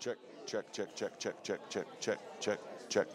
Check, 0.00 0.16
check, 0.46 0.72
check, 0.72 0.94
check, 0.94 1.18
check, 1.18 1.42
check, 1.42 1.60
check, 1.68 1.86
check, 1.98 2.18
check, 2.38 2.58
check. 2.88 3.06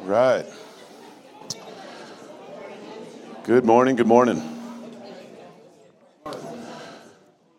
Right. 0.00 0.46
Good 3.44 3.66
morning, 3.66 3.94
good 3.94 4.06
morning. 4.06 4.40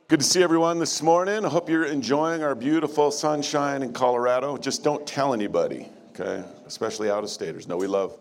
Good 0.08 0.20
to 0.20 0.26
see 0.26 0.41
everyone 0.41 0.80
this 0.80 0.99
morning. 1.03 1.45
I 1.45 1.49
hope 1.49 1.70
you're 1.70 1.85
enjoying 1.85 2.41
our 2.41 2.55
beautiful 2.55 3.12
sunshine 3.12 3.84
in 3.84 3.94
Colorado. 3.94 4.58
Just 4.58 4.84
don't 4.84 5.05
tell 5.05 5.35
anybody, 5.35 5.88
okay? 6.20 6.44
Especially 6.66 7.12
out 7.12 7.23
of 7.23 7.30
staters. 7.30 7.67
No, 7.67 7.77
we 7.77 7.85
love, 7.85 8.17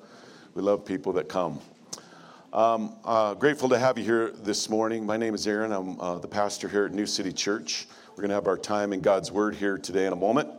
we 0.53 0.61
love 0.61 0.85
people 0.85 1.15
that 1.15 1.31
come. 1.31 1.59
Um, 2.53 2.97
uh, 3.07 3.33
grateful 3.33 3.71
to 3.71 3.79
have 3.79 3.97
you 3.97 4.05
here 4.05 4.31
this 4.31 4.69
morning. 4.69 5.07
My 5.07 5.17
name 5.17 5.35
is 5.35 5.47
Aaron. 5.47 5.73
I'm 5.73 5.99
uh, 5.99 6.19
the 6.19 6.29
pastor 6.29 6.69
here 6.69 6.85
at 6.85 6.93
New 6.93 7.07
City 7.07 7.33
Church. 7.33 7.87
We're 8.11 8.17
going 8.17 8.29
to 8.29 8.35
have 8.35 8.47
our 8.47 8.59
time 8.59 8.93
in 8.93 9.01
God's 9.01 9.33
Word 9.33 9.55
here 9.55 9.79
today 9.79 10.05
in 10.05 10.13
a 10.13 10.17
moment. 10.17 10.51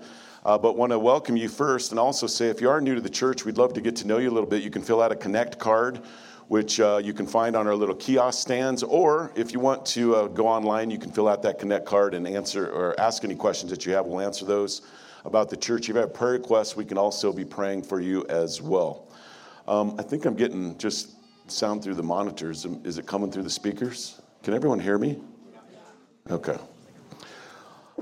Uh, 0.44 0.58
but 0.58 0.76
want 0.76 0.92
to 0.92 0.98
welcome 0.98 1.38
you 1.38 1.48
first 1.48 1.92
and 1.92 2.00
also 2.00 2.26
say 2.26 2.48
if 2.48 2.62
you 2.62 2.70
are 2.72 2.82
new 2.82 2.96
to 2.96 3.02
the 3.02 3.12
church, 3.12 3.46
we'd 3.46 3.60
love 3.60 3.74
to 3.74 3.82
get 3.82 3.96
to 3.98 4.08
know 4.08 4.18
you 4.18 4.32
a 4.32 4.34
little 4.34 4.50
bit. 4.50 4.64
You 4.64 4.72
can 4.72 4.82
fill 4.82 5.04
out 5.04 5.12
a 5.12 5.16
Connect 5.16 5.60
card, 5.60 5.98
which 6.48 6.80
uh, 6.80 7.00
you 7.04 7.14
can 7.14 7.28
find 7.28 7.56
on 7.56 7.68
our 7.68 7.76
little 7.76 7.94
kiosk 7.94 8.42
stands. 8.42 8.82
Or 8.82 9.32
if 9.36 9.54
you 9.54 9.60
want 9.60 9.86
to 9.88 10.16
uh, 10.16 10.28
go 10.30 10.48
online, 10.48 10.90
you 10.90 10.98
can 10.98 11.12
fill 11.12 11.28
out 11.28 11.44
that 11.44 11.60
Connect 11.60 11.86
card 11.86 12.16
and 12.16 12.28
answer 12.28 12.72
or 12.72 13.00
ask 13.00 13.24
any 13.24 13.36
questions 13.36 13.70
that 13.70 13.86
you 13.86 13.94
have. 13.94 14.08
We'll 14.08 14.20
answer 14.20 14.46
those 14.46 14.82
about 15.26 15.48
the 15.48 15.58
church. 15.58 15.90
If 15.90 15.90
you 15.90 16.02
have 16.02 16.12
prayer 16.12 16.32
requests, 16.32 16.76
we 16.76 16.86
can 16.86 16.98
also 16.98 17.32
be 17.32 17.46
praying 17.46 17.84
for 17.84 18.00
you 18.00 18.26
as 18.30 18.64
well. 18.64 19.10
Um, 19.68 19.96
I 20.00 20.02
think 20.02 20.26
I'm 20.26 20.34
getting 20.34 20.76
just 20.80 21.12
sound 21.48 21.84
through 21.84 21.96
the 21.96 22.04
monitors. 22.04 22.66
Is 22.84 22.98
it 22.98 23.06
coming 23.06 23.32
through 23.32 23.44
the 23.44 23.50
speakers? 23.50 24.22
Can 24.44 24.54
everyone 24.54 24.80
hear 24.80 24.98
me? 24.98 25.20
Okay. 26.30 26.58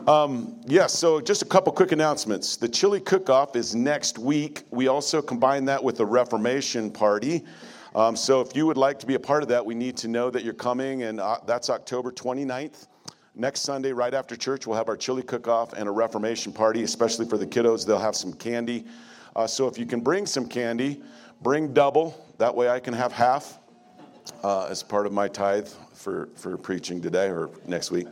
Um, 0.08 0.62
yes, 0.62 0.68
yeah, 0.68 0.88
so 0.88 1.20
just 1.20 1.42
a 1.42 1.46
couple 1.46 1.74
quick 1.74 1.92
announcements. 1.92 2.56
The 2.56 2.68
chili 2.68 3.00
cook 3.00 3.30
off 3.30 3.56
is 3.56 3.76
next 3.76 4.18
week. 4.18 4.64
We 4.72 4.88
also 4.88 5.22
combine 5.22 5.66
that 5.66 5.84
with 5.84 5.98
the 5.98 6.06
Reformation 6.06 6.90
party. 6.92 7.44
Um, 7.94 8.16
so 8.16 8.40
if 8.40 8.56
you 8.56 8.66
would 8.66 8.78
like 8.78 9.00
to 9.00 9.06
be 9.06 9.16
a 9.16 9.20
part 9.20 9.44
of 9.44 9.50
that, 9.50 9.66
we 9.66 9.76
need 9.76 9.98
to 9.98 10.08
know 10.08 10.30
that 10.30 10.44
you're 10.44 10.54
coming, 10.54 11.04
and 11.04 11.20
uh, 11.20 11.40
that's 11.46 11.70
October 11.70 12.12
29th. 12.12 12.88
Next 13.36 13.62
Sunday, 13.62 13.92
right 13.92 14.14
after 14.14 14.36
church, 14.36 14.66
we'll 14.66 14.78
have 14.78 14.88
our 14.88 14.98
chili 14.98 15.24
cook 15.24 15.48
off 15.48 15.74
and 15.74 15.88
a 15.88 15.92
Reformation 15.92 16.54
party, 16.54 16.84
especially 16.84 17.26
for 17.26 17.38
the 17.38 17.46
kiddos. 17.46 17.86
They'll 17.86 18.00
have 18.00 18.16
some 18.16 18.34
candy. 18.34 18.86
Uh, 19.36 19.48
so 19.48 19.68
if 19.68 19.78
you 19.78 19.86
can 19.86 20.02
bring 20.02 20.26
some 20.26 20.48
candy, 20.48 21.02
bring 21.42 21.74
double. 21.74 22.31
That 22.42 22.56
way 22.56 22.70
I 22.70 22.80
can 22.80 22.96
have 22.96 23.12
half 23.12 23.60
uh, 24.44 24.66
as 24.66 24.82
part 24.82 25.06
of 25.06 25.14
my 25.14 25.28
tithe 25.28 25.68
for, 25.94 26.28
for 26.34 26.58
preaching 26.58 27.00
today 27.00 27.28
or 27.28 27.52
next 27.68 27.92
week. 27.92 28.08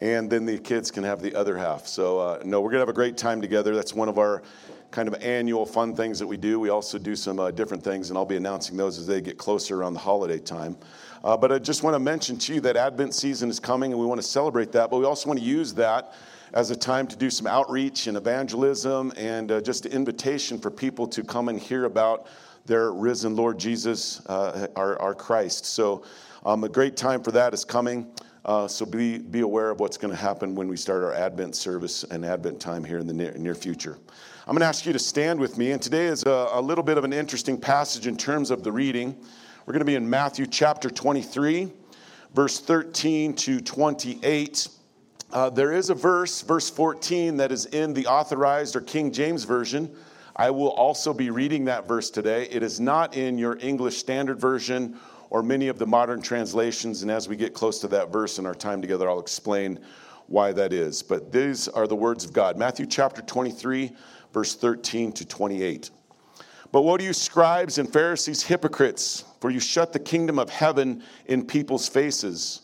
And 0.00 0.30
then 0.30 0.46
the 0.46 0.58
kids 0.58 0.92
can 0.92 1.02
have 1.02 1.20
the 1.20 1.34
other 1.34 1.58
half. 1.58 1.88
So, 1.88 2.20
uh, 2.20 2.42
no, 2.44 2.60
we're 2.60 2.70
going 2.70 2.78
to 2.78 2.82
have 2.82 2.88
a 2.88 2.92
great 2.92 3.16
time 3.16 3.40
together. 3.40 3.74
That's 3.74 3.92
one 3.92 4.08
of 4.08 4.16
our 4.16 4.44
kind 4.92 5.08
of 5.08 5.20
annual 5.20 5.66
fun 5.66 5.96
things 5.96 6.20
that 6.20 6.26
we 6.28 6.36
do. 6.36 6.60
We 6.60 6.68
also 6.68 6.98
do 6.98 7.16
some 7.16 7.40
uh, 7.40 7.50
different 7.50 7.82
things, 7.82 8.10
and 8.10 8.16
I'll 8.16 8.24
be 8.24 8.36
announcing 8.36 8.76
those 8.76 8.96
as 8.96 9.08
they 9.08 9.20
get 9.20 9.38
closer 9.38 9.80
around 9.80 9.94
the 9.94 9.98
holiday 9.98 10.38
time. 10.38 10.76
Uh, 11.24 11.36
but 11.36 11.50
I 11.50 11.58
just 11.58 11.82
want 11.82 11.94
to 11.96 11.98
mention 11.98 12.38
to 12.38 12.54
you 12.54 12.60
that 12.60 12.76
Advent 12.76 13.12
season 13.12 13.50
is 13.50 13.58
coming, 13.58 13.90
and 13.90 14.00
we 14.00 14.06
want 14.06 14.20
to 14.20 14.26
celebrate 14.26 14.70
that. 14.70 14.88
But 14.88 14.98
we 14.98 15.04
also 15.04 15.26
want 15.26 15.40
to 15.40 15.44
use 15.44 15.74
that 15.74 16.14
as 16.54 16.70
a 16.70 16.76
time 16.76 17.08
to 17.08 17.16
do 17.16 17.28
some 17.28 17.48
outreach 17.48 18.06
and 18.06 18.16
evangelism 18.16 19.12
and 19.16 19.50
uh, 19.50 19.60
just 19.60 19.84
an 19.84 19.90
invitation 19.90 20.60
for 20.60 20.70
people 20.70 21.08
to 21.08 21.24
come 21.24 21.48
and 21.48 21.58
hear 21.58 21.86
about 21.86 22.28
their 22.68 22.92
risen 22.92 23.34
Lord 23.34 23.58
Jesus, 23.58 24.24
uh, 24.26 24.68
our, 24.76 25.00
our 25.00 25.14
Christ. 25.14 25.66
So, 25.66 26.04
um, 26.46 26.62
a 26.62 26.68
great 26.68 26.96
time 26.96 27.22
for 27.22 27.32
that 27.32 27.52
is 27.52 27.64
coming. 27.64 28.06
Uh, 28.44 28.68
so 28.68 28.86
be, 28.86 29.18
be 29.18 29.40
aware 29.40 29.70
of 29.70 29.80
what's 29.80 29.96
going 29.96 30.12
to 30.12 30.16
happen 30.16 30.54
when 30.54 30.68
we 30.68 30.76
start 30.76 31.02
our 31.02 31.12
Advent 31.12 31.56
service 31.56 32.04
and 32.04 32.24
Advent 32.24 32.60
time 32.60 32.84
here 32.84 32.98
in 32.98 33.06
the 33.06 33.12
near, 33.12 33.32
near 33.32 33.54
future. 33.54 33.98
I'm 34.46 34.54
going 34.54 34.60
to 34.60 34.66
ask 34.66 34.86
you 34.86 34.92
to 34.92 34.98
stand 34.98 35.40
with 35.40 35.58
me, 35.58 35.72
and 35.72 35.82
today 35.82 36.06
is 36.06 36.22
a, 36.22 36.48
a 36.52 36.60
little 36.60 36.84
bit 36.84 36.96
of 36.96 37.04
an 37.04 37.12
interesting 37.12 37.60
passage 37.60 38.06
in 38.06 38.16
terms 38.16 38.50
of 38.50 38.62
the 38.62 38.70
reading. 38.70 39.16
We're 39.66 39.72
going 39.72 39.80
to 39.80 39.84
be 39.84 39.96
in 39.96 40.08
Matthew 40.08 40.46
chapter 40.46 40.88
23, 40.88 41.70
verse 42.34 42.60
13 42.60 43.34
to 43.34 43.60
28. 43.60 44.68
Uh, 45.30 45.50
there 45.50 45.72
is 45.72 45.90
a 45.90 45.94
verse, 45.94 46.40
verse 46.40 46.70
14, 46.70 47.36
that 47.38 47.52
is 47.52 47.66
in 47.66 47.92
the 47.92 48.06
authorized 48.06 48.76
or 48.76 48.80
King 48.80 49.12
James 49.12 49.44
Version. 49.44 49.94
I 50.38 50.50
will 50.50 50.70
also 50.70 51.12
be 51.12 51.30
reading 51.30 51.64
that 51.64 51.88
verse 51.88 52.10
today. 52.10 52.44
It 52.44 52.62
is 52.62 52.78
not 52.78 53.16
in 53.16 53.38
your 53.38 53.58
English 53.60 53.96
Standard 53.96 54.40
Version 54.40 54.96
or 55.30 55.42
many 55.42 55.66
of 55.66 55.80
the 55.80 55.86
modern 55.86 56.22
translations. 56.22 57.02
And 57.02 57.10
as 57.10 57.28
we 57.28 57.34
get 57.34 57.54
close 57.54 57.80
to 57.80 57.88
that 57.88 58.12
verse 58.12 58.38
in 58.38 58.46
our 58.46 58.54
time 58.54 58.80
together, 58.80 59.10
I'll 59.10 59.18
explain 59.18 59.80
why 60.28 60.52
that 60.52 60.72
is. 60.72 61.02
But 61.02 61.32
these 61.32 61.66
are 61.66 61.88
the 61.88 61.96
words 61.96 62.24
of 62.24 62.32
God 62.32 62.56
Matthew 62.56 62.86
chapter 62.86 63.20
23, 63.20 63.90
verse 64.32 64.54
13 64.54 65.10
to 65.12 65.26
28. 65.26 65.90
But 66.70 66.82
what 66.82 67.00
do 67.00 67.06
you 67.06 67.12
scribes 67.12 67.78
and 67.78 67.92
Pharisees, 67.92 68.44
hypocrites? 68.44 69.24
For 69.40 69.50
you 69.50 69.58
shut 69.58 69.92
the 69.92 69.98
kingdom 69.98 70.38
of 70.38 70.50
heaven 70.50 71.02
in 71.26 71.44
people's 71.46 71.88
faces. 71.88 72.60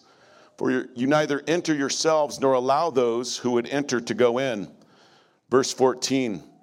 For 0.59 0.71
you 0.95 1.09
neither 1.09 1.43
enter 1.49 1.75
yourselves 1.75 2.39
nor 2.39 2.53
allow 2.53 2.91
those 2.91 3.37
who 3.37 3.51
would 3.53 3.67
enter 3.67 4.01
to 4.01 4.15
go 4.15 4.39
in. 4.39 4.71
Verse 5.51 5.73
14. 5.73 6.54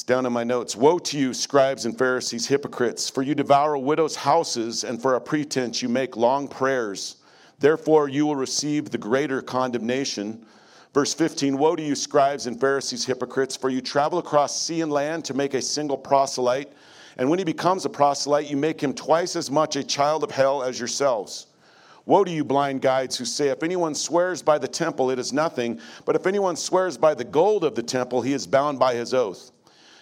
It's 0.00 0.06
down 0.06 0.24
in 0.24 0.32
my 0.32 0.44
notes. 0.44 0.74
Woe 0.74 0.98
to 0.98 1.18
you, 1.18 1.34
scribes 1.34 1.84
and 1.84 1.96
Pharisees, 1.98 2.46
hypocrites, 2.46 3.10
for 3.10 3.20
you 3.20 3.34
devour 3.34 3.76
widows' 3.76 4.16
houses, 4.16 4.82
and 4.82 4.98
for 5.00 5.14
a 5.14 5.20
pretense 5.20 5.82
you 5.82 5.90
make 5.90 6.16
long 6.16 6.48
prayers. 6.48 7.16
Therefore, 7.58 8.08
you 8.08 8.24
will 8.24 8.34
receive 8.34 8.88
the 8.88 8.96
greater 8.96 9.42
condemnation. 9.42 10.46
Verse 10.94 11.12
15 11.12 11.58
Woe 11.58 11.76
to 11.76 11.82
you, 11.82 11.94
scribes 11.94 12.46
and 12.46 12.58
Pharisees, 12.58 13.04
hypocrites, 13.04 13.56
for 13.56 13.68
you 13.68 13.82
travel 13.82 14.18
across 14.18 14.58
sea 14.58 14.80
and 14.80 14.90
land 14.90 15.26
to 15.26 15.34
make 15.34 15.52
a 15.52 15.60
single 15.60 15.98
proselyte. 15.98 16.72
And 17.18 17.28
when 17.28 17.38
he 17.38 17.44
becomes 17.44 17.84
a 17.84 17.90
proselyte, 17.90 18.48
you 18.48 18.56
make 18.56 18.82
him 18.82 18.94
twice 18.94 19.36
as 19.36 19.50
much 19.50 19.76
a 19.76 19.84
child 19.84 20.24
of 20.24 20.30
hell 20.30 20.62
as 20.62 20.78
yourselves. 20.78 21.48
Woe 22.06 22.24
to 22.24 22.30
you, 22.30 22.42
blind 22.42 22.80
guides, 22.80 23.18
who 23.18 23.26
say, 23.26 23.48
If 23.48 23.62
anyone 23.62 23.94
swears 23.94 24.40
by 24.40 24.56
the 24.56 24.66
temple, 24.66 25.10
it 25.10 25.18
is 25.18 25.34
nothing. 25.34 25.78
But 26.06 26.16
if 26.16 26.26
anyone 26.26 26.56
swears 26.56 26.96
by 26.96 27.12
the 27.12 27.24
gold 27.24 27.64
of 27.64 27.74
the 27.74 27.82
temple, 27.82 28.22
he 28.22 28.32
is 28.32 28.46
bound 28.46 28.78
by 28.78 28.94
his 28.94 29.12
oath. 29.12 29.52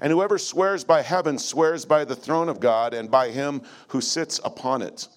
And 0.00 0.12
whoever 0.12 0.38
swears 0.38 0.84
by 0.84 1.02
heaven 1.02 1.38
swears 1.38 1.84
by 1.84 2.04
the 2.04 2.16
throne 2.16 2.48
of 2.48 2.60
God 2.60 2.94
and 2.94 3.10
by 3.10 3.30
him 3.30 3.62
who 3.88 4.00
sits 4.00 4.40
upon 4.44 4.82
it. 4.82 5.08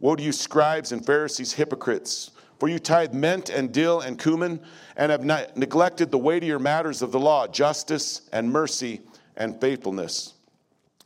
Woe 0.00 0.16
to 0.16 0.22
you, 0.22 0.32
scribes 0.32 0.92
and 0.92 1.04
Pharisees, 1.04 1.52
hypocrites! 1.52 2.30
For 2.58 2.68
you 2.68 2.78
tithe 2.78 3.12
mint 3.12 3.50
and 3.50 3.72
dill 3.72 4.00
and 4.00 4.18
cumin, 4.18 4.60
and 4.96 5.10
have 5.10 5.24
neglected 5.56 6.10
the 6.10 6.18
weightier 6.18 6.58
matters 6.58 7.02
of 7.02 7.10
the 7.12 7.18
law 7.18 7.46
justice 7.46 8.22
and 8.32 8.50
mercy 8.50 9.00
and 9.36 9.60
faithfulness. 9.60 10.34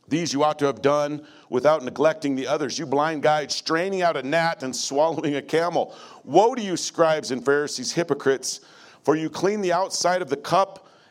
These 0.07 0.33
you 0.33 0.43
ought 0.43 0.59
to 0.59 0.65
have 0.65 0.81
done 0.81 1.25
without 1.49 1.83
neglecting 1.83 2.35
the 2.35 2.47
others. 2.47 2.79
You 2.79 2.85
blind 2.85 3.23
guides, 3.23 3.55
straining 3.55 4.01
out 4.01 4.17
a 4.17 4.23
gnat 4.23 4.63
and 4.63 4.75
swallowing 4.75 5.35
a 5.35 5.41
camel. 5.41 5.95
Woe 6.23 6.55
to 6.55 6.61
you, 6.61 6.77
scribes 6.77 7.31
and 7.31 7.43
Pharisees, 7.45 7.91
hypocrites! 7.91 8.61
For 9.03 9.15
you 9.15 9.29
clean 9.29 9.61
the 9.61 9.73
outside 9.73 10.21
of 10.21 10.29
the 10.29 10.37
cup 10.37 10.87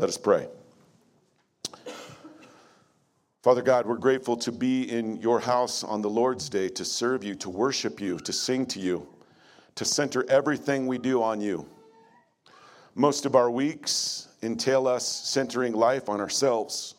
Let 0.00 0.08
us 0.08 0.16
pray. 0.16 0.48
Father 3.42 3.60
God, 3.60 3.84
we're 3.84 3.98
grateful 3.98 4.34
to 4.38 4.50
be 4.50 4.90
in 4.90 5.18
your 5.18 5.38
house 5.40 5.84
on 5.84 6.00
the 6.00 6.08
Lord's 6.08 6.48
day, 6.48 6.70
to 6.70 6.86
serve 6.86 7.22
you, 7.22 7.34
to 7.34 7.50
worship 7.50 8.00
you, 8.00 8.18
to 8.20 8.32
sing 8.32 8.64
to 8.68 8.80
you, 8.80 9.06
to 9.74 9.84
center 9.84 10.24
everything 10.30 10.86
we 10.86 10.96
do 10.96 11.22
on 11.22 11.42
you. 11.42 11.68
Most 12.94 13.26
of 13.26 13.36
our 13.36 13.50
weeks 13.50 14.28
entail 14.42 14.88
us 14.88 15.06
centering 15.06 15.74
life 15.74 16.08
on 16.08 16.18
ourselves. 16.18 16.94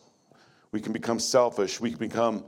We 0.70 0.80
can 0.80 0.92
become 0.92 1.18
selfish. 1.18 1.80
We 1.80 1.90
can 1.90 1.98
become 1.98 2.44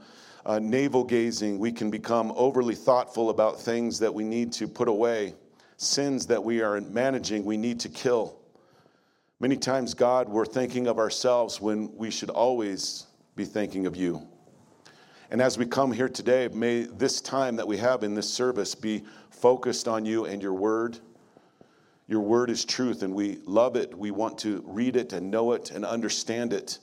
uh, 0.47 0.61
navel 0.61 1.03
gazing. 1.03 1.59
We 1.59 1.73
can 1.73 1.91
become 1.91 2.33
overly 2.37 2.77
thoughtful 2.77 3.31
about 3.31 3.61
things 3.61 3.99
that 3.99 4.15
we 4.15 4.23
need 4.23 4.53
to 4.53 4.69
put 4.69 4.87
away, 4.87 5.35
sins 5.79 6.29
that 6.29 6.45
we 6.45 6.63
are 6.63 6.81
managing, 6.81 7.45
we 7.45 7.57
need 7.57 7.81
to 7.81 7.89
kill. 7.89 8.39
Many 9.45 9.59
times, 9.59 9.93
God, 9.93 10.31
we're 10.31 10.47
thinking 10.47 10.87
of 10.87 10.99
ourselves 10.99 11.61
when 11.61 11.95
we 11.99 12.11
should 12.11 12.31
always 12.31 13.09
be 13.37 13.45
thinking 13.45 13.85
of 13.85 13.95
you. 13.95 14.27
And 15.31 15.43
as 15.43 15.59
we 15.59 15.67
come 15.67 15.93
here 15.93 16.09
today, 16.09 16.49
may 16.49 16.85
this 16.85 17.21
time 17.21 17.57
that 17.57 17.69
we 17.69 17.77
have 17.77 18.05
in 18.05 18.15
this 18.15 18.33
service 18.33 18.75
be 18.75 19.05
focused 19.29 19.87
on 19.87 20.07
you 20.07 20.25
and 20.25 20.41
your 20.41 20.55
word. 20.55 20.99
Your 22.07 22.23
word 22.23 22.49
is 22.49 22.65
truth, 22.65 23.03
and 23.03 23.15
we 23.15 23.37
love 23.45 23.77
it. 23.77 23.95
We 23.95 24.13
want 24.13 24.39
to 24.39 24.65
read 24.67 24.97
it 24.97 25.13
and 25.13 25.31
know 25.31 25.53
it 25.53 25.73
and 25.73 25.85
understand 25.85 26.55
it. 26.55 26.79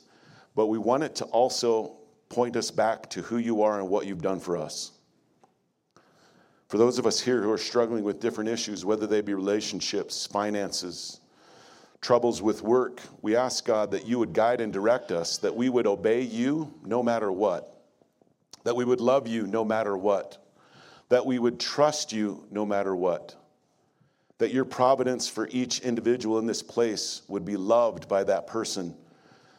But 0.54 0.68
we 0.68 0.78
want 0.78 1.02
it 1.02 1.16
to 1.16 1.24
also 1.24 1.96
point 2.28 2.54
us 2.54 2.70
back 2.70 3.10
to 3.10 3.22
who 3.22 3.38
you 3.38 3.62
are 3.62 3.80
and 3.80 3.88
what 3.88 4.06
you've 4.06 4.22
done 4.22 4.38
for 4.38 4.56
us. 4.56 4.92
For 6.68 6.78
those 6.78 7.00
of 7.00 7.08
us 7.08 7.20
here 7.20 7.42
who 7.42 7.50
are 7.50 7.58
struggling 7.58 8.04
with 8.04 8.20
different 8.20 8.48
issues, 8.48 8.84
whether 8.84 9.08
they 9.08 9.20
be 9.20 9.34
relationships, 9.34 10.28
finances, 10.28 11.21
troubles 12.02 12.42
with 12.42 12.62
work, 12.62 13.00
we 13.22 13.36
ask 13.36 13.64
God 13.64 13.92
that 13.92 14.06
you 14.06 14.18
would 14.18 14.32
guide 14.32 14.60
and 14.60 14.72
direct 14.72 15.12
us, 15.12 15.38
that 15.38 15.54
we 15.54 15.68
would 15.68 15.86
obey 15.86 16.20
you 16.20 16.74
no 16.84 17.02
matter 17.02 17.30
what, 17.30 17.80
that 18.64 18.74
we 18.74 18.84
would 18.84 19.00
love 19.00 19.28
you 19.28 19.46
no 19.46 19.64
matter 19.64 19.96
what, 19.96 20.44
that 21.08 21.24
we 21.24 21.38
would 21.38 21.60
trust 21.60 22.12
you 22.12 22.44
no 22.50 22.66
matter 22.66 22.94
what, 22.94 23.36
that 24.38 24.52
your 24.52 24.64
providence 24.64 25.28
for 25.28 25.48
each 25.52 25.78
individual 25.80 26.40
in 26.40 26.46
this 26.46 26.62
place 26.62 27.22
would 27.28 27.44
be 27.44 27.56
loved 27.56 28.08
by 28.08 28.24
that 28.24 28.48
person, 28.48 28.94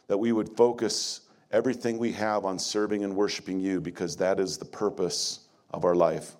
that 0.08 0.18
we 0.18 0.34
would 0.34 0.50
focus 0.58 1.22
everything 1.50 1.98
we 1.98 2.12
have 2.12 2.44
on 2.44 2.60
serving 2.60 3.06
and 3.06 3.16
worshiping 3.16 3.60
you 3.60 3.80
because 3.80 4.18
that 4.18 4.40
is 4.40 4.58
the 4.58 4.66
purpose 4.66 5.48
of 5.72 5.86
our 5.86 5.96
life 5.96 6.36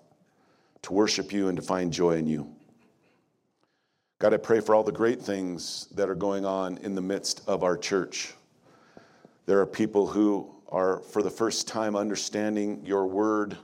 to 0.82 0.92
worship 0.92 1.32
you 1.32 1.48
and 1.48 1.56
to 1.56 1.64
find 1.64 1.94
joy 1.94 2.18
in 2.18 2.28
you. 2.28 2.54
God, 4.20 4.34
I 4.34 4.38
pray 4.38 4.60
for 4.62 4.74
all 4.76 4.84
the 4.84 4.92
great 4.92 5.22
things 5.22 5.88
that 5.96 6.10
are 6.10 6.16
going 6.16 6.46
on 6.46 6.78
in 6.80 6.96
the 6.96 7.02
midst 7.02 7.42
of 7.48 7.64
our 7.64 7.78
church. 7.78 8.34
There 9.46 9.60
are 9.60 9.66
people 9.66 10.08
who 10.08 10.50
are, 10.70 11.00
for 11.00 11.22
the 11.22 11.30
first 11.30 11.68
time, 11.68 11.96
understanding 11.96 12.82
your 12.86 13.06
word 13.06 13.58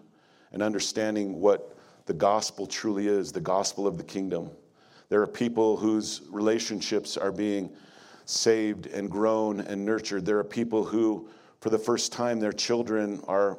and 0.52 0.62
understanding 0.62 1.40
what 1.40 1.78
the 2.06 2.14
gospel 2.14 2.68
truly 2.68 3.08
is 3.08 3.32
the 3.32 3.40
gospel 3.40 3.88
of 3.88 3.98
the 3.98 4.04
kingdom. 4.04 4.50
There 5.08 5.22
are 5.22 5.28
people 5.28 5.78
whose 5.78 6.22
relationships 6.30 7.16
are 7.18 7.32
being 7.32 7.72
saved 8.26 8.88
and 8.88 9.10
grown 9.10 9.62
and 9.62 9.86
nurtured. 9.86 10.26
There 10.26 10.40
are 10.40 10.44
people 10.44 10.84
who 10.84 11.30
for 11.62 11.70
the 11.70 11.80
first 11.80 12.14
time, 12.14 12.40
their 12.40 12.54
children 12.54 13.22
are 13.28 13.58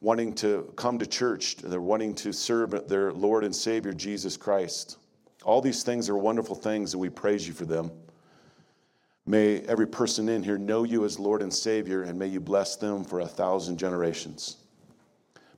wanting 0.00 0.34
to 0.34 0.72
come 0.76 0.98
to 0.98 1.06
church. 1.06 1.56
They're 1.56 1.80
wanting 1.80 2.14
to 2.16 2.32
serve 2.32 2.88
their 2.88 3.12
Lord 3.12 3.44
and 3.44 3.54
Savior, 3.54 3.92
Jesus 3.92 4.36
Christ. 4.36 4.98
All 5.44 5.60
these 5.60 5.82
things 5.82 6.08
are 6.08 6.16
wonderful 6.16 6.54
things, 6.54 6.92
and 6.92 7.00
we 7.00 7.08
praise 7.08 7.46
you 7.46 7.54
for 7.54 7.64
them. 7.64 7.90
May 9.26 9.60
every 9.60 9.86
person 9.86 10.28
in 10.28 10.42
here 10.42 10.58
know 10.58 10.84
you 10.84 11.04
as 11.04 11.18
Lord 11.18 11.40
and 11.40 11.52
Savior, 11.52 12.02
and 12.02 12.18
may 12.18 12.26
you 12.26 12.40
bless 12.40 12.76
them 12.76 13.04
for 13.04 13.20
a 13.20 13.26
thousand 13.26 13.78
generations. 13.78 14.56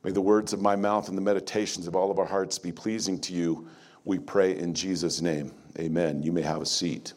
May 0.05 0.11
the 0.11 0.21
words 0.21 0.53
of 0.53 0.61
my 0.61 0.77
mouth 0.77 1.09
and 1.09 1.17
the 1.17 1.23
meditations 1.23 1.87
of 1.87 1.97
all 1.97 2.11
of 2.11 2.19
our 2.19 2.27
hearts 2.27 2.59
be 2.59 2.73
pleasing 2.73 3.19
to 3.21 3.33
you. 3.33 3.69
We 4.05 4.19
pray 4.19 4.57
in 4.59 4.75
Jesus' 4.75 5.21
name. 5.21 5.53
Amen. 5.79 6.23
You 6.23 6.33
may 6.33 6.43
have 6.43 6.61
a 6.61 6.67
seat. 6.67 7.13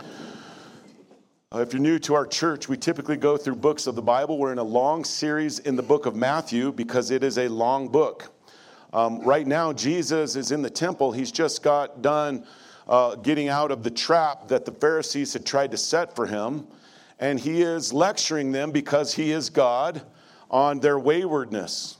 Uh, 0.00 1.60
if 1.60 1.72
you're 1.72 1.82
new 1.82 1.98
to 2.00 2.14
our 2.14 2.26
church, 2.26 2.68
we 2.68 2.76
typically 2.76 3.16
go 3.16 3.36
through 3.36 3.56
books 3.56 3.86
of 3.86 3.94
the 3.94 4.02
Bible. 4.02 4.38
We're 4.38 4.52
in 4.52 4.58
a 4.58 4.64
long 4.64 5.04
series 5.04 5.58
in 5.60 5.76
the 5.76 5.82
book 5.82 6.06
of 6.06 6.16
Matthew 6.16 6.72
because 6.72 7.10
it 7.10 7.22
is 7.22 7.38
a 7.38 7.46
long 7.48 7.88
book. 7.88 8.32
Um, 8.92 9.20
right 9.20 9.46
now, 9.46 9.72
Jesus 9.72 10.36
is 10.36 10.52
in 10.52 10.60
the 10.60 10.70
temple. 10.70 11.12
He's 11.12 11.32
just 11.32 11.62
got 11.62 12.02
done 12.02 12.44
uh, 12.86 13.14
getting 13.16 13.48
out 13.48 13.70
of 13.70 13.82
the 13.82 13.90
trap 13.90 14.48
that 14.48 14.64
the 14.64 14.72
Pharisees 14.72 15.32
had 15.32 15.46
tried 15.46 15.70
to 15.70 15.76
set 15.78 16.14
for 16.14 16.26
him. 16.26 16.66
And 17.18 17.38
he 17.38 17.62
is 17.62 17.92
lecturing 17.92 18.52
them 18.52 18.70
because 18.70 19.14
he 19.14 19.30
is 19.30 19.48
God 19.48 20.02
on 20.50 20.80
their 20.80 20.98
waywardness. 20.98 21.96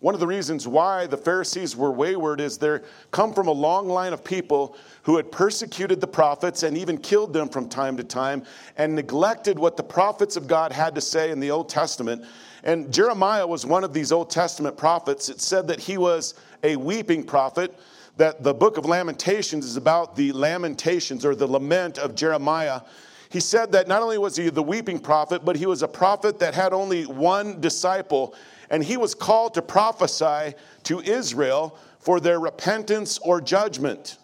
One 0.00 0.12
of 0.12 0.20
the 0.20 0.26
reasons 0.26 0.68
why 0.68 1.06
the 1.06 1.16
Pharisees 1.16 1.76
were 1.76 1.90
wayward 1.90 2.40
is 2.40 2.58
they 2.58 2.80
come 3.10 3.32
from 3.32 3.46
a 3.46 3.52
long 3.52 3.88
line 3.88 4.12
of 4.12 4.22
people 4.22 4.76
who 5.04 5.16
had 5.16 5.32
persecuted 5.32 6.00
the 6.00 6.06
prophets 6.06 6.62
and 6.62 6.76
even 6.76 6.98
killed 6.98 7.32
them 7.32 7.48
from 7.48 7.68
time 7.68 7.96
to 7.96 8.04
time 8.04 8.42
and 8.76 8.94
neglected 8.94 9.58
what 9.58 9.78
the 9.78 9.82
prophets 9.82 10.36
of 10.36 10.46
God 10.46 10.72
had 10.72 10.94
to 10.96 11.00
say 11.00 11.30
in 11.30 11.40
the 11.40 11.50
Old 11.50 11.70
Testament. 11.70 12.24
And 12.64 12.92
Jeremiah 12.92 13.46
was 13.46 13.66
one 13.66 13.84
of 13.84 13.92
these 13.92 14.10
Old 14.10 14.30
Testament 14.30 14.76
prophets. 14.76 15.28
It 15.28 15.40
said 15.40 15.68
that 15.68 15.78
he 15.78 15.98
was 15.98 16.34
a 16.62 16.76
weeping 16.76 17.22
prophet, 17.22 17.78
that 18.16 18.42
the 18.42 18.54
book 18.54 18.78
of 18.78 18.86
Lamentations 18.86 19.66
is 19.66 19.76
about 19.76 20.16
the 20.16 20.32
lamentations 20.32 21.26
or 21.26 21.34
the 21.34 21.46
lament 21.46 21.98
of 21.98 22.14
Jeremiah. 22.14 22.80
He 23.28 23.40
said 23.40 23.70
that 23.72 23.86
not 23.86 24.00
only 24.00 24.16
was 24.16 24.36
he 24.36 24.48
the 24.48 24.62
weeping 24.62 24.98
prophet, 24.98 25.44
but 25.44 25.56
he 25.56 25.66
was 25.66 25.82
a 25.82 25.88
prophet 25.88 26.38
that 26.38 26.54
had 26.54 26.72
only 26.72 27.04
one 27.04 27.60
disciple 27.60 28.34
and 28.70 28.82
he 28.82 28.96
was 28.96 29.14
called 29.14 29.54
to 29.54 29.62
prophesy 29.62 30.54
to 30.84 31.00
Israel 31.00 31.78
for 31.98 32.18
their 32.18 32.40
repentance 32.40 33.18
or 33.18 33.40
judgment. 33.40 34.18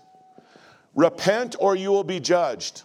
Repent 0.95 1.57
or 1.59 1.77
you 1.77 1.91
will 1.91 2.05
be 2.05 2.21
judged. 2.21 2.83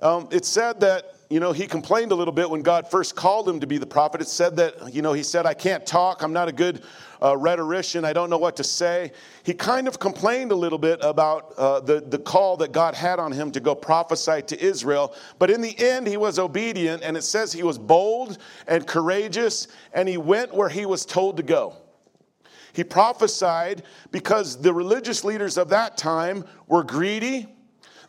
Um, 0.00 0.28
it 0.30 0.44
said 0.44 0.80
that 0.80 1.13
you 1.34 1.40
know, 1.40 1.50
he 1.50 1.66
complained 1.66 2.12
a 2.12 2.14
little 2.14 2.30
bit 2.30 2.48
when 2.48 2.62
God 2.62 2.88
first 2.88 3.16
called 3.16 3.48
him 3.48 3.58
to 3.58 3.66
be 3.66 3.76
the 3.76 3.86
prophet. 3.86 4.20
It 4.20 4.28
said 4.28 4.54
that, 4.54 4.94
you 4.94 5.02
know, 5.02 5.12
he 5.14 5.24
said, 5.24 5.46
I 5.46 5.54
can't 5.54 5.84
talk. 5.84 6.22
I'm 6.22 6.32
not 6.32 6.46
a 6.46 6.52
good 6.52 6.84
uh, 7.20 7.36
rhetorician. 7.36 8.04
I 8.04 8.12
don't 8.12 8.30
know 8.30 8.38
what 8.38 8.54
to 8.54 8.62
say. 8.62 9.10
He 9.42 9.52
kind 9.52 9.88
of 9.88 9.98
complained 9.98 10.52
a 10.52 10.54
little 10.54 10.78
bit 10.78 11.00
about 11.02 11.52
uh, 11.56 11.80
the, 11.80 12.00
the 12.02 12.20
call 12.20 12.56
that 12.58 12.70
God 12.70 12.94
had 12.94 13.18
on 13.18 13.32
him 13.32 13.50
to 13.50 13.58
go 13.58 13.74
prophesy 13.74 14.42
to 14.42 14.64
Israel. 14.64 15.12
But 15.40 15.50
in 15.50 15.60
the 15.60 15.76
end, 15.76 16.06
he 16.06 16.16
was 16.16 16.38
obedient, 16.38 17.02
and 17.02 17.16
it 17.16 17.22
says 17.22 17.52
he 17.52 17.64
was 17.64 17.78
bold 17.78 18.38
and 18.68 18.86
courageous, 18.86 19.66
and 19.92 20.08
he 20.08 20.18
went 20.18 20.54
where 20.54 20.68
he 20.68 20.86
was 20.86 21.04
told 21.04 21.38
to 21.38 21.42
go. 21.42 21.74
He 22.74 22.84
prophesied 22.84 23.82
because 24.12 24.62
the 24.62 24.72
religious 24.72 25.24
leaders 25.24 25.58
of 25.58 25.70
that 25.70 25.96
time 25.96 26.44
were 26.68 26.84
greedy, 26.84 27.48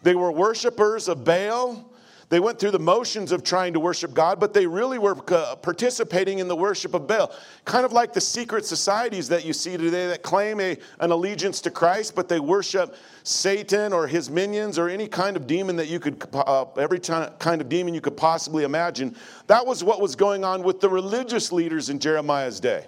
they 0.04 0.14
were 0.14 0.32
worshipers 0.32 1.08
of 1.08 1.24
Baal. 1.24 1.92
They 2.30 2.40
went 2.40 2.60
through 2.60 2.72
the 2.72 2.80
motions 2.80 3.32
of 3.32 3.44
trying 3.44 3.74
to 3.74 3.80
worship 3.80 4.14
God, 4.14 4.40
but 4.40 4.54
they 4.54 4.66
really 4.66 4.98
were 4.98 5.16
uh, 5.32 5.56
participating 5.58 6.40
in 6.40 6.48
the 6.48 6.56
worship 6.56 6.94
of 6.94 7.06
Baal. 7.06 7.32
Kind 7.66 7.86
of 7.86 7.94
like 7.94 8.14
the 8.14 8.22
secret 8.22 8.66
societies 8.66 9.28
that 9.30 9.46
you 9.46 9.54
see 9.54 9.78
today 9.78 10.08
that 10.08 10.24
claim 10.24 10.60
a, 10.60 10.78
an 11.00 11.12
allegiance 11.12 11.62
to 11.62 11.72
Christ, 11.72 12.16
but 12.16 12.28
they 12.28 12.40
worship 12.40 12.96
Satan 13.24 13.94
or 13.94 14.08
his 14.08 14.30
minions 14.30 14.80
or 14.80 14.90
any 14.90 15.08
kind 15.08 15.38
of 15.38 15.46
demon 15.46 15.76
that 15.76 15.88
you 15.88 16.00
could, 16.00 16.24
uh, 16.34 16.66
every 16.78 17.00
kind 17.00 17.62
of 17.62 17.70
demon 17.70 17.94
you 17.94 18.02
could 18.02 18.18
possibly 18.18 18.64
imagine. 18.64 19.16
That 19.48 19.66
was 19.66 19.84
what 19.84 20.02
was 20.02 20.16
going 20.16 20.44
on 20.44 20.64
with 20.64 20.82
the 20.82 20.90
religious 20.90 21.52
leaders 21.52 21.90
in 21.90 22.00
Jeremiah's 22.00 22.60
day. 22.60 22.88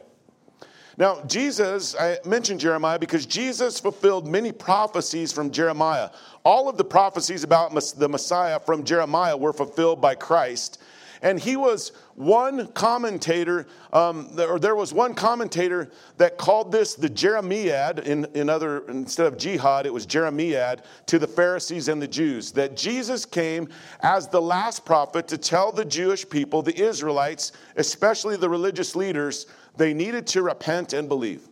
Now, 0.97 1.21
Jesus, 1.27 1.95
I 1.95 2.17
mentioned 2.25 2.59
Jeremiah 2.59 2.97
because 2.97 3.27
Jesus 3.27 3.79
fulfilled 3.79 4.27
many 4.27 4.51
prophecies 4.51 5.31
from 5.31 5.51
Jeremiah. 5.51 6.09
All 6.43 6.67
of 6.67 6.77
the 6.77 6.83
prophecies 6.83 7.43
about 7.43 7.71
the 7.97 8.09
Messiah 8.09 8.59
from 8.59 8.83
Jeremiah 8.83 9.37
were 9.37 9.53
fulfilled 9.53 10.01
by 10.01 10.15
Christ. 10.15 10.79
And 11.21 11.39
he 11.39 11.55
was 11.55 11.91
one 12.15 12.67
commentator, 12.73 13.67
um, 13.93 14.29
or 14.37 14.59
there 14.59 14.75
was 14.75 14.93
one 14.93 15.13
commentator 15.13 15.91
that 16.17 16.37
called 16.37 16.71
this 16.71 16.95
the 16.95 17.09
Jeremiad, 17.09 17.99
in, 17.99 18.25
in 18.33 18.49
other, 18.49 18.87
instead 18.87 19.27
of 19.27 19.37
jihad, 19.37 19.85
it 19.85 19.93
was 19.93 20.05
Jeremiad 20.05 20.83
to 21.07 21.19
the 21.19 21.27
Pharisees 21.27 21.87
and 21.87 22.01
the 22.01 22.07
Jews. 22.07 22.51
That 22.51 22.75
Jesus 22.75 23.25
came 23.25 23.69
as 24.01 24.27
the 24.27 24.41
last 24.41 24.85
prophet 24.85 25.27
to 25.29 25.37
tell 25.37 25.71
the 25.71 25.85
Jewish 25.85 26.27
people, 26.27 26.61
the 26.61 26.79
Israelites, 26.79 27.51
especially 27.75 28.35
the 28.35 28.49
religious 28.49 28.95
leaders, 28.95 29.47
they 29.77 29.93
needed 29.93 30.27
to 30.27 30.41
repent 30.41 30.93
and 30.93 31.07
believe. 31.07 31.47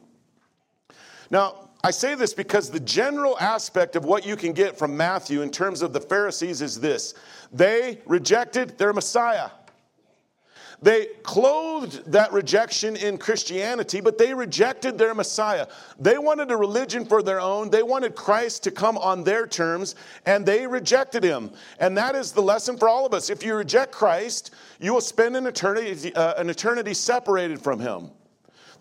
Now, 1.30 1.70
I 1.84 1.92
say 1.92 2.16
this 2.16 2.34
because 2.34 2.72
the 2.72 2.80
general 2.80 3.38
aspect 3.40 3.96
of 3.96 4.06
what 4.06 4.26
you 4.26 4.36
can 4.36 4.54
get 4.54 4.78
from 4.78 4.98
Matthew 4.98 5.42
in 5.42 5.52
terms 5.52 5.82
of 5.82 5.94
the 5.94 6.02
Pharisees 6.02 6.62
is 6.62 6.80
this 6.80 7.14
they 7.52 8.02
rejected 8.06 8.78
their 8.78 8.92
Messiah. 8.92 9.50
They 10.86 11.08
clothed 11.24 12.12
that 12.12 12.32
rejection 12.32 12.96
in 12.96 13.18
Christianity, 13.18 14.02
but 14.02 14.20
they 14.20 14.36
rejected 14.36 15.00
their 15.00 15.16
Messiah. 15.16 15.66
They 16.00 16.20
wanted 16.20 16.52
a 16.52 16.58
religion 16.58 17.08
for 17.08 17.24
their 17.24 17.42
own. 17.42 17.72
They 17.72 17.82
wanted 17.82 18.14
Christ 18.14 18.62
to 18.66 18.72
come 18.72 18.96
on 19.00 19.24
their 19.24 19.48
terms, 19.48 19.96
and 20.28 20.46
they 20.46 20.68
rejected 20.68 21.24
him. 21.24 21.50
And 21.80 21.98
that 21.98 22.14
is 22.14 22.34
the 22.34 22.44
lesson 22.44 22.78
for 22.78 22.88
all 22.88 23.04
of 23.08 23.16
us. 23.16 23.32
If 23.32 23.44
you 23.44 23.56
reject 23.56 23.94
Christ, 23.94 24.54
you 24.80 24.94
will 24.94 25.02
spend 25.02 25.36
an 25.36 25.48
eternity, 25.48 26.14
uh, 26.14 26.40
an 26.40 26.52
eternity 26.52 26.94
separated 26.94 27.60
from 27.60 27.80
him. 27.80 28.12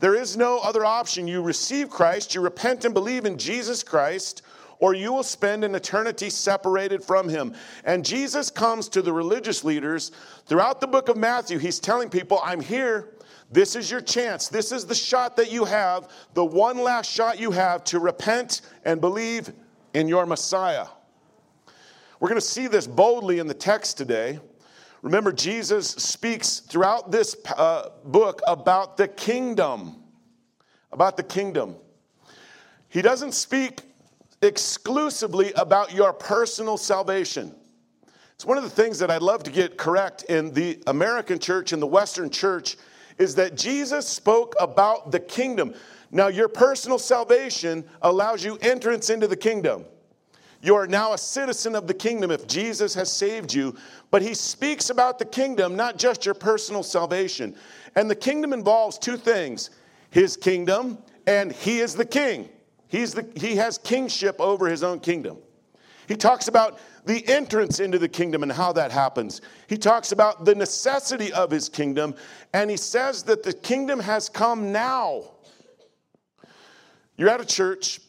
There 0.00 0.14
is 0.14 0.36
no 0.36 0.58
other 0.58 0.84
option. 0.84 1.26
You 1.26 1.40
receive 1.40 1.88
Christ, 1.88 2.34
you 2.34 2.42
repent 2.42 2.84
and 2.84 2.92
believe 2.92 3.24
in 3.24 3.38
Jesus 3.38 3.82
Christ, 3.82 4.42
or 4.78 4.94
you 4.94 5.12
will 5.12 5.22
spend 5.22 5.64
an 5.64 5.74
eternity 5.74 6.30
separated 6.30 7.02
from 7.02 7.28
him. 7.28 7.54
And 7.84 8.04
Jesus 8.04 8.50
comes 8.50 8.88
to 8.90 9.02
the 9.02 9.12
religious 9.12 9.64
leaders 9.64 10.12
throughout 10.46 10.80
the 10.80 10.86
book 10.86 11.08
of 11.08 11.16
Matthew. 11.16 11.58
He's 11.58 11.78
telling 11.78 12.08
people, 12.08 12.40
I'm 12.42 12.60
here. 12.60 13.10
This 13.50 13.76
is 13.76 13.90
your 13.90 14.00
chance. 14.00 14.48
This 14.48 14.72
is 14.72 14.86
the 14.86 14.94
shot 14.94 15.36
that 15.36 15.52
you 15.52 15.64
have, 15.64 16.08
the 16.34 16.44
one 16.44 16.78
last 16.78 17.10
shot 17.10 17.38
you 17.38 17.50
have 17.52 17.84
to 17.84 18.00
repent 18.00 18.62
and 18.84 19.00
believe 19.00 19.52
in 19.92 20.08
your 20.08 20.26
Messiah. 20.26 20.86
We're 22.18 22.28
going 22.28 22.40
to 22.40 22.46
see 22.46 22.66
this 22.66 22.86
boldly 22.86 23.38
in 23.38 23.46
the 23.46 23.54
text 23.54 23.98
today. 23.98 24.40
Remember, 25.02 25.30
Jesus 25.30 25.88
speaks 25.88 26.60
throughout 26.60 27.10
this 27.10 27.36
uh, 27.56 27.90
book 28.04 28.40
about 28.46 28.96
the 28.96 29.06
kingdom. 29.06 29.96
About 30.90 31.16
the 31.16 31.22
kingdom. 31.22 31.76
He 32.88 33.02
doesn't 33.02 33.32
speak 33.32 33.82
exclusively 34.44 35.52
about 35.54 35.92
your 35.92 36.12
personal 36.12 36.76
salvation. 36.76 37.54
It's 38.34 38.44
one 38.44 38.58
of 38.58 38.64
the 38.64 38.70
things 38.70 38.98
that 38.98 39.10
I'd 39.10 39.22
love 39.22 39.42
to 39.44 39.50
get 39.50 39.76
correct 39.76 40.24
in 40.24 40.52
the 40.52 40.82
American 40.86 41.38
church 41.38 41.72
and 41.72 41.80
the 41.80 41.86
Western 41.86 42.30
church 42.30 42.76
is 43.18 43.34
that 43.36 43.56
Jesus 43.56 44.08
spoke 44.08 44.54
about 44.60 45.10
the 45.10 45.20
kingdom. 45.20 45.74
Now, 46.10 46.28
your 46.28 46.48
personal 46.48 46.98
salvation 46.98 47.84
allows 48.02 48.44
you 48.44 48.58
entrance 48.60 49.10
into 49.10 49.26
the 49.26 49.36
kingdom. 49.36 49.84
You 50.62 50.76
are 50.76 50.86
now 50.86 51.12
a 51.12 51.18
citizen 51.18 51.74
of 51.74 51.86
the 51.86 51.94
kingdom 51.94 52.30
if 52.30 52.46
Jesus 52.46 52.94
has 52.94 53.12
saved 53.12 53.52
you. 53.52 53.76
But 54.10 54.22
he 54.22 54.32
speaks 54.32 54.90
about 54.90 55.18
the 55.18 55.26
kingdom, 55.26 55.76
not 55.76 55.98
just 55.98 56.24
your 56.24 56.34
personal 56.34 56.82
salvation. 56.82 57.54
And 57.96 58.10
the 58.10 58.16
kingdom 58.16 58.52
involves 58.52 58.98
two 58.98 59.16
things 59.16 59.70
his 60.10 60.36
kingdom, 60.36 60.98
and 61.26 61.52
he 61.52 61.80
is 61.80 61.94
the 61.94 62.04
king. 62.04 62.48
He's 62.88 63.14
the, 63.14 63.28
he 63.34 63.56
has 63.56 63.78
kingship 63.78 64.40
over 64.40 64.68
his 64.68 64.82
own 64.82 65.00
kingdom. 65.00 65.38
He 66.06 66.16
talks 66.16 66.48
about 66.48 66.78
the 67.06 67.26
entrance 67.28 67.80
into 67.80 67.98
the 67.98 68.08
kingdom 68.08 68.42
and 68.42 68.52
how 68.52 68.72
that 68.72 68.90
happens. 68.90 69.40
He 69.68 69.76
talks 69.76 70.12
about 70.12 70.44
the 70.44 70.54
necessity 70.54 71.32
of 71.32 71.50
his 71.50 71.68
kingdom, 71.68 72.14
and 72.52 72.70
he 72.70 72.76
says 72.76 73.22
that 73.24 73.42
the 73.42 73.52
kingdom 73.52 74.00
has 74.00 74.28
come 74.28 74.72
now. 74.72 75.32
You're 77.16 77.28
at 77.28 77.40
a 77.40 77.44
church, 77.46 78.00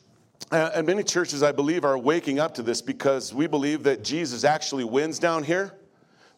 uh, 0.52 0.72
and 0.76 0.88
many 0.88 1.04
churches, 1.04 1.44
I 1.44 1.52
believe, 1.52 1.86
are 1.86 1.98
waking 1.98 2.40
up 2.40 2.56
to 2.56 2.64
this 2.64 2.82
because 2.82 3.34
we 3.34 3.48
believe 3.48 3.84
that 3.84 4.04
Jesus 4.04 4.44
actually 4.44 4.84
wins 4.84 5.20
down 5.20 5.44
here, 5.44 5.74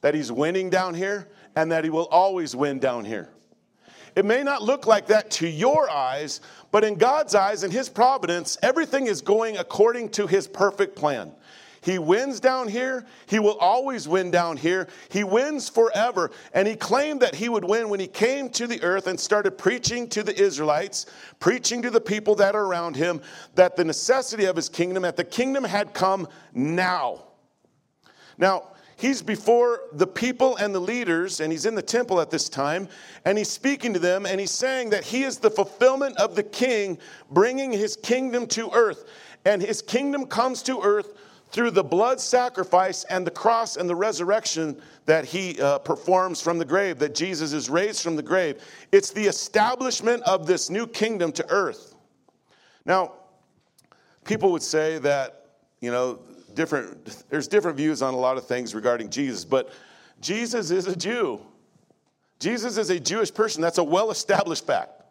that 0.01 0.13
he's 0.13 0.32
winning 0.32 0.70
down 0.70 0.94
here, 0.94 1.29
and 1.56 1.72
that 1.72 1.84
he 1.84 1.89
will 1.89 2.08
always 2.08 2.56
win 2.56 2.79
down 2.79 3.06
here. 3.06 3.29
It 4.17 4.25
may 4.25 4.41
not 4.41 4.63
look 4.63 4.88
like 4.88 5.05
that 5.07 5.29
to 5.31 5.47
your 5.47 5.91
eyes, 5.91 6.41
but 6.71 6.83
in 6.83 6.95
God's 6.95 7.36
eyes 7.36 7.62
and 7.62 7.71
His 7.71 7.88
providence, 7.88 8.57
everything 8.63 9.05
is 9.05 9.21
going 9.21 9.57
according 9.57 10.09
to 10.09 10.25
His 10.25 10.47
perfect 10.47 10.95
plan. 10.95 11.31
He 11.81 12.00
wins 12.00 12.39
down 12.39 12.67
here. 12.67 13.05
He 13.27 13.38
will 13.38 13.59
always 13.59 14.07
win 14.07 14.31
down 14.31 14.57
here. 14.57 14.88
He 15.09 15.24
wins 15.24 15.69
forever. 15.69 16.31
And 16.51 16.67
he 16.67 16.75
claimed 16.75 17.21
that 17.21 17.36
he 17.36 17.47
would 17.47 17.63
win 17.63 17.89
when 17.89 18.00
he 18.00 18.07
came 18.07 18.50
to 18.50 18.65
the 18.65 18.81
earth 18.81 19.05
and 19.05 19.19
started 19.19 19.51
preaching 19.51 20.09
to 20.09 20.24
the 20.24 20.36
Israelites, 20.36 21.05
preaching 21.39 21.83
to 21.83 21.91
the 21.91 22.01
people 22.01 22.33
that 22.36 22.55
are 22.55 22.65
around 22.65 22.95
him, 22.95 23.21
that 23.53 23.75
the 23.75 23.86
necessity 23.86 24.45
of 24.45 24.55
his 24.55 24.67
kingdom, 24.67 25.03
that 25.03 25.15
the 25.15 25.24
kingdom 25.24 25.63
had 25.63 25.93
come 25.93 26.27
now. 26.55 27.24
Now, 28.39 28.71
he's 28.98 29.22
before 29.22 29.82
the 29.94 30.08
people 30.08 30.58
and 30.58 30.75
the 30.75 30.80
leaders, 30.80 31.39
and 31.39 31.51
he's 31.51 31.66
in 31.66 31.75
the 31.75 31.82
temple 31.82 32.20
at 32.20 32.30
this 32.30 32.50
time, 32.50 32.89
and 33.24 33.38
he's 33.38 33.50
speaking 33.50 33.94
to 33.94 34.00
them, 34.00 34.25
and 34.25 34.39
he's 34.39 34.51
saying 34.51 34.89
that 34.89 35.06
he 35.06 35.24
is 35.24 35.38
the 35.38 35.51
fulfillment 35.51 36.18
of 36.18 36.36
the 36.36 36.44
king, 36.44 36.98
bringing 37.32 37.72
his 37.72 37.96
kingdom 37.96 38.46
to 38.48 38.70
earth. 38.74 39.06
And 39.46 39.62
his 39.62 39.82
kingdom 39.82 40.25
comes 40.25 40.62
to 40.63 40.82
earth 40.82 41.13
through 41.51 41.72
the 41.72 41.84
blood 41.84 42.20
sacrifice 42.20 43.06
and 43.06 43.25
the 43.25 43.32
cross 43.32 43.77
and 43.77 43.89
the 43.89 43.96
resurrection 43.96 44.82
that 45.06 45.24
he 45.24 45.62
uh, 45.62 45.80
performs 45.80 46.42
from 46.42 46.58
the 46.58 46.66
grave, 46.66 47.00
that 47.00 47.16
Jesus 47.16 47.54
is 47.54 47.70
raised 47.70 48.01
from 48.04 48.18
the 48.18 48.24
grave. 48.24 48.62
It's 48.92 49.12
the 49.12 49.25
establishment 49.25 50.24
of 50.24 50.46
this 50.46 50.70
new 50.70 50.86
kingdom 50.86 51.32
to 51.34 51.50
earth. 51.50 51.96
Now, 52.86 53.13
people 54.25 54.51
would 54.51 54.63
say 54.63 54.98
that, 55.00 55.46
you 55.80 55.92
know, 55.92 56.20
different, 56.57 57.23
there's 57.29 57.47
different 57.47 57.77
views 57.77 58.01
on 58.01 58.13
a 58.13 58.17
lot 58.17 58.35
of 58.35 58.45
things 58.45 58.75
regarding 58.75 59.09
Jesus, 59.09 59.45
but 59.45 59.71
Jesus 60.19 60.71
is 60.71 60.87
a 60.87 60.95
Jew. 60.95 61.39
Jesus 62.39 62.77
is 62.77 62.89
a 62.89 62.99
Jewish 62.99 63.33
person. 63.33 63.61
That's 63.61 63.77
a 63.77 63.83
well 63.83 64.11
established 64.11 64.65
fact. 64.65 65.03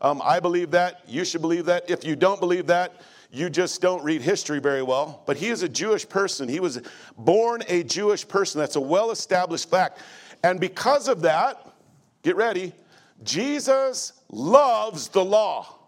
Um, 0.00 0.20
I 0.22 0.38
believe 0.38 0.70
that. 0.72 1.00
You 1.08 1.24
should 1.24 1.40
believe 1.40 1.64
that. 1.66 1.90
If 1.90 2.04
you 2.04 2.14
don't 2.14 2.40
believe 2.40 2.66
that, 2.66 3.00
you 3.30 3.48
just 3.48 3.80
don't 3.80 4.04
read 4.04 4.20
history 4.20 4.58
very 4.58 4.82
well. 4.82 5.22
But 5.26 5.36
he 5.36 5.48
is 5.48 5.62
a 5.62 5.68
Jewish 5.68 6.08
person. 6.08 6.48
He 6.48 6.60
was 6.60 6.82
born 7.16 7.62
a 7.68 7.82
Jewish 7.82 8.26
person. 8.28 8.60
That's 8.60 8.76
a 8.76 8.80
well 8.80 9.10
established 9.10 9.70
fact. 9.70 10.00
And 10.44 10.60
because 10.60 11.08
of 11.08 11.22
that, 11.22 11.66
get 12.22 12.36
ready, 12.36 12.72
Jesus 13.22 14.12
loves 14.30 15.08
the 15.08 15.24
law. 15.24 15.78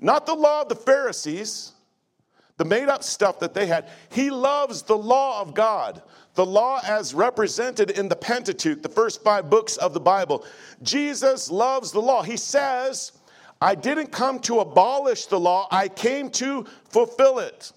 Not 0.00 0.26
the 0.26 0.34
law 0.34 0.62
of 0.62 0.68
the 0.68 0.76
Pharisees, 0.76 1.72
the 2.56 2.64
made 2.64 2.88
up 2.88 3.02
stuff 3.02 3.38
that 3.40 3.54
they 3.54 3.66
had. 3.66 3.88
He 4.08 4.30
loves 4.30 4.82
the 4.82 4.96
law 4.96 5.40
of 5.40 5.54
God, 5.54 6.02
the 6.34 6.46
law 6.46 6.80
as 6.84 7.14
represented 7.14 7.90
in 7.90 8.08
the 8.08 8.16
Pentateuch, 8.16 8.82
the 8.82 8.88
first 8.88 9.22
five 9.22 9.50
books 9.50 9.76
of 9.76 9.92
the 9.92 10.00
Bible. 10.00 10.44
Jesus 10.82 11.50
loves 11.50 11.92
the 11.92 12.00
law. 12.00 12.22
He 12.22 12.36
says, 12.36 13.12
I 13.60 13.74
didn't 13.74 14.12
come 14.12 14.38
to 14.40 14.60
abolish 14.60 15.26
the 15.26 15.40
law, 15.40 15.68
I 15.70 15.88
came 15.88 16.30
to 16.30 16.66
fulfill 16.88 17.38
it. 17.38 17.72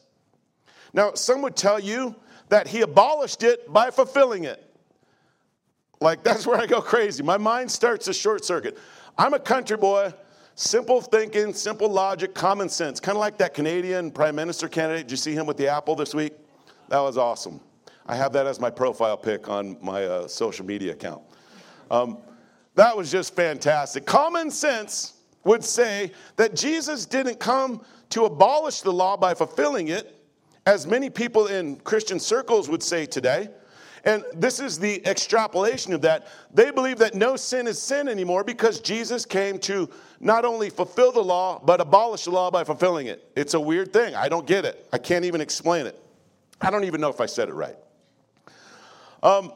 Now, 0.93 1.13
some 1.13 1.41
would 1.41 1.55
tell 1.55 1.79
you 1.79 2.15
that 2.50 2.67
he 2.67 2.81
abolished 2.81 3.43
it 3.43 3.71
by 3.71 3.91
fulfilling 3.91 4.45
it. 4.45 4.65
Like, 6.01 6.24
that's 6.24 6.48
where 6.48 6.59
I 6.59 6.65
go 6.65 6.81
crazy. 6.81 7.24
My 7.24 7.38
mind 7.38 7.71
starts 7.71 8.05
to 8.05 8.13
short 8.13 8.43
circuit. 8.43 8.77
I'm 9.17 9.33
a 9.33 9.39
country 9.39 9.77
boy, 9.77 10.13
simple 10.59 10.99
thinking, 10.99 11.53
simple 11.53 11.87
logic, 11.89 12.33
common 12.33 12.67
sense. 12.67 12.99
Kind 12.99 13.15
of 13.15 13.21
like 13.21 13.37
that 13.37 13.53
Canadian 13.53 14.11
prime 14.11 14.35
minister 14.35 14.67
candidate. 14.67 15.07
Did 15.07 15.11
you 15.11 15.17
see 15.17 15.33
him 15.33 15.45
with 15.45 15.55
the 15.55 15.69
apple 15.69 15.95
this 15.95 16.13
week? 16.13 16.33
That 16.89 16.99
was 16.99 17.17
awesome. 17.17 17.61
I 18.05 18.15
have 18.15 18.33
that 18.33 18.45
as 18.45 18.59
my 18.59 18.69
profile 18.69 19.15
pic 19.15 19.47
on 19.47 19.77
my 19.81 20.03
uh, 20.03 20.27
social 20.27 20.65
media 20.65 20.91
account. 20.91 21.21
Um, 21.89 22.17
that 22.75 22.95
was 22.95 23.09
just 23.09 23.35
fantastic. 23.35 24.05
Common 24.05 24.51
sense 24.51 25.13
would 25.45 25.63
say 25.63 26.11
that 26.35 26.55
Jesus 26.55 27.05
didn't 27.05 27.39
come 27.39 27.81
to 28.09 28.25
abolish 28.25 28.81
the 28.81 28.91
law 28.91 29.15
by 29.15 29.33
fulfilling 29.33 29.87
it, 29.87 30.21
as 30.65 30.85
many 30.85 31.09
people 31.09 31.47
in 31.47 31.77
Christian 31.77 32.19
circles 32.19 32.67
would 32.67 32.83
say 32.83 33.05
today. 33.05 33.49
And 34.05 34.23
this 34.33 34.59
is 34.59 34.79
the 34.79 35.05
extrapolation 35.05 35.93
of 35.93 36.01
that. 36.01 36.27
They 36.53 36.71
believe 36.71 36.97
that 36.99 37.15
no 37.15 37.35
sin 37.35 37.67
is 37.67 37.81
sin 37.81 38.07
anymore 38.07 38.43
because 38.43 38.79
Jesus 38.79 39.25
came 39.25 39.59
to 39.59 39.89
not 40.19 40.45
only 40.45 40.69
fulfill 40.69 41.11
the 41.11 41.23
law, 41.23 41.61
but 41.63 41.81
abolish 41.81 42.25
the 42.25 42.31
law 42.31 42.49
by 42.51 42.63
fulfilling 42.63 43.07
it. 43.07 43.29
It's 43.35 43.53
a 43.53 43.59
weird 43.59 43.91
thing. 43.93 44.15
I 44.15 44.29
don't 44.29 44.47
get 44.47 44.65
it. 44.65 44.87
I 44.93 44.97
can't 44.97 45.25
even 45.25 45.41
explain 45.41 45.85
it. 45.85 45.99
I 46.61 46.69
don't 46.69 46.83
even 46.83 47.01
know 47.01 47.09
if 47.09 47.21
I 47.21 47.25
said 47.25 47.49
it 47.49 47.53
right. 47.53 47.75
Um, 49.23 49.53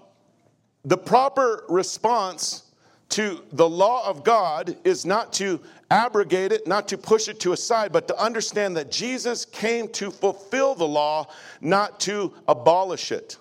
the 0.84 0.98
proper 0.98 1.64
response 1.70 2.64
to 3.10 3.44
the 3.52 3.70
law 3.70 4.08
of 4.08 4.24
God 4.24 4.76
is 4.84 5.06
not 5.06 5.32
to 5.34 5.62
abrogate 5.92 6.52
it, 6.52 6.66
not 6.66 6.88
to 6.88 6.98
push 6.98 7.28
it 7.28 7.40
to 7.42 7.54
a 7.54 7.58
side, 7.58 7.92
but 7.92 8.08
to 8.08 8.20
understand 8.20 8.76
that 8.76 8.92
Jesus 8.92 9.46
came 9.46 9.88
to 9.90 10.10
fulfill 10.10 10.74
the 10.74 10.88
law, 10.88 11.28
not 11.62 12.00
to 12.02 12.34
abolish 12.48 13.12
it. 13.12 13.38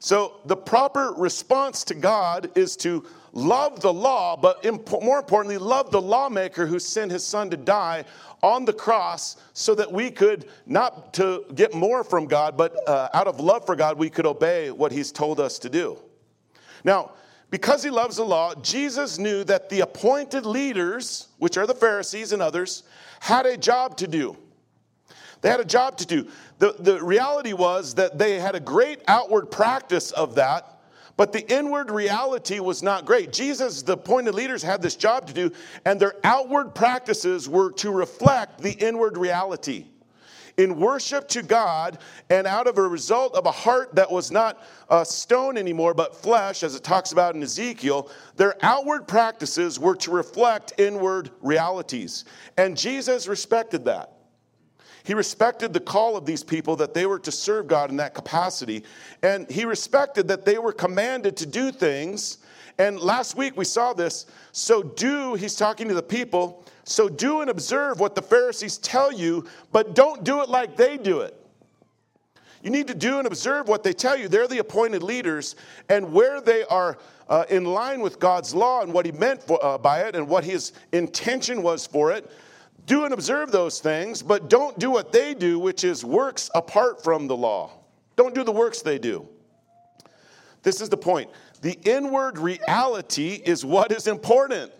So 0.00 0.40
the 0.46 0.56
proper 0.56 1.12
response 1.16 1.84
to 1.84 1.94
God 1.94 2.50
is 2.56 2.74
to 2.78 3.06
love 3.32 3.80
the 3.80 3.92
law, 3.92 4.34
but 4.34 4.64
more 5.02 5.18
importantly, 5.18 5.58
love 5.58 5.90
the 5.90 6.00
lawmaker 6.00 6.66
who 6.66 6.78
sent 6.78 7.12
his 7.12 7.24
son 7.24 7.50
to 7.50 7.56
die 7.58 8.04
on 8.42 8.64
the 8.64 8.72
cross 8.72 9.36
so 9.52 9.74
that 9.74 9.92
we 9.92 10.10
could 10.10 10.48
not 10.64 11.12
to 11.14 11.44
get 11.54 11.74
more 11.74 12.02
from 12.02 12.24
God, 12.24 12.56
but 12.56 12.74
uh, 12.88 13.10
out 13.12 13.26
of 13.26 13.40
love 13.40 13.66
for 13.66 13.76
God, 13.76 13.98
we 13.98 14.08
could 14.08 14.24
obey 14.24 14.70
what 14.70 14.90
he's 14.90 15.12
told 15.12 15.38
us 15.38 15.58
to 15.58 15.68
do. 15.68 15.98
Now, 16.82 17.12
because 17.50 17.82
he 17.82 17.90
loves 17.90 18.16
the 18.16 18.24
law, 18.24 18.54
Jesus 18.54 19.18
knew 19.18 19.44
that 19.44 19.68
the 19.68 19.80
appointed 19.80 20.46
leaders, 20.46 21.28
which 21.36 21.58
are 21.58 21.66
the 21.66 21.74
Pharisees 21.74 22.32
and 22.32 22.40
others, 22.40 22.84
had 23.20 23.44
a 23.44 23.58
job 23.58 23.98
to 23.98 24.08
do. 24.08 24.34
They 25.40 25.48
had 25.48 25.60
a 25.60 25.64
job 25.64 25.96
to 25.98 26.06
do. 26.06 26.28
The, 26.58 26.74
the 26.78 27.02
reality 27.02 27.52
was 27.52 27.94
that 27.94 28.18
they 28.18 28.38
had 28.38 28.54
a 28.54 28.60
great 28.60 29.00
outward 29.08 29.50
practice 29.50 30.10
of 30.12 30.34
that, 30.34 30.78
but 31.16 31.32
the 31.32 31.50
inward 31.52 31.90
reality 31.90 32.60
was 32.60 32.82
not 32.82 33.04
great. 33.04 33.32
Jesus, 33.32 33.82
the 33.82 33.92
appointed 33.92 34.34
leaders, 34.34 34.62
had 34.62 34.82
this 34.82 34.96
job 34.96 35.26
to 35.26 35.32
do, 35.32 35.50
and 35.84 35.98
their 36.00 36.14
outward 36.24 36.74
practices 36.74 37.48
were 37.48 37.72
to 37.72 37.90
reflect 37.90 38.60
the 38.60 38.72
inward 38.72 39.16
reality. 39.16 39.86
in 40.56 40.78
worship 40.78 41.28
to 41.28 41.42
God, 41.42 41.98
and 42.28 42.46
out 42.46 42.66
of 42.66 42.78
a 42.78 42.82
result 42.82 43.34
of 43.34 43.46
a 43.46 43.50
heart 43.50 43.94
that 43.94 44.10
was 44.10 44.30
not 44.30 44.62
uh, 44.88 45.04
stone 45.04 45.56
anymore, 45.56 45.94
but 45.94 46.14
flesh, 46.14 46.62
as 46.62 46.74
it 46.74 46.84
talks 46.84 47.12
about 47.12 47.34
in 47.34 47.42
Ezekiel, 47.42 48.10
their 48.36 48.54
outward 48.62 49.06
practices 49.08 49.78
were 49.78 49.96
to 49.96 50.10
reflect 50.10 50.74
inward 50.78 51.30
realities. 51.40 52.24
And 52.56 52.76
Jesus 52.76 53.26
respected 53.26 53.84
that. 53.86 54.12
He 55.04 55.14
respected 55.14 55.72
the 55.72 55.80
call 55.80 56.16
of 56.16 56.26
these 56.26 56.44
people 56.44 56.76
that 56.76 56.94
they 56.94 57.06
were 57.06 57.18
to 57.20 57.32
serve 57.32 57.68
God 57.68 57.90
in 57.90 57.96
that 57.96 58.14
capacity. 58.14 58.84
And 59.22 59.50
he 59.50 59.64
respected 59.64 60.28
that 60.28 60.44
they 60.44 60.58
were 60.58 60.72
commanded 60.72 61.36
to 61.38 61.46
do 61.46 61.72
things. 61.72 62.38
And 62.78 63.00
last 63.00 63.36
week 63.36 63.56
we 63.56 63.64
saw 63.64 63.92
this. 63.92 64.26
So 64.52 64.82
do, 64.82 65.34
he's 65.34 65.54
talking 65.54 65.88
to 65.88 65.94
the 65.94 66.02
people, 66.02 66.64
so 66.84 67.08
do 67.08 67.40
and 67.40 67.50
observe 67.50 68.00
what 68.00 68.14
the 68.14 68.22
Pharisees 68.22 68.78
tell 68.78 69.12
you, 69.12 69.46
but 69.72 69.94
don't 69.94 70.24
do 70.24 70.40
it 70.42 70.48
like 70.48 70.76
they 70.76 70.96
do 70.96 71.20
it. 71.20 71.36
You 72.62 72.70
need 72.70 72.88
to 72.88 72.94
do 72.94 73.18
and 73.18 73.26
observe 73.26 73.68
what 73.68 73.82
they 73.82 73.92
tell 73.92 74.16
you. 74.16 74.28
They're 74.28 74.48
the 74.48 74.58
appointed 74.58 75.02
leaders, 75.02 75.56
and 75.88 76.12
where 76.12 76.40
they 76.40 76.64
are 76.64 76.98
uh, 77.28 77.44
in 77.48 77.64
line 77.64 78.00
with 78.00 78.18
God's 78.18 78.54
law 78.54 78.82
and 78.82 78.92
what 78.92 79.06
He 79.06 79.12
meant 79.12 79.42
for, 79.42 79.64
uh, 79.64 79.78
by 79.78 80.00
it 80.00 80.14
and 80.14 80.28
what 80.28 80.44
His 80.44 80.72
intention 80.92 81.62
was 81.62 81.86
for 81.86 82.12
it, 82.12 82.30
do 82.90 83.04
and 83.04 83.14
observe 83.14 83.52
those 83.52 83.78
things, 83.78 84.20
but 84.20 84.50
don't 84.50 84.76
do 84.80 84.90
what 84.90 85.12
they 85.12 85.32
do, 85.32 85.60
which 85.60 85.84
is 85.84 86.04
works 86.04 86.50
apart 86.56 87.04
from 87.04 87.28
the 87.28 87.36
law. 87.36 87.70
Don't 88.16 88.34
do 88.34 88.42
the 88.42 88.50
works 88.50 88.82
they 88.82 88.98
do. 88.98 89.28
This 90.64 90.80
is 90.80 90.88
the 90.88 90.96
point. 90.96 91.30
The 91.62 91.78
inward 91.84 92.36
reality 92.36 93.40
is 93.46 93.64
what 93.64 93.92
is 93.92 94.08
important. 94.08 94.72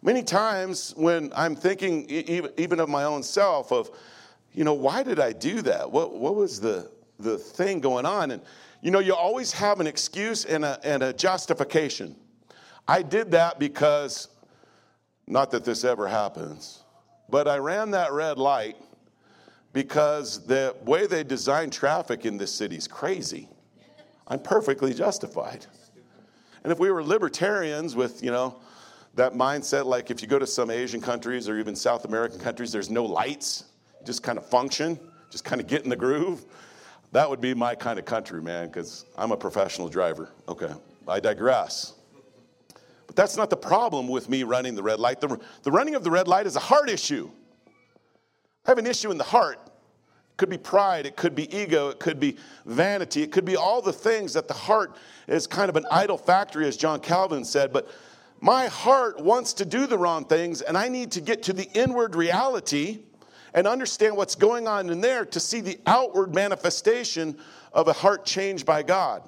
Many 0.00 0.22
times 0.22 0.94
when 0.96 1.32
I'm 1.34 1.56
thinking, 1.56 2.08
even 2.08 2.78
of 2.78 2.88
my 2.88 3.02
own 3.02 3.24
self, 3.24 3.72
of, 3.72 3.90
you 4.52 4.62
know, 4.62 4.74
why 4.74 5.02
did 5.02 5.18
I 5.18 5.32
do 5.32 5.62
that? 5.62 5.90
What, 5.90 6.14
what 6.14 6.36
was 6.36 6.60
the, 6.60 6.88
the 7.18 7.36
thing 7.36 7.80
going 7.80 8.06
on? 8.06 8.30
And, 8.30 8.40
you 8.80 8.92
know, 8.92 9.00
you 9.00 9.12
always 9.12 9.50
have 9.54 9.80
an 9.80 9.88
excuse 9.88 10.44
and 10.44 10.64
a, 10.64 10.78
and 10.84 11.02
a 11.02 11.12
justification. 11.12 12.14
I 12.86 13.02
did 13.02 13.32
that 13.32 13.58
because 13.58 14.28
not 15.26 15.50
that 15.50 15.64
this 15.64 15.84
ever 15.84 16.06
happens, 16.06 16.84
but 17.28 17.48
I 17.48 17.58
ran 17.58 17.90
that 17.92 18.12
red 18.12 18.38
light 18.38 18.76
because 19.72 20.46
the 20.46 20.74
way 20.84 21.06
they 21.06 21.24
design 21.24 21.70
traffic 21.70 22.24
in 22.24 22.38
this 22.38 22.54
city 22.54 22.76
is 22.76 22.88
crazy. 22.88 23.48
I'm 24.28 24.38
perfectly 24.38 24.94
justified. 24.94 25.66
And 26.62 26.72
if 26.72 26.78
we 26.78 26.90
were 26.90 27.02
libertarians 27.02 27.94
with, 27.94 28.22
you 28.22 28.30
know, 28.30 28.56
that 29.14 29.34
mindset, 29.34 29.84
like 29.84 30.10
if 30.10 30.22
you 30.22 30.28
go 30.28 30.38
to 30.38 30.46
some 30.46 30.70
Asian 30.70 31.00
countries 31.00 31.48
or 31.48 31.58
even 31.58 31.74
South 31.74 32.04
American 32.04 32.38
countries, 32.38 32.72
there's 32.72 32.90
no 32.90 33.04
lights, 33.04 33.64
just 34.04 34.22
kind 34.22 34.38
of 34.38 34.46
function, 34.46 34.98
just 35.30 35.44
kind 35.44 35.60
of 35.60 35.66
get 35.66 35.84
in 35.84 35.90
the 35.90 35.96
groove. 35.96 36.44
That 37.12 37.28
would 37.28 37.40
be 37.40 37.54
my 37.54 37.74
kind 37.74 37.98
of 37.98 38.04
country, 38.04 38.42
man, 38.42 38.68
because 38.68 39.04
I'm 39.16 39.32
a 39.32 39.36
professional 39.36 39.88
driver. 39.88 40.30
Okay, 40.48 40.72
I 41.08 41.20
digress. 41.20 41.95
That's 43.16 43.36
not 43.36 43.50
the 43.50 43.56
problem 43.56 44.08
with 44.08 44.28
me 44.28 44.42
running 44.44 44.74
the 44.74 44.82
red 44.82 45.00
light. 45.00 45.20
The, 45.20 45.40
the 45.62 45.72
running 45.72 45.94
of 45.94 46.04
the 46.04 46.10
red 46.10 46.28
light 46.28 46.46
is 46.46 46.54
a 46.54 46.60
heart 46.60 46.90
issue. 46.90 47.30
I 48.66 48.70
have 48.70 48.78
an 48.78 48.86
issue 48.86 49.10
in 49.10 49.16
the 49.16 49.24
heart. 49.24 49.58
It 49.64 50.36
could 50.36 50.50
be 50.50 50.58
pride, 50.58 51.06
it 51.06 51.16
could 51.16 51.34
be 51.34 51.54
ego, 51.56 51.88
it 51.88 51.98
could 51.98 52.20
be 52.20 52.36
vanity, 52.66 53.22
it 53.22 53.32
could 53.32 53.46
be 53.46 53.56
all 53.56 53.80
the 53.80 53.92
things 53.92 54.34
that 54.34 54.48
the 54.48 54.54
heart 54.54 54.96
is 55.26 55.46
kind 55.46 55.70
of 55.70 55.76
an 55.76 55.86
idol 55.90 56.18
factory, 56.18 56.68
as 56.68 56.76
John 56.76 57.00
Calvin 57.00 57.44
said. 57.44 57.72
But 57.72 57.88
my 58.40 58.66
heart 58.66 59.18
wants 59.18 59.54
to 59.54 59.64
do 59.64 59.86
the 59.86 59.96
wrong 59.96 60.26
things, 60.26 60.60
and 60.60 60.76
I 60.76 60.88
need 60.88 61.10
to 61.12 61.22
get 61.22 61.42
to 61.44 61.54
the 61.54 61.70
inward 61.72 62.14
reality 62.14 62.98
and 63.54 63.66
understand 63.66 64.14
what's 64.14 64.34
going 64.34 64.68
on 64.68 64.90
in 64.90 65.00
there 65.00 65.24
to 65.24 65.40
see 65.40 65.62
the 65.62 65.78
outward 65.86 66.34
manifestation 66.34 67.38
of 67.72 67.88
a 67.88 67.94
heart 67.94 68.26
changed 68.26 68.66
by 68.66 68.82
God. 68.82 69.26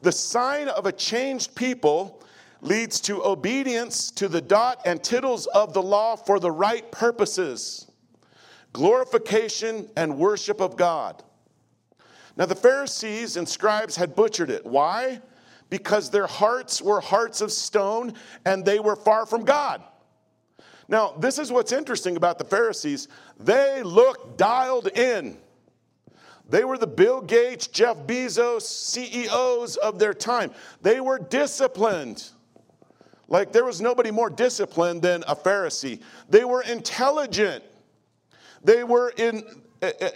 The 0.00 0.12
sign 0.12 0.68
of 0.68 0.86
a 0.86 0.92
changed 0.92 1.54
people 1.54 2.22
leads 2.66 3.00
to 3.00 3.24
obedience 3.24 4.10
to 4.10 4.28
the 4.28 4.40
dot 4.40 4.80
and 4.84 5.02
tittles 5.02 5.46
of 5.46 5.72
the 5.72 5.82
law 5.82 6.16
for 6.16 6.40
the 6.40 6.50
right 6.50 6.90
purposes 6.90 7.90
glorification 8.72 9.88
and 9.96 10.18
worship 10.18 10.60
of 10.60 10.76
God. 10.76 11.22
Now, 12.36 12.44
the 12.44 12.54
Pharisees 12.54 13.38
and 13.38 13.48
scribes 13.48 13.96
had 13.96 14.14
butchered 14.14 14.50
it. 14.50 14.66
Why? 14.66 15.22
Because 15.70 16.10
their 16.10 16.26
hearts 16.26 16.82
were 16.82 17.00
hearts 17.00 17.40
of 17.40 17.50
stone 17.52 18.12
and 18.44 18.66
they 18.66 18.78
were 18.78 18.94
far 18.94 19.24
from 19.24 19.46
God. 19.46 19.82
Now, 20.88 21.14
this 21.18 21.38
is 21.38 21.50
what's 21.50 21.72
interesting 21.72 22.18
about 22.18 22.38
the 22.38 22.44
Pharisees. 22.44 23.08
They 23.40 23.82
looked 23.82 24.36
dialed 24.36 24.88
in. 24.88 25.38
They 26.50 26.64
were 26.64 26.76
the 26.76 26.86
Bill 26.86 27.22
Gates, 27.22 27.68
Jeff 27.68 27.96
Bezos, 28.06 28.60
CEOs 28.60 29.76
of 29.76 29.98
their 29.98 30.12
time. 30.12 30.52
They 30.82 31.00
were 31.00 31.18
disciplined. 31.18 32.28
Like 33.28 33.52
there 33.52 33.64
was 33.64 33.80
nobody 33.80 34.10
more 34.10 34.30
disciplined 34.30 35.02
than 35.02 35.24
a 35.26 35.34
Pharisee. 35.34 36.00
They 36.28 36.44
were 36.44 36.62
intelligent. 36.62 37.64
They 38.62 38.84
were 38.84 39.12
in, 39.16 39.44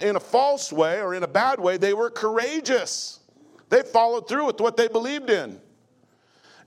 in 0.00 0.16
a 0.16 0.20
false 0.20 0.72
way 0.72 1.00
or 1.00 1.14
in 1.14 1.22
a 1.22 1.28
bad 1.28 1.60
way, 1.60 1.76
they 1.76 1.94
were 1.94 2.10
courageous. 2.10 3.20
They 3.68 3.82
followed 3.82 4.28
through 4.28 4.46
with 4.46 4.60
what 4.60 4.76
they 4.76 4.88
believed 4.88 5.30
in. 5.30 5.60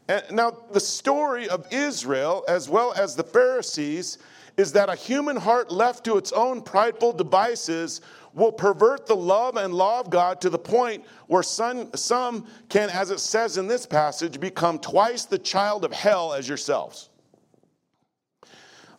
And 0.08 0.23
now, 0.32 0.51
the 0.71 0.82
story 0.82 1.47
of 1.47 1.65
Israel, 1.71 2.43
as 2.47 2.67
well 2.67 2.93
as 2.93 3.15
the 3.15 3.23
Pharisees, 3.23 4.17
is 4.58 4.73
that 4.73 4.89
a 4.89 4.95
human 4.95 5.38
heart 5.38 5.71
left 5.71 6.03
to 6.06 6.17
its 6.17 6.32
own 6.34 6.62
prideful 6.62 7.13
devices 7.13 8.01
will 8.34 8.52
pervert 8.52 9.06
the 9.06 9.15
love 9.15 9.58
and 9.58 9.74
law 9.74 10.00
of 10.00 10.10
God 10.10 10.41
to 10.41 10.50
the 10.50 10.60
point 10.60 11.06
where 11.28 11.43
some, 11.43 11.89
some 11.96 12.48
can, 12.69 12.89
as 12.89 13.12
it 13.12 13.19
says 13.19 13.58
in 13.58 13.67
this 13.67 13.86
passage, 13.86 14.39
become 14.39 14.80
twice 14.80 15.26
the 15.26 15.38
child 15.38 15.86
of 15.86 15.93
hell 15.93 16.34
as 16.34 16.48
yourselves. 16.48 17.10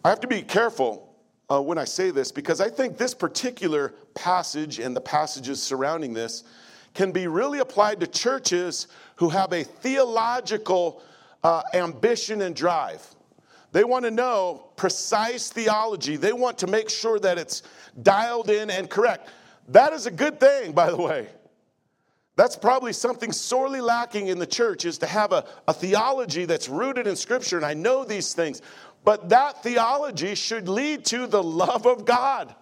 I 0.05 0.09
have 0.11 0.21
to 0.21 0.29
be 0.29 0.43
careful 0.43 1.15
uh, 1.51 1.61
when 1.61 1.79
I 1.79 1.85
say 1.85 2.11
this 2.11 2.31
because 2.31 2.61
I 2.61 2.69
think 2.69 2.97
this 2.97 3.15
particular 3.15 3.95
passage 4.15 4.79
and 4.79 4.95
the 4.95 5.01
passages 5.01 5.63
surrounding 5.63 6.13
this 6.13 6.45
can 6.95 7.11
be 7.11 7.27
really 7.27 7.59
applied 7.59 8.01
to 8.01 8.07
churches 8.07 8.87
who 9.17 9.29
have 9.29 9.53
a 9.53 9.65
theological 9.65 11.03
uh, 11.43 11.63
ambition 11.75 12.43
and 12.43 12.55
drive. 12.55 13.05
They 13.75 13.83
want 13.83 14.05
to 14.05 14.13
know 14.13 14.71
precise 14.77 15.51
theology. 15.51 16.15
They 16.15 16.33
want 16.33 16.59
to 16.59 16.69
make 16.69 16.89
sure 16.89 17.19
that 17.19 17.39
it's 17.39 17.65
dialed 18.01 18.49
in 18.49 18.71
and 18.71 18.89
correct. 18.89 19.29
That 19.67 19.93
is 19.93 20.07
a 20.07 20.13
good 20.13 20.39
thing, 20.39 20.71
by 20.71 20.91
the 20.91 20.97
way. 20.97 21.27
That's 22.37 22.55
probably 22.55 22.93
something 22.93 23.33
sorely 23.33 23.81
lacking 23.81 24.29
in 24.29 24.39
the 24.39 24.47
church 24.47 24.85
is 24.85 24.99
to 24.99 25.09
have 25.09 25.33
a, 25.33 25.45
a 25.67 25.75
theology 25.75 26.45
that's 26.45 26.69
rooted 26.69 27.09
in 27.09 27.17
Scripture, 27.17 27.57
and 27.57 27.67
I 27.67 27.75
know 27.75 28.05
these 28.05 28.33
things. 28.33 28.63
But 29.03 29.31
that 29.31 29.65
theology 29.65 30.37
should 30.37 30.69
lead 30.69 31.05
to 31.07 31.27
the 31.27 31.43
love 31.43 31.85
of 31.85 32.05
God. 32.05 32.55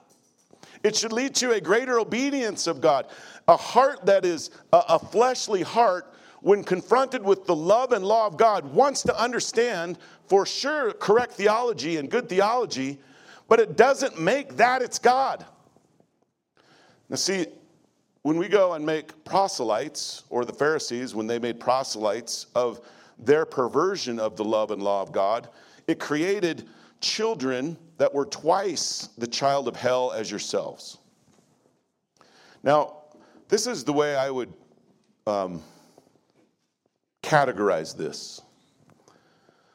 It 0.82 0.96
should 0.96 1.12
lead 1.12 1.34
to 1.36 1.52
a 1.52 1.60
greater 1.60 2.00
obedience 2.00 2.66
of 2.66 2.80
God. 2.80 3.06
A 3.48 3.56
heart 3.58 4.06
that 4.06 4.24
is 4.24 4.50
a, 4.72 4.82
a 4.88 4.98
fleshly 4.98 5.60
heart 5.60 6.06
when 6.42 6.64
confronted 6.64 7.24
with 7.24 7.46
the 7.46 7.54
love 7.54 7.92
and 7.92 8.04
law 8.04 8.26
of 8.26 8.36
God, 8.36 8.64
wants 8.64 9.02
to 9.02 9.18
understand 9.18 9.96
for 10.26 10.44
sure 10.44 10.92
correct 10.92 11.32
theology 11.32 11.96
and 11.96 12.10
good 12.10 12.28
theology, 12.28 12.98
but 13.48 13.60
it 13.60 13.76
doesn't 13.76 14.20
make 14.20 14.56
that 14.56 14.82
its 14.82 14.98
God. 14.98 15.44
Now, 17.08 17.16
see, 17.16 17.46
when 18.22 18.36
we 18.36 18.48
go 18.48 18.72
and 18.74 18.84
make 18.84 19.24
proselytes, 19.24 20.24
or 20.30 20.44
the 20.44 20.52
Pharisees, 20.52 21.14
when 21.14 21.26
they 21.26 21.38
made 21.38 21.60
proselytes 21.60 22.46
of 22.54 22.80
their 23.18 23.44
perversion 23.44 24.18
of 24.18 24.36
the 24.36 24.44
love 24.44 24.70
and 24.70 24.82
law 24.82 25.02
of 25.02 25.12
God, 25.12 25.48
it 25.86 25.98
created 25.98 26.68
children 27.00 27.76
that 27.98 28.12
were 28.12 28.26
twice 28.26 29.08
the 29.18 29.26
child 29.26 29.68
of 29.68 29.76
hell 29.76 30.12
as 30.12 30.30
yourselves. 30.30 30.98
Now, 32.62 32.98
this 33.48 33.66
is 33.66 33.84
the 33.84 33.92
way 33.92 34.16
I 34.16 34.30
would 34.30 34.52
um, 35.26 35.62
categorize 37.22 37.96
this. 37.96 38.42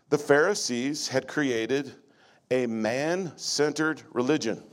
The 0.10 0.17
Pharisees 0.17 1.07
had 1.07 1.27
created 1.27 1.93
a 2.49 2.65
man 2.67 3.33
centered 3.36 4.01
religion. 4.13 4.63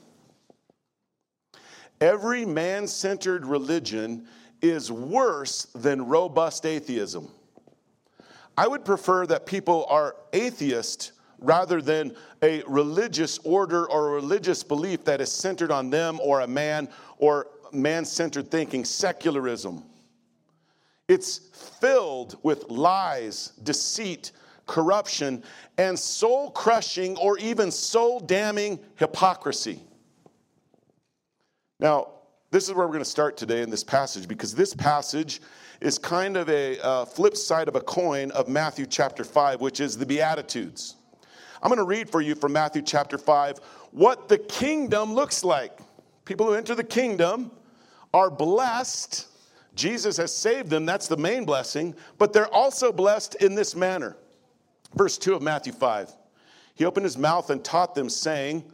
Every 2.00 2.44
man 2.44 2.87
centered 2.87 3.46
religion 3.46 4.26
is 4.62 4.92
worse 4.92 5.66
than 5.74 6.06
robust 6.06 6.66
atheism. 6.66 7.28
I 8.56 8.68
would 8.68 8.84
prefer 8.84 9.26
that 9.26 9.46
people 9.46 9.87
are 9.88 10.16
atheist 10.32 11.12
rather 11.38 11.82
than 11.82 12.14
a 12.42 12.62
religious 12.66 13.38
order 13.38 13.87
or 13.90 14.08
a 14.08 14.12
religious 14.12 14.62
belief 14.62 15.04
that 15.04 15.20
is 15.20 15.32
centered 15.32 15.70
on 15.70 15.90
them 15.90 16.20
or 16.22 16.40
a 16.40 16.46
man 16.46 16.88
or 17.18 17.48
man 17.72 18.04
centered 18.04 18.50
thinking, 18.50 18.84
secularism. 18.84 19.82
It's 21.08 21.38
filled 21.80 22.38
with 22.42 22.70
lies, 22.70 23.52
deceit, 23.62 24.32
corruption, 24.66 25.42
and 25.76 25.98
soul 25.98 26.50
crushing 26.50 27.16
or 27.18 27.38
even 27.38 27.70
soul 27.70 28.20
damning 28.20 28.78
hypocrisy. 28.96 29.80
Now, 31.78 32.08
this 32.50 32.68
is 32.68 32.74
where 32.74 32.86
we're 32.86 32.92
going 32.92 33.04
to 33.04 33.10
start 33.10 33.36
today 33.36 33.62
in 33.62 33.68
this 33.68 33.84
passage 33.84 34.28
because 34.28 34.54
this 34.54 34.74
passage 34.74 35.42
is 35.80 35.98
kind 35.98 36.36
of 36.36 36.48
a 36.48 36.78
uh, 36.80 37.04
flip 37.04 37.36
side 37.36 37.68
of 37.68 37.74
a 37.74 37.80
coin 37.80 38.30
of 38.30 38.48
Matthew 38.48 38.86
chapter 38.86 39.24
5, 39.24 39.60
which 39.60 39.80
is 39.80 39.98
the 39.98 40.06
Beatitudes. 40.06 40.96
I'm 41.62 41.68
going 41.68 41.78
to 41.78 41.84
read 41.84 42.08
for 42.08 42.20
you 42.20 42.34
from 42.34 42.52
Matthew 42.52 42.80
chapter 42.80 43.18
5 43.18 43.58
what 43.90 44.28
the 44.28 44.38
kingdom 44.38 45.14
looks 45.14 45.44
like. 45.44 45.78
People 46.24 46.46
who 46.46 46.54
enter 46.54 46.74
the 46.74 46.84
kingdom 46.84 47.50
are 48.14 48.30
blessed. 48.30 49.26
Jesus 49.74 50.16
has 50.18 50.34
saved 50.34 50.70
them, 50.70 50.87
that's 50.87 51.08
the 51.08 51.16
main 51.16 51.44
blessing, 51.44 51.94
but 52.18 52.32
they're 52.32 52.52
also 52.52 52.92
blessed 52.92 53.37
in 53.37 53.54
this 53.54 53.74
manner. 53.74 54.16
Verse 54.94 55.18
2 55.18 55.34
of 55.34 55.42
Matthew 55.42 55.72
5. 55.72 56.12
He 56.74 56.84
opened 56.84 57.04
his 57.04 57.18
mouth 57.18 57.50
and 57.50 57.64
taught 57.64 57.94
them, 57.94 58.08
saying, 58.08 58.64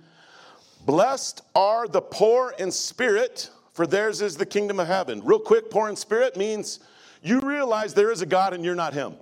Blessed 0.86 1.42
are 1.54 1.86
the 1.86 2.00
poor 2.00 2.54
in 2.58 2.70
spirit, 2.70 3.50
for 3.72 3.86
theirs 3.86 4.20
is 4.20 4.36
the 4.36 4.46
kingdom 4.46 4.80
of 4.80 4.86
heaven. 4.86 5.22
Real 5.24 5.38
quick, 5.38 5.70
poor 5.70 5.88
in 5.88 5.96
spirit 5.96 6.36
means 6.36 6.80
you 7.22 7.40
realize 7.40 7.94
there 7.94 8.10
is 8.10 8.22
a 8.22 8.26
God 8.26 8.54
and 8.54 8.64
you're 8.64 8.74
not 8.74 8.94
him. 8.94 9.14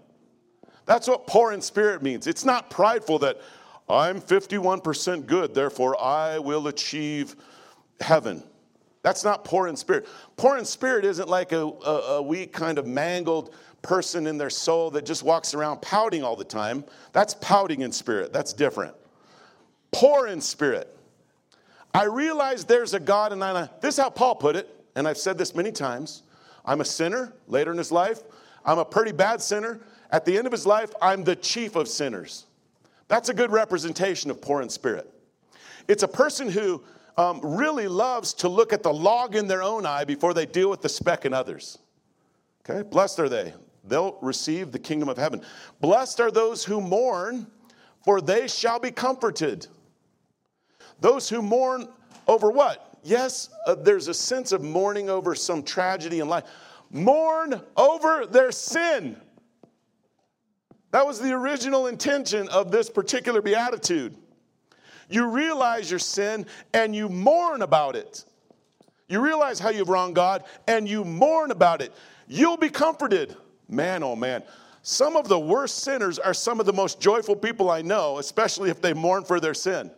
That's 0.87 1.09
what 1.09 1.27
poor 1.27 1.53
in 1.53 1.61
spirit 1.61 2.03
means. 2.03 2.27
It's 2.27 2.45
not 2.45 2.71
prideful 2.71 3.19
that 3.21 3.41
I'm 3.89 4.21
51% 4.21 5.27
good, 5.27 5.55
therefore 5.55 6.01
I 6.01 6.39
will 6.39 6.69
achieve 6.69 7.37
heaven. 8.01 8.43
That's 9.03 9.25
not 9.25 9.45
poor 9.45 9.69
in 9.69 9.77
spirit. 9.77 10.07
Poor 10.37 10.59
in 10.59 10.65
spirit 10.65 11.05
isn't 11.05 11.29
like 11.29 11.53
a, 11.53 11.61
a, 11.61 12.17
a, 12.17 12.23
weak, 12.23 12.53
kind 12.53 12.79
of 12.79 12.87
mangled 12.87 13.55
person 13.81 14.27
in 14.27 14.39
their 14.39 14.51
soul 14.51 14.91
that 14.91 15.07
just 15.07 15.23
walks 15.23 15.55
around 15.55 15.81
pouting 15.81 16.25
all 16.25 16.37
the 16.37 16.45
time. 16.45 16.85
That's 17.13 17.35
pouting 17.35 17.83
in 17.83 17.93
spirit. 17.93 18.33
That's 18.33 18.53
different. 18.53 18.95
Poor 19.93 20.27
in 20.27 20.41
spirit. 20.41 20.95
I 21.95 22.05
realize 22.05 22.65
there's 22.65 22.95
a 22.95 23.01
God, 23.01 23.33
and 23.33 23.43
I, 23.43 23.69
this 23.81 23.95
is 23.95 24.03
how 24.03 24.11
Paul 24.11 24.35
put 24.35 24.57
it, 24.57 24.69
and 24.95 25.07
I've 25.09 25.19
said 25.19 25.39
this 25.39 25.55
many 25.55 25.73
times. 25.73 26.23
I'm 26.65 26.81
a 26.81 26.85
sinner 26.85 27.33
later 27.47 27.71
in 27.71 27.79
his 27.79 27.93
life. 27.93 28.21
I'm 28.65 28.79
a 28.79 28.85
pretty 28.85 29.13
bad 29.13 29.41
sinner. 29.41 29.81
At 30.11 30.25
the 30.25 30.37
end 30.37 30.47
of 30.47 30.53
his 30.53 30.67
life, 30.67 30.93
I'm 31.01 31.25
the 31.25 31.37
chief 31.37 31.77
of 31.77 31.89
sinners. 31.89 32.47
That's 33.09 33.31
a 33.31 33.35
good 33.35 33.51
representation 33.51 34.31
of 34.31 34.43
poor 34.43 34.61
in 34.61 34.69
spirit. 34.69 35.11
It's 35.87 36.03
a 36.03 36.09
person 36.09 36.51
who 36.51 36.83
um, 37.19 37.41
really 37.43 37.89
loves 37.89 38.33
to 38.33 38.49
look 38.49 38.73
at 38.73 38.85
the 38.85 38.93
log 38.93 39.35
in 39.35 39.49
their 39.49 39.63
own 39.63 39.85
eye 39.85 40.05
before 40.05 40.33
they 40.33 40.47
deal 40.47 40.71
with 40.71 40.81
the 40.81 40.89
speck 40.89 41.27
in 41.27 41.35
others. 41.35 41.79
Okay, 42.69 42.89
blessed 42.89 43.19
are 43.19 43.29
they. 43.29 43.53
They'll 43.85 44.17
receive 44.23 44.71
the 44.71 44.79
kingdom 44.79 45.09
of 45.09 45.19
heaven. 45.19 45.43
Blessed 45.81 46.21
are 46.21 46.31
those 46.31 46.65
who 46.65 46.81
mourn, 46.81 47.49
for 48.05 48.21
they 48.21 48.47
shall 48.47 48.79
be 48.79 48.93
comforted. 48.93 49.67
Those 51.01 51.29
who 51.29 51.43
mourn 51.43 51.89
over 52.29 52.51
what? 52.51 52.97
Yes, 53.03 53.51
uh, 53.67 53.75
there's 53.75 54.07
a 54.07 54.15
sense 54.15 54.53
of 54.53 54.63
mourning 54.63 55.11
over 55.11 55.35
some 55.35 55.63
tragedy 55.63 56.21
in 56.21 56.29
life. 56.29 56.45
Mourn 56.91 57.61
over 57.77 58.27
their 58.27 58.53
sin. 58.53 59.17
That 60.93 61.05
was 61.05 61.19
the 61.21 61.33
original 61.33 61.89
intention 61.89 62.49
of 62.49 62.71
this 62.71 62.89
particular 62.89 63.43
beatitude. 63.43 64.17
You 65.09 65.27
realize 65.29 65.91
your 65.91 65.99
sin 65.99 66.47
and 66.75 66.95
you 66.95 67.09
mourn 67.09 67.63
about 67.63 67.97
it. 67.97 68.25
You 69.09 69.21
realize 69.21 69.59
how 69.59 69.71
you've 69.71 69.89
wronged 69.89 70.15
God 70.15 70.45
and 70.67 70.89
you 70.89 71.05
mourn 71.05 71.51
about 71.51 71.81
it. 71.81 71.93
You'll 72.27 72.59
be 72.59 72.69
comforted. 72.69 73.37
Man, 73.69 74.03
oh 74.03 74.17
man. 74.17 74.43
Some 74.83 75.17
of 75.17 75.29
the 75.29 75.39
worst 75.39 75.79
sinners 75.79 76.19
are 76.19 76.35
some 76.35 76.61
of 76.61 76.67
the 76.67 76.73
most 76.73 77.01
joyful 77.01 77.37
people 77.37 77.71
I 77.71 77.83
know, 77.83 78.19
especially 78.19 78.71
if 78.71 78.81
they 78.81 78.93
mourn 78.93 79.25
for 79.25 79.41
their 79.41 79.55
sin. 79.55 79.91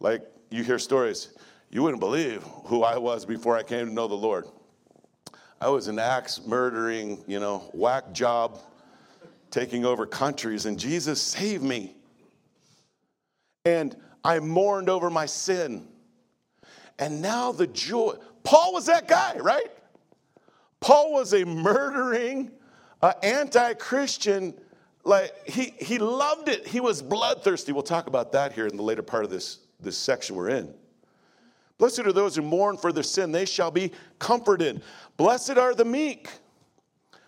Like 0.00 0.22
you 0.50 0.62
hear 0.62 0.78
stories, 0.78 1.30
you 1.70 1.82
wouldn't 1.82 2.00
believe 2.00 2.42
who 2.64 2.82
I 2.82 2.98
was 2.98 3.24
before 3.24 3.56
I 3.56 3.62
came 3.62 3.86
to 3.86 3.92
know 3.92 4.08
the 4.08 4.14
Lord. 4.14 4.46
I 5.60 5.68
was 5.68 5.88
an 5.88 5.98
axe 5.98 6.40
murdering, 6.44 7.24
you 7.26 7.40
know, 7.40 7.70
whack 7.72 8.12
job 8.12 8.58
taking 9.50 9.84
over 9.84 10.04
countries, 10.04 10.66
and 10.66 10.78
Jesus 10.78 11.20
saved 11.22 11.62
me. 11.62 11.94
And 13.64 13.96
I 14.24 14.40
mourned 14.40 14.88
over 14.88 15.10
my 15.10 15.26
sin. 15.26 15.86
And 16.98 17.20
now 17.20 17.52
the 17.52 17.66
joy. 17.66 18.14
Paul 18.42 18.72
was 18.72 18.86
that 18.86 19.06
guy, 19.06 19.36
right? 19.38 19.70
Paul 20.80 21.12
was 21.12 21.34
a 21.34 21.44
murdering, 21.44 22.50
uh, 23.02 23.12
anti 23.22 23.74
Christian. 23.74 24.54
Like 25.04 25.46
he, 25.46 25.74
he 25.78 25.98
loved 25.98 26.48
it. 26.48 26.66
He 26.66 26.80
was 26.80 27.02
bloodthirsty. 27.02 27.72
We'll 27.72 27.82
talk 27.82 28.06
about 28.06 28.32
that 28.32 28.52
here 28.52 28.66
in 28.66 28.76
the 28.76 28.82
later 28.82 29.02
part 29.02 29.24
of 29.24 29.30
this, 29.30 29.58
this 29.80 29.98
section 29.98 30.34
we're 30.34 30.48
in. 30.48 30.72
Blessed 31.76 32.00
are 32.00 32.12
those 32.12 32.36
who 32.36 32.42
mourn 32.42 32.78
for 32.78 32.92
their 32.92 33.02
sin, 33.02 33.32
they 33.32 33.44
shall 33.44 33.70
be 33.70 33.92
comforted. 34.18 34.82
Blessed 35.16 35.58
are 35.58 35.74
the 35.74 35.84
meek 35.84 36.30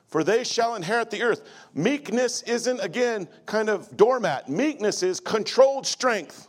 for 0.08 0.22
they 0.22 0.44
shall 0.44 0.76
inherit 0.76 1.10
the 1.10 1.22
earth. 1.22 1.42
Meekness 1.74 2.42
isn't, 2.42 2.80
again, 2.80 3.28
kind 3.44 3.68
of 3.68 3.96
doormat. 3.96 4.48
Meekness 4.48 5.02
is 5.02 5.20
controlled 5.20 5.86
strength. 5.86 6.45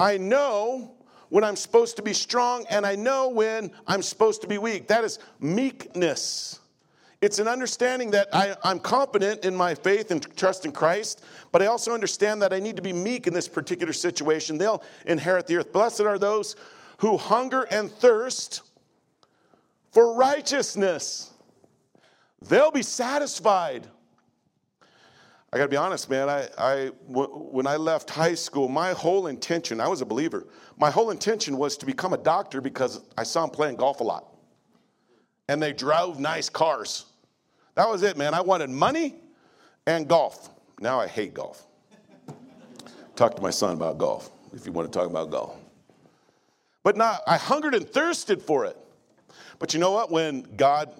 I 0.00 0.16
know 0.16 0.96
when 1.28 1.44
I'm 1.44 1.54
supposed 1.54 1.96
to 1.96 2.02
be 2.02 2.12
strong, 2.12 2.66
and 2.70 2.84
I 2.84 2.96
know 2.96 3.28
when 3.28 3.70
I'm 3.86 4.02
supposed 4.02 4.40
to 4.40 4.48
be 4.48 4.58
weak. 4.58 4.88
That 4.88 5.04
is 5.04 5.20
meekness. 5.38 6.58
It's 7.20 7.38
an 7.38 7.46
understanding 7.46 8.10
that 8.12 8.28
I, 8.32 8.56
am 8.64 8.80
confident 8.80 9.44
in 9.44 9.54
my 9.54 9.76
faith 9.76 10.10
and 10.10 10.22
trust 10.36 10.64
in 10.64 10.72
Christ, 10.72 11.22
but 11.52 11.62
I 11.62 11.66
also 11.66 11.92
understand 11.92 12.42
that 12.42 12.52
I 12.52 12.58
need 12.58 12.74
to 12.76 12.82
be 12.82 12.92
meek 12.92 13.28
in 13.28 13.34
this 13.34 13.46
particular 13.46 13.92
situation. 13.92 14.58
They'll 14.58 14.82
inherit 15.06 15.46
the 15.46 15.58
earth. 15.58 15.72
Blessed 15.72 16.00
are 16.00 16.18
those 16.18 16.56
who 16.98 17.16
hunger 17.16 17.62
and 17.70 17.92
thirst 17.92 18.62
for 19.92 20.14
righteousness 20.14 21.30
They'll 22.42 22.70
be 22.70 22.82
satisfied. 22.82 23.86
I 25.52 25.58
got 25.58 25.64
to 25.64 25.68
be 25.68 25.76
honest, 25.76 26.08
man. 26.08 26.28
I, 26.28 26.48
I, 26.58 26.86
when 27.08 27.66
I 27.66 27.76
left 27.76 28.08
high 28.08 28.34
school, 28.34 28.68
my 28.68 28.92
whole 28.92 29.26
intention, 29.26 29.80
I 29.80 29.88
was 29.88 30.00
a 30.00 30.06
believer, 30.06 30.46
my 30.78 30.90
whole 30.90 31.10
intention 31.10 31.56
was 31.56 31.76
to 31.78 31.86
become 31.86 32.12
a 32.12 32.18
doctor 32.18 32.60
because 32.60 33.00
I 33.18 33.24
saw 33.24 33.42
them 33.42 33.50
playing 33.50 33.76
golf 33.76 34.00
a 34.00 34.04
lot. 34.04 34.26
And 35.48 35.60
they 35.60 35.72
drove 35.72 36.20
nice 36.20 36.48
cars. 36.48 37.06
That 37.74 37.88
was 37.88 38.02
it, 38.04 38.16
man. 38.16 38.34
I 38.34 38.40
wanted 38.40 38.70
money 38.70 39.16
and 39.86 40.06
golf. 40.06 40.50
Now 40.80 41.00
I 41.00 41.08
hate 41.08 41.34
golf. 41.34 41.66
talk 43.16 43.34
to 43.34 43.42
my 43.42 43.50
son 43.50 43.74
about 43.74 43.98
golf 43.98 44.30
if 44.52 44.66
you 44.66 44.72
want 44.72 44.90
to 44.90 44.96
talk 44.96 45.10
about 45.10 45.30
golf. 45.30 45.56
But 46.84 46.96
now 46.96 47.18
I 47.26 47.36
hungered 47.36 47.74
and 47.74 47.88
thirsted 47.88 48.40
for 48.40 48.64
it. 48.64 48.76
But 49.58 49.74
you 49.74 49.80
know 49.80 49.90
what? 49.90 50.10
When 50.10 50.42
God 50.56 50.90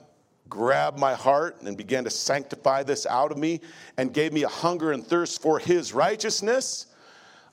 grabbed 0.50 0.98
my 0.98 1.14
heart 1.14 1.62
and 1.62 1.76
began 1.76 2.04
to 2.04 2.10
sanctify 2.10 2.82
this 2.82 3.06
out 3.06 3.30
of 3.30 3.38
me 3.38 3.60
and 3.96 4.12
gave 4.12 4.32
me 4.32 4.42
a 4.42 4.48
hunger 4.48 4.92
and 4.92 5.06
thirst 5.06 5.40
for 5.40 5.58
his 5.58 5.94
righteousness, 5.94 6.86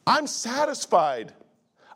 I'm 0.06 0.28
satisfied. 0.28 1.32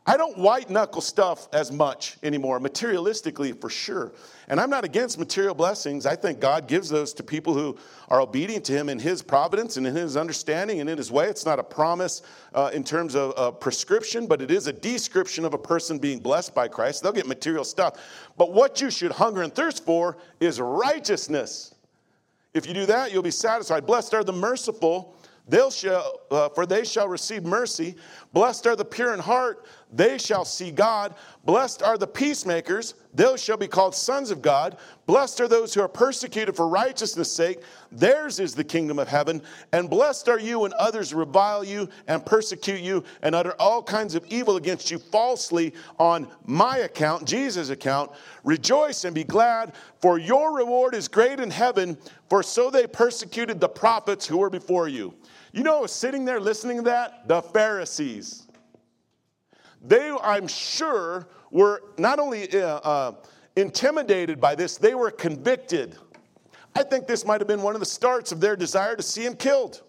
I 0.04 0.16
don't 0.16 0.36
white 0.36 0.68
knuckle 0.68 1.00
stuff 1.00 1.48
as 1.52 1.70
much 1.70 2.16
anymore, 2.24 2.58
materialistically 2.58 3.60
for 3.60 3.70
sure. 3.70 4.12
And 4.48 4.58
I'm 4.58 4.68
not 4.68 4.84
against 4.84 5.16
material 5.16 5.54
blessings. 5.54 6.06
I 6.06 6.16
think 6.16 6.40
God 6.40 6.66
gives 6.66 6.88
those 6.88 7.14
to 7.14 7.22
people 7.22 7.54
who 7.54 7.78
are 8.08 8.20
obedient 8.20 8.64
to 8.64 8.72
Him 8.72 8.88
in 8.88 8.98
His 8.98 9.22
providence 9.22 9.76
and 9.76 9.86
in 9.86 9.94
His 9.94 10.16
understanding 10.16 10.80
and 10.80 10.90
in 10.90 10.98
His 10.98 11.12
way. 11.12 11.28
It's 11.28 11.46
not 11.46 11.60
a 11.60 11.62
promise 11.62 12.22
uh, 12.52 12.72
in 12.74 12.82
terms 12.82 13.14
of 13.14 13.32
a 13.36 13.52
prescription, 13.52 14.26
but 14.26 14.42
it 14.42 14.50
is 14.50 14.66
a 14.66 14.72
description 14.72 15.44
of 15.44 15.54
a 15.54 15.58
person 15.58 16.00
being 16.00 16.18
blessed 16.18 16.52
by 16.52 16.66
Christ. 16.66 17.04
They'll 17.04 17.12
get 17.12 17.28
material 17.28 17.64
stuff. 17.64 18.00
But 18.36 18.52
what 18.52 18.80
you 18.80 18.90
should 18.90 19.12
hunger 19.12 19.42
and 19.42 19.54
thirst 19.54 19.84
for 19.84 20.16
is 20.40 20.60
righteousness. 20.60 21.76
If 22.54 22.66
you 22.66 22.74
do 22.74 22.86
that, 22.86 23.12
you'll 23.12 23.22
be 23.22 23.30
satisfied. 23.30 23.86
Blessed 23.86 24.14
are 24.14 24.24
the 24.24 24.32
merciful 24.32 25.16
They'll 25.48 25.72
uh, 26.30 26.48
for 26.50 26.66
they 26.66 26.84
shall 26.84 27.08
receive 27.08 27.44
mercy. 27.44 27.96
Blessed 28.32 28.66
are 28.66 28.76
the 28.76 28.84
pure 28.84 29.12
in 29.12 29.18
heart, 29.18 29.66
they 29.92 30.18
shall 30.18 30.44
see 30.44 30.70
God. 30.70 31.14
Blessed 31.44 31.82
are 31.82 31.98
the 31.98 32.06
peacemakers, 32.06 32.94
they 33.14 33.36
shall 33.36 33.56
be 33.56 33.66
called 33.66 33.94
sons 33.94 34.30
of 34.30 34.40
God. 34.40 34.78
Blessed 35.06 35.40
are 35.40 35.48
those 35.48 35.74
who 35.74 35.82
are 35.82 35.88
persecuted 35.88 36.56
for 36.56 36.66
righteousness' 36.68 37.30
sake, 37.30 37.60
theirs 37.90 38.40
is 38.40 38.54
the 38.54 38.64
kingdom 38.64 38.98
of 38.98 39.08
heaven. 39.08 39.42
And 39.72 39.90
blessed 39.90 40.28
are 40.28 40.38
you 40.38 40.60
when 40.60 40.72
others 40.78 41.12
revile 41.12 41.62
you 41.62 41.88
and 42.08 42.24
persecute 42.24 42.80
you 42.80 43.04
and 43.22 43.34
utter 43.34 43.54
all 43.58 43.82
kinds 43.82 44.14
of 44.14 44.24
evil 44.28 44.56
against 44.56 44.90
you 44.90 44.98
falsely 44.98 45.74
on 45.98 46.28
my 46.46 46.78
account, 46.78 47.26
Jesus' 47.26 47.68
account. 47.68 48.10
Rejoice 48.44 49.04
and 49.04 49.14
be 49.14 49.24
glad, 49.24 49.74
for 50.00 50.18
your 50.18 50.56
reward 50.56 50.94
is 50.94 51.08
great 51.08 51.38
in 51.38 51.50
heaven, 51.50 51.98
for 52.30 52.42
so 52.42 52.70
they 52.70 52.86
persecuted 52.86 53.60
the 53.60 53.68
prophets 53.68 54.26
who 54.26 54.38
were 54.38 54.50
before 54.50 54.88
you. 54.88 55.12
You 55.52 55.64
know, 55.64 55.84
sitting 55.86 56.24
there 56.24 56.40
listening 56.40 56.78
to 56.78 56.82
that? 56.84 57.28
The 57.28 57.42
Pharisees. 57.42 58.41
They, 59.82 60.10
I'm 60.22 60.46
sure, 60.46 61.28
were 61.50 61.82
not 61.98 62.18
only 62.18 62.52
uh, 62.60 62.78
uh, 62.78 63.12
intimidated 63.56 64.40
by 64.40 64.54
this, 64.54 64.76
they 64.76 64.94
were 64.94 65.10
convicted. 65.10 65.96
I 66.74 66.82
think 66.82 67.06
this 67.06 67.26
might 67.26 67.40
have 67.40 67.48
been 67.48 67.62
one 67.62 67.74
of 67.74 67.80
the 67.80 67.86
starts 67.86 68.32
of 68.32 68.40
their 68.40 68.56
desire 68.56 68.96
to 68.96 69.02
see 69.02 69.24
him 69.24 69.34
killed. 69.34 69.82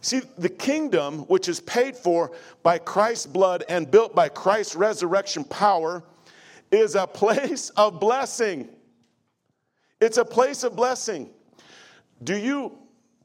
See, 0.00 0.22
the 0.38 0.48
kingdom, 0.48 1.20
which 1.26 1.48
is 1.48 1.60
paid 1.60 1.94
for 1.94 2.32
by 2.62 2.78
Christ's 2.78 3.26
blood 3.26 3.64
and 3.68 3.90
built 3.90 4.14
by 4.14 4.30
Christ's 4.30 4.74
resurrection 4.74 5.44
power, 5.44 6.02
is 6.70 6.94
a 6.94 7.06
place 7.06 7.70
of 7.70 8.00
blessing. 8.00 8.68
It's 10.00 10.16
a 10.16 10.24
place 10.24 10.64
of 10.64 10.74
blessing. 10.74 11.28
Do 12.22 12.36
you, 12.36 12.78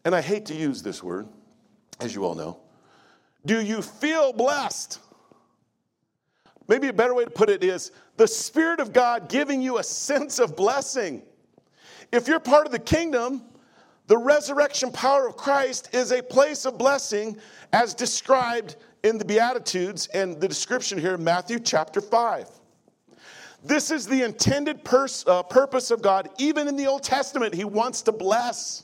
and 0.04 0.14
I 0.14 0.22
hate 0.22 0.48
to 0.48 0.56
use 0.56 0.82
this 0.82 1.02
word, 1.02 1.28
as 2.02 2.14
you 2.14 2.26
all 2.26 2.36
know, 2.36 2.60
do 3.46 3.62
you 3.62 3.82
feel 3.82 4.34
blessed? 4.34 5.00
Maybe 6.68 6.88
a 6.88 6.94
better 6.94 7.14
way 7.14 7.26
to 7.26 7.32
put 7.32 7.50
it 7.50 7.64
is 7.64 7.92
the 8.18 8.28
Spirit 8.28 8.80
of 8.80 8.92
God 8.94 9.30
giving 9.30 9.62
you 9.62 9.78
a 9.78 9.84
sense 9.84 10.40
of 10.40 10.56
blessing. 10.56 11.22
If 12.12 12.28
you're 12.28 12.40
part 12.40 12.66
of 12.66 12.72
the 12.72 12.80
kingdom, 12.80 13.44
the 14.08 14.18
resurrection 14.18 14.92
power 14.92 15.28
of 15.28 15.36
Christ 15.36 15.90
is 15.94 16.12
a 16.12 16.22
place 16.22 16.66
of 16.66 16.78
blessing 16.78 17.38
as 17.74 17.94
described 17.94 18.76
in 19.04 19.18
the 19.18 19.26
Beatitudes 19.26 20.08
and 20.08 20.40
the 20.40 20.48
description 20.48 20.98
here 20.98 21.16
in 21.16 21.24
Matthew 21.24 21.60
chapter 21.60 22.02
5. 22.02 22.50
This 23.64 23.90
is 23.90 24.06
the 24.06 24.22
intended 24.24 24.84
pers- 24.84 25.26
uh, 25.28 25.42
purpose 25.44 25.90
of 25.90 26.02
God. 26.02 26.30
Even 26.38 26.68
in 26.68 26.76
the 26.76 26.86
Old 26.86 27.04
Testament, 27.04 27.54
He 27.54 27.64
wants 27.64 28.04
to 28.04 28.12
bless. 28.12 28.84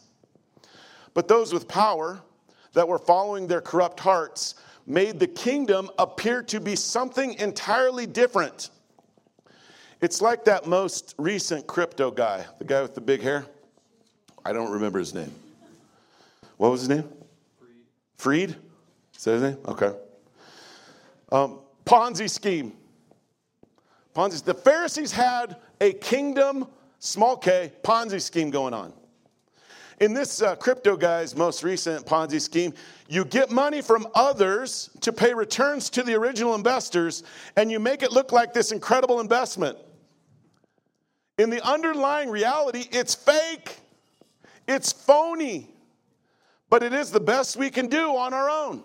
But 1.13 1.27
those 1.27 1.53
with 1.53 1.67
power 1.67 2.21
that 2.73 2.87
were 2.87 2.97
following 2.97 3.47
their 3.47 3.61
corrupt 3.61 3.99
hearts 3.99 4.55
made 4.85 5.19
the 5.19 5.27
kingdom 5.27 5.89
appear 5.97 6.43
to 6.43 6.59
be 6.59 6.75
something 6.75 7.33
entirely 7.35 8.05
different. 8.05 8.69
It's 10.01 10.21
like 10.21 10.45
that 10.45 10.65
most 10.65 11.13
recent 11.17 11.67
crypto 11.67 12.09
guy, 12.09 12.45
the 12.57 12.65
guy 12.65 12.81
with 12.81 12.95
the 12.95 13.01
big 13.01 13.21
hair. 13.21 13.45
I 14.43 14.51
don't 14.53 14.71
remember 14.71 14.97
his 14.97 15.13
name. 15.13 15.31
What 16.57 16.71
was 16.71 16.81
his 16.81 16.89
name? 16.89 17.07
Freed. 17.59 18.49
Freed? 18.49 18.55
Is 19.15 19.23
that 19.23 19.31
his 19.33 19.41
name? 19.43 19.57
Okay. 19.65 19.91
Um, 21.31 21.59
Ponzi 21.85 22.29
scheme. 22.29 22.73
Ponzi. 24.15 24.43
The 24.43 24.53
Pharisees 24.53 25.11
had 25.11 25.57
a 25.79 25.93
kingdom, 25.93 26.67
small 26.99 27.37
k, 27.37 27.71
Ponzi 27.83 28.21
scheme 28.21 28.49
going 28.49 28.73
on. 28.73 28.93
In 30.01 30.15
this 30.15 30.41
uh, 30.41 30.55
crypto 30.55 30.97
guy's 30.97 31.35
most 31.35 31.63
recent 31.63 32.07
Ponzi 32.07 32.41
scheme, 32.41 32.73
you 33.07 33.23
get 33.23 33.51
money 33.51 33.83
from 33.83 34.07
others 34.15 34.89
to 35.01 35.13
pay 35.13 35.31
returns 35.31 35.91
to 35.91 36.01
the 36.01 36.15
original 36.15 36.55
investors, 36.55 37.21
and 37.55 37.71
you 37.71 37.79
make 37.79 38.01
it 38.01 38.11
look 38.11 38.31
like 38.31 38.51
this 38.51 38.71
incredible 38.71 39.19
investment. 39.19 39.77
In 41.37 41.51
the 41.51 41.63
underlying 41.63 42.31
reality, 42.31 42.85
it's 42.91 43.13
fake, 43.13 43.77
it's 44.67 44.91
phony, 44.91 45.69
but 46.71 46.81
it 46.81 46.93
is 46.93 47.11
the 47.11 47.19
best 47.19 47.55
we 47.55 47.69
can 47.69 47.85
do 47.85 48.17
on 48.17 48.33
our 48.33 48.49
own. 48.49 48.81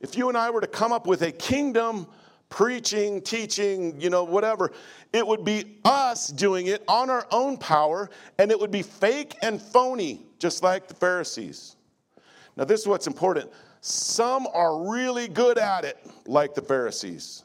If 0.00 0.16
you 0.16 0.30
and 0.30 0.38
I 0.38 0.48
were 0.48 0.62
to 0.62 0.66
come 0.66 0.90
up 0.90 1.06
with 1.06 1.20
a 1.20 1.32
kingdom 1.32 2.06
preaching, 2.48 3.20
teaching, 3.20 4.00
you 4.00 4.08
know, 4.08 4.24
whatever, 4.24 4.72
it 5.12 5.26
would 5.26 5.44
be 5.44 5.76
us 5.84 6.28
doing 6.28 6.68
it 6.68 6.82
on 6.88 7.10
our 7.10 7.26
own 7.30 7.58
power, 7.58 8.08
and 8.38 8.50
it 8.50 8.58
would 8.58 8.70
be 8.70 8.80
fake 8.80 9.36
and 9.42 9.60
phony, 9.60 10.28
just 10.40 10.64
like 10.64 10.88
the 10.88 10.94
Pharisees. 10.94 11.76
Now, 12.56 12.64
this 12.64 12.80
is 12.80 12.88
what's 12.88 13.06
important. 13.06 13.48
Some 13.82 14.48
are 14.52 14.90
really 14.90 15.28
good 15.28 15.56
at 15.58 15.84
it, 15.84 15.98
like 16.26 16.54
the 16.54 16.62
Pharisees. 16.62 17.44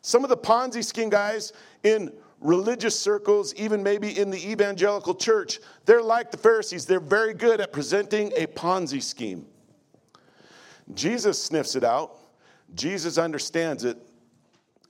Some 0.00 0.24
of 0.24 0.30
the 0.30 0.36
Ponzi 0.36 0.82
scheme 0.82 1.10
guys 1.10 1.52
in 1.82 2.12
religious 2.40 2.98
circles, 2.98 3.54
even 3.54 3.82
maybe 3.82 4.18
in 4.18 4.30
the 4.30 4.50
evangelical 4.50 5.14
church, 5.14 5.58
they're 5.84 6.02
like 6.02 6.30
the 6.30 6.36
Pharisees. 6.36 6.86
They're 6.86 7.00
very 7.00 7.34
good 7.34 7.60
at 7.60 7.72
presenting 7.72 8.32
a 8.36 8.46
Ponzi 8.46 9.02
scheme. 9.02 9.46
Jesus 10.94 11.42
sniffs 11.42 11.74
it 11.74 11.82
out, 11.82 12.16
Jesus 12.74 13.18
understands 13.18 13.84
it, 13.84 13.98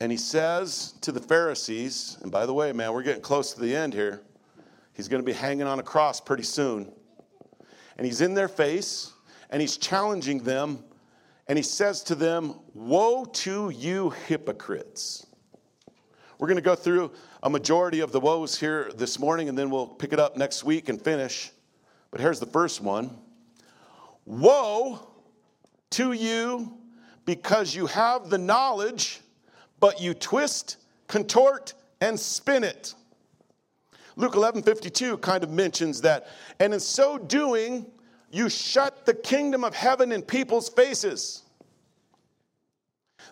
and 0.00 0.12
he 0.12 0.18
says 0.18 0.94
to 1.00 1.10
the 1.10 1.20
Pharisees, 1.20 2.18
and 2.22 2.30
by 2.30 2.44
the 2.44 2.52
way, 2.52 2.72
man, 2.72 2.92
we're 2.92 3.02
getting 3.02 3.22
close 3.22 3.54
to 3.54 3.60
the 3.60 3.74
end 3.74 3.94
here. 3.94 4.20
He's 4.92 5.08
going 5.08 5.22
to 5.22 5.26
be 5.26 5.32
hanging 5.32 5.66
on 5.66 5.78
a 5.78 5.82
cross 5.82 6.20
pretty 6.20 6.42
soon. 6.42 6.92
And 7.96 8.06
he's 8.06 8.20
in 8.20 8.34
their 8.34 8.48
face 8.48 9.12
and 9.50 9.60
he's 9.60 9.76
challenging 9.76 10.42
them 10.42 10.84
and 11.48 11.56
he 11.56 11.62
says 11.62 12.02
to 12.04 12.14
them, 12.14 12.54
Woe 12.74 13.24
to 13.24 13.70
you, 13.70 14.10
hypocrites. 14.10 15.26
We're 16.38 16.48
going 16.48 16.56
to 16.56 16.62
go 16.62 16.74
through 16.74 17.12
a 17.42 17.48
majority 17.48 18.00
of 18.00 18.12
the 18.12 18.20
woes 18.20 18.58
here 18.58 18.90
this 18.94 19.18
morning, 19.18 19.48
and 19.48 19.56
then 19.56 19.70
we'll 19.70 19.86
pick 19.86 20.12
it 20.12 20.18
up 20.18 20.36
next 20.36 20.64
week 20.64 20.88
and 20.88 21.00
finish. 21.00 21.52
But 22.10 22.20
here's 22.20 22.40
the 22.40 22.46
first 22.46 22.80
one 22.80 23.16
Woe 24.24 25.06
to 25.90 26.12
you 26.12 26.76
because 27.24 27.74
you 27.74 27.86
have 27.86 28.28
the 28.28 28.38
knowledge, 28.38 29.20
but 29.80 30.00
you 30.00 30.14
twist, 30.14 30.76
contort, 31.06 31.74
and 32.00 32.18
spin 32.18 32.64
it. 32.64 32.94
Luke 34.16 34.34
11 34.34 34.62
52 34.62 35.18
kind 35.18 35.44
of 35.44 35.50
mentions 35.50 36.00
that. 36.00 36.28
And 36.58 36.72
in 36.72 36.80
so 36.80 37.18
doing, 37.18 37.86
you 38.30 38.48
shut 38.48 39.06
the 39.06 39.14
kingdom 39.14 39.62
of 39.62 39.74
heaven 39.74 40.10
in 40.10 40.22
people's 40.22 40.68
faces. 40.68 41.42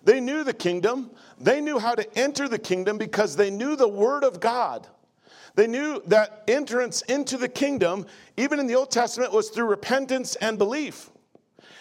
They 0.02 0.20
knew 0.20 0.44
the 0.44 0.52
kingdom. 0.52 1.10
They 1.40 1.60
knew 1.60 1.78
how 1.78 1.94
to 1.94 2.18
enter 2.18 2.48
the 2.48 2.58
kingdom 2.58 2.98
because 2.98 3.36
they 3.36 3.50
knew 3.50 3.76
the 3.76 3.88
word 3.88 4.22
of 4.22 4.40
God. 4.40 4.86
They 5.54 5.66
knew 5.66 6.02
that 6.06 6.42
entrance 6.48 7.02
into 7.02 7.38
the 7.38 7.48
kingdom, 7.48 8.06
even 8.36 8.58
in 8.58 8.66
the 8.66 8.74
Old 8.74 8.90
Testament, 8.90 9.32
was 9.32 9.50
through 9.50 9.66
repentance 9.66 10.34
and 10.36 10.58
belief. 10.58 11.10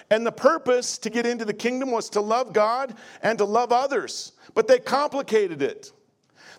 And 0.09 0.25
the 0.25 0.31
purpose 0.31 0.97
to 0.99 1.09
get 1.09 1.25
into 1.25 1.43
the 1.43 1.53
kingdom 1.53 1.91
was 1.91 2.09
to 2.11 2.21
love 2.21 2.53
God 2.53 2.95
and 3.21 3.37
to 3.39 3.45
love 3.45 3.71
others. 3.71 4.33
But 4.53 4.67
they 4.67 4.79
complicated 4.79 5.61
it. 5.61 5.91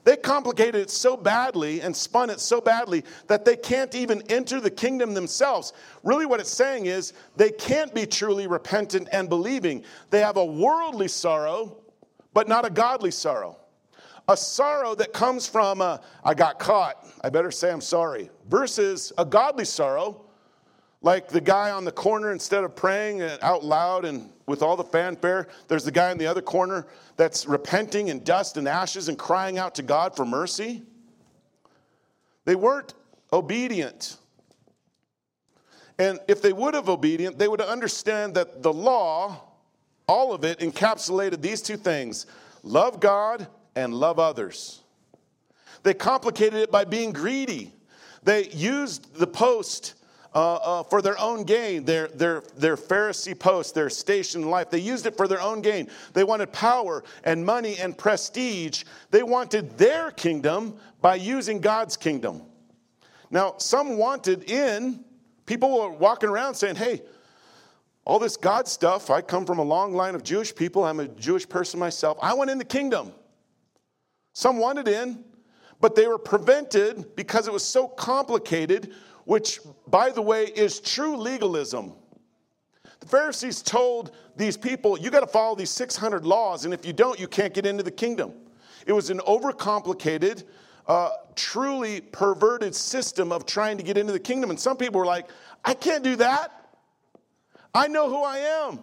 They 0.04 0.16
complicated 0.16 0.76
it 0.76 0.90
so 0.90 1.16
badly 1.16 1.80
and 1.80 1.96
spun 1.96 2.28
it 2.28 2.38
so 2.38 2.60
badly 2.60 3.04
that 3.26 3.44
they 3.44 3.56
can't 3.56 3.94
even 3.94 4.22
enter 4.28 4.60
the 4.60 4.70
kingdom 4.70 5.14
themselves. 5.14 5.72
Really, 6.02 6.26
what 6.26 6.40
it's 6.40 6.52
saying 6.52 6.86
is 6.86 7.14
they 7.36 7.50
can't 7.50 7.94
be 7.94 8.06
truly 8.06 8.46
repentant 8.46 9.08
and 9.12 9.28
believing. 9.28 9.82
They 10.10 10.20
have 10.20 10.36
a 10.36 10.44
worldly 10.44 11.08
sorrow, 11.08 11.78
but 12.34 12.48
not 12.48 12.66
a 12.66 12.70
godly 12.70 13.10
sorrow. 13.10 13.58
A 14.28 14.36
sorrow 14.36 14.94
that 14.94 15.12
comes 15.12 15.46
from, 15.46 15.80
a, 15.80 16.00
I 16.22 16.34
got 16.34 16.58
caught, 16.58 17.06
I 17.22 17.30
better 17.30 17.50
say 17.50 17.70
I'm 17.70 17.82
sorry, 17.82 18.30
versus 18.48 19.12
a 19.18 19.24
godly 19.24 19.66
sorrow 19.66 20.23
like 21.04 21.28
the 21.28 21.40
guy 21.40 21.70
on 21.70 21.84
the 21.84 21.92
corner, 21.92 22.32
instead 22.32 22.64
of 22.64 22.74
praying 22.74 23.20
out 23.20 23.62
loud 23.62 24.06
and 24.06 24.30
with 24.46 24.62
all 24.62 24.74
the 24.74 24.84
fanfare, 24.84 25.48
there's 25.68 25.84
the 25.84 25.90
guy 25.90 26.10
in 26.10 26.16
the 26.16 26.26
other 26.26 26.40
corner 26.40 26.86
that's 27.18 27.46
repenting 27.46 28.08
in 28.08 28.24
dust 28.24 28.56
and 28.56 28.66
ashes 28.66 29.10
and 29.10 29.18
crying 29.18 29.58
out 29.58 29.74
to 29.74 29.82
God 29.82 30.16
for 30.16 30.24
mercy. 30.24 30.82
They 32.46 32.54
weren't 32.54 32.94
obedient. 33.34 34.16
And 35.98 36.20
if 36.26 36.40
they 36.40 36.54
would 36.54 36.72
have 36.72 36.88
obedient, 36.88 37.38
they 37.38 37.48
would 37.48 37.60
understand 37.60 38.34
that 38.36 38.62
the 38.62 38.72
law, 38.72 39.42
all 40.08 40.32
of 40.32 40.42
it, 40.42 40.60
encapsulated 40.60 41.42
these 41.42 41.60
two 41.60 41.76
things 41.76 42.24
love 42.62 42.98
God 42.98 43.46
and 43.76 43.92
love 43.92 44.18
others. 44.18 44.80
They 45.82 45.92
complicated 45.92 46.60
it 46.60 46.70
by 46.70 46.84
being 46.84 47.12
greedy. 47.12 47.74
They 48.22 48.48
used 48.48 49.14
the 49.16 49.26
post 49.26 49.92
uh, 50.34 50.54
uh, 50.54 50.82
for 50.82 51.00
their 51.00 51.18
own 51.18 51.44
gain, 51.44 51.84
their, 51.84 52.08
their, 52.08 52.42
their 52.56 52.76
Pharisee 52.76 53.38
post, 53.38 53.74
their 53.74 53.88
station 53.88 54.42
in 54.42 54.50
life. 54.50 54.70
They 54.70 54.80
used 54.80 55.06
it 55.06 55.16
for 55.16 55.28
their 55.28 55.40
own 55.40 55.62
gain. 55.62 55.88
They 56.12 56.24
wanted 56.24 56.52
power 56.52 57.04
and 57.22 57.44
money 57.44 57.76
and 57.78 57.96
prestige. 57.96 58.84
They 59.10 59.22
wanted 59.22 59.78
their 59.78 60.10
kingdom 60.10 60.76
by 61.00 61.16
using 61.16 61.60
God's 61.60 61.96
kingdom. 61.96 62.42
Now, 63.30 63.54
some 63.58 63.96
wanted 63.96 64.50
in, 64.50 65.04
people 65.46 65.78
were 65.78 65.90
walking 65.90 66.28
around 66.28 66.54
saying, 66.54 66.76
hey, 66.76 67.02
all 68.04 68.18
this 68.18 68.36
God 68.36 68.68
stuff, 68.68 69.10
I 69.10 69.22
come 69.22 69.46
from 69.46 69.58
a 69.58 69.62
long 69.62 69.94
line 69.94 70.14
of 70.14 70.22
Jewish 70.22 70.54
people. 70.54 70.84
I'm 70.84 71.00
a 71.00 71.08
Jewish 71.08 71.48
person 71.48 71.80
myself. 71.80 72.18
I 72.20 72.34
want 72.34 72.50
in 72.50 72.58
the 72.58 72.64
kingdom. 72.64 73.12
Some 74.34 74.58
wanted 74.58 74.88
in, 74.88 75.24
but 75.80 75.94
they 75.94 76.06
were 76.06 76.18
prevented 76.18 77.14
because 77.16 77.46
it 77.46 77.52
was 77.52 77.62
so 77.64 77.86
complicated 77.86 78.92
which, 79.24 79.60
by 79.86 80.10
the 80.10 80.22
way, 80.22 80.44
is 80.44 80.80
true 80.80 81.16
legalism. 81.16 81.94
The 83.00 83.06
Pharisees 83.06 83.62
told 83.62 84.12
these 84.36 84.56
people, 84.56 84.98
you 84.98 85.10
got 85.10 85.20
to 85.20 85.26
follow 85.26 85.54
these 85.54 85.70
600 85.70 86.24
laws, 86.24 86.64
and 86.64 86.72
if 86.72 86.86
you 86.86 86.92
don't, 86.92 87.18
you 87.18 87.28
can't 87.28 87.52
get 87.52 87.66
into 87.66 87.82
the 87.82 87.90
kingdom. 87.90 88.32
It 88.86 88.92
was 88.92 89.10
an 89.10 89.18
overcomplicated, 89.20 90.44
uh, 90.86 91.10
truly 91.34 92.00
perverted 92.00 92.74
system 92.74 93.32
of 93.32 93.46
trying 93.46 93.76
to 93.78 93.82
get 93.82 93.96
into 93.96 94.12
the 94.12 94.20
kingdom. 94.20 94.50
And 94.50 94.60
some 94.60 94.76
people 94.76 95.00
were 95.00 95.06
like, 95.06 95.28
I 95.64 95.74
can't 95.74 96.04
do 96.04 96.16
that. 96.16 96.50
I 97.74 97.88
know 97.88 98.08
who 98.08 98.22
I 98.22 98.38
am. 98.38 98.80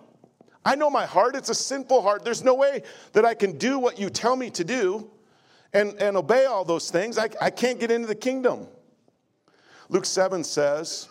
I 0.65 0.75
know 0.75 0.89
my 0.89 1.05
heart. 1.05 1.35
It's 1.35 1.49
a 1.49 1.55
sinful 1.55 2.01
heart. 2.01 2.23
There's 2.23 2.43
no 2.43 2.53
way 2.53 2.83
that 3.13 3.25
I 3.25 3.33
can 3.33 3.57
do 3.57 3.79
what 3.79 3.99
you 3.99 4.09
tell 4.09 4.35
me 4.35 4.49
to 4.51 4.63
do 4.63 5.09
and, 5.73 5.99
and 6.01 6.17
obey 6.17 6.45
all 6.45 6.65
those 6.65 6.91
things. 6.91 7.17
I, 7.17 7.29
I 7.39 7.49
can't 7.49 7.79
get 7.79 7.89
into 7.89 8.07
the 8.07 8.15
kingdom. 8.15 8.67
Luke 9.91 10.05
7 10.05 10.41
says 10.45 11.09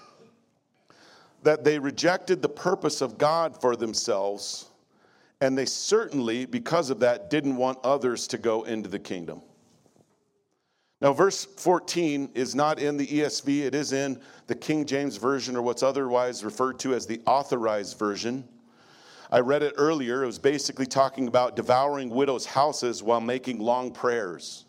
that 1.42 1.64
they 1.64 1.78
rejected 1.78 2.40
the 2.40 2.48
purpose 2.48 3.02
of 3.02 3.18
God 3.18 3.60
for 3.60 3.76
themselves, 3.76 4.70
and 5.42 5.56
they 5.56 5.66
certainly, 5.66 6.46
because 6.46 6.88
of 6.88 6.98
that, 7.00 7.28
didn't 7.28 7.56
want 7.56 7.78
others 7.84 8.26
to 8.28 8.38
go 8.38 8.62
into 8.62 8.88
the 8.88 8.98
kingdom. 8.98 9.42
Now, 11.02 11.12
verse 11.12 11.44
14 11.44 12.30
is 12.34 12.54
not 12.54 12.78
in 12.78 12.96
the 12.96 13.06
ESV, 13.06 13.66
it 13.66 13.74
is 13.74 13.92
in 13.92 14.18
the 14.46 14.54
King 14.54 14.86
James 14.86 15.18
Version, 15.18 15.56
or 15.56 15.62
what's 15.62 15.82
otherwise 15.82 16.42
referred 16.42 16.78
to 16.78 16.94
as 16.94 17.06
the 17.06 17.20
authorized 17.26 17.98
version. 17.98 18.48
I 19.30 19.40
read 19.40 19.62
it 19.62 19.74
earlier. 19.76 20.22
It 20.22 20.26
was 20.26 20.38
basically 20.38 20.86
talking 20.86 21.28
about 21.28 21.54
devouring 21.54 22.08
widows' 22.08 22.46
houses 22.46 23.02
while 23.02 23.20
making 23.20 23.58
long 23.58 23.92
prayers. 23.92 24.64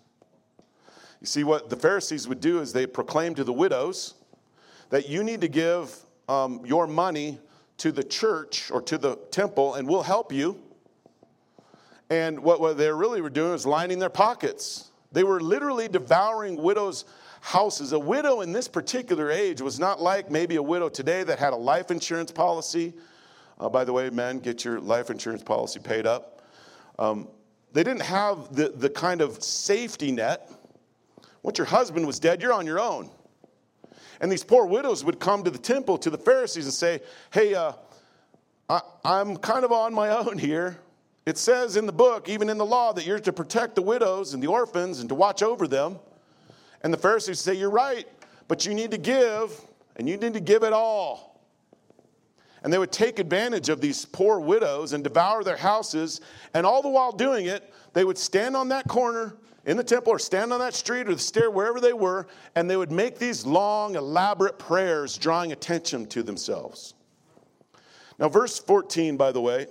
You 1.21 1.27
see, 1.27 1.43
what 1.43 1.69
the 1.69 1.75
Pharisees 1.75 2.27
would 2.27 2.41
do 2.41 2.59
is 2.59 2.73
they 2.73 2.87
proclaim 2.87 3.35
to 3.35 3.43
the 3.43 3.53
widows 3.53 4.15
that 4.89 5.07
you 5.07 5.23
need 5.23 5.41
to 5.41 5.47
give 5.47 5.95
um, 6.27 6.61
your 6.65 6.87
money 6.87 7.39
to 7.77 7.91
the 7.91 8.03
church 8.03 8.69
or 8.71 8.81
to 8.81 8.97
the 8.97 9.15
temple 9.31 9.75
and 9.75 9.87
we'll 9.87 10.03
help 10.03 10.31
you. 10.31 10.59
And 12.09 12.39
what, 12.41 12.59
what 12.59 12.77
they 12.77 12.91
really 12.91 13.21
were 13.21 13.29
doing 13.29 13.51
was 13.51 13.65
lining 13.65 13.99
their 13.99 14.09
pockets. 14.09 14.91
They 15.11 15.23
were 15.23 15.39
literally 15.39 15.87
devouring 15.87 16.57
widows' 16.57 17.05
houses. 17.39 17.93
A 17.93 17.99
widow 17.99 18.41
in 18.41 18.51
this 18.51 18.67
particular 18.67 19.31
age 19.31 19.61
was 19.61 19.79
not 19.79 20.01
like 20.01 20.29
maybe 20.29 20.55
a 20.55 20.63
widow 20.63 20.89
today 20.89 21.23
that 21.23 21.39
had 21.39 21.53
a 21.53 21.55
life 21.55 21.89
insurance 21.91 22.31
policy. 22.31 22.93
Uh, 23.59 23.69
by 23.69 23.83
the 23.83 23.93
way, 23.93 24.09
men, 24.09 24.39
get 24.39 24.65
your 24.65 24.79
life 24.79 25.09
insurance 25.09 25.43
policy 25.43 25.79
paid 25.79 26.05
up. 26.05 26.41
Um, 26.99 27.27
they 27.73 27.83
didn't 27.83 28.03
have 28.03 28.53
the, 28.55 28.69
the 28.69 28.89
kind 28.89 29.21
of 29.21 29.41
safety 29.43 30.11
net. 30.11 30.51
Once 31.43 31.57
your 31.57 31.67
husband 31.67 32.05
was 32.05 32.19
dead, 32.19 32.41
you're 32.41 32.53
on 32.53 32.65
your 32.65 32.79
own. 32.79 33.09
And 34.19 34.31
these 34.31 34.43
poor 34.43 34.65
widows 34.65 35.03
would 35.03 35.19
come 35.19 35.43
to 35.43 35.49
the 35.49 35.57
temple 35.57 35.97
to 35.99 36.09
the 36.09 36.17
Pharisees 36.17 36.65
and 36.65 36.73
say, 36.73 37.01
Hey, 37.31 37.55
uh, 37.55 37.73
I, 38.69 38.81
I'm 39.03 39.35
kind 39.37 39.65
of 39.65 39.71
on 39.71 39.93
my 39.93 40.09
own 40.09 40.37
here. 40.37 40.77
It 41.25 41.37
says 41.37 41.75
in 41.75 41.85
the 41.85 41.91
book, 41.91 42.29
even 42.29 42.49
in 42.49 42.57
the 42.57 42.65
law, 42.65 42.93
that 42.93 43.05
you're 43.05 43.19
to 43.19 43.33
protect 43.33 43.75
the 43.75 43.81
widows 43.81 44.33
and 44.33 44.41
the 44.41 44.47
orphans 44.47 44.99
and 44.99 45.09
to 45.09 45.15
watch 45.15 45.43
over 45.43 45.67
them. 45.67 45.99
And 46.83 46.93
the 46.93 46.97
Pharisees 46.97 47.39
say, 47.39 47.53
You're 47.55 47.71
right, 47.71 48.07
but 48.47 48.65
you 48.65 48.73
need 48.73 48.91
to 48.91 48.97
give, 48.97 49.59
and 49.95 50.07
you 50.07 50.17
need 50.17 50.33
to 50.33 50.39
give 50.39 50.63
it 50.63 50.73
all. 50.73 51.41
And 52.63 52.71
they 52.71 52.77
would 52.77 52.91
take 52.91 53.17
advantage 53.17 53.69
of 53.69 53.81
these 53.81 54.05
poor 54.05 54.39
widows 54.39 54.93
and 54.93 55.03
devour 55.03 55.43
their 55.43 55.57
houses. 55.57 56.21
And 56.53 56.63
all 56.63 56.83
the 56.83 56.89
while 56.89 57.11
doing 57.11 57.47
it, 57.47 57.73
they 57.93 58.03
would 58.03 58.19
stand 58.19 58.55
on 58.55 58.69
that 58.69 58.87
corner 58.87 59.35
in 59.65 59.77
the 59.77 59.83
temple 59.83 60.13
or 60.13 60.19
stand 60.19 60.51
on 60.51 60.59
that 60.59 60.73
street 60.73 61.07
or 61.07 61.13
the 61.13 61.19
stair, 61.19 61.51
wherever 61.51 61.79
they 61.79 61.93
were, 61.93 62.27
and 62.55 62.69
they 62.69 62.77
would 62.77 62.91
make 62.91 63.19
these 63.19 63.45
long, 63.45 63.95
elaborate 63.95 64.57
prayers, 64.57 65.17
drawing 65.17 65.51
attention 65.51 66.05
to 66.07 66.23
themselves. 66.23 66.95
Now, 68.17 68.29
verse 68.29 68.59
14, 68.59 69.17
by 69.17 69.31
the 69.31 69.41
way, 69.41 69.67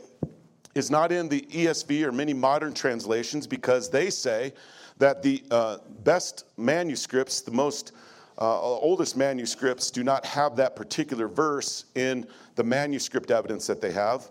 is 0.75 0.91
not 0.91 1.11
in 1.11 1.29
the 1.29 1.43
ESV 1.43 2.05
or 2.05 2.13
many 2.13 2.33
modern 2.33 2.73
translations 2.73 3.47
because 3.47 3.91
they 3.91 4.11
say 4.11 4.53
that 4.99 5.23
the 5.23 5.43
uh, 5.51 5.79
best 6.05 6.45
manuscripts, 6.57 7.41
the 7.41 7.51
most 7.51 7.93
uh, 8.39 8.61
oldest 8.61 9.17
manuscripts, 9.17 9.91
do 9.91 10.05
not 10.05 10.25
have 10.25 10.57
that 10.57 10.77
particular 10.77 11.27
verse 11.27 11.87
in 11.95 12.27
the 12.55 12.65
manuscript 12.65 13.31
evidence 13.31 13.67
that 13.67 13.81
they 13.81 13.91
have. 13.91 14.31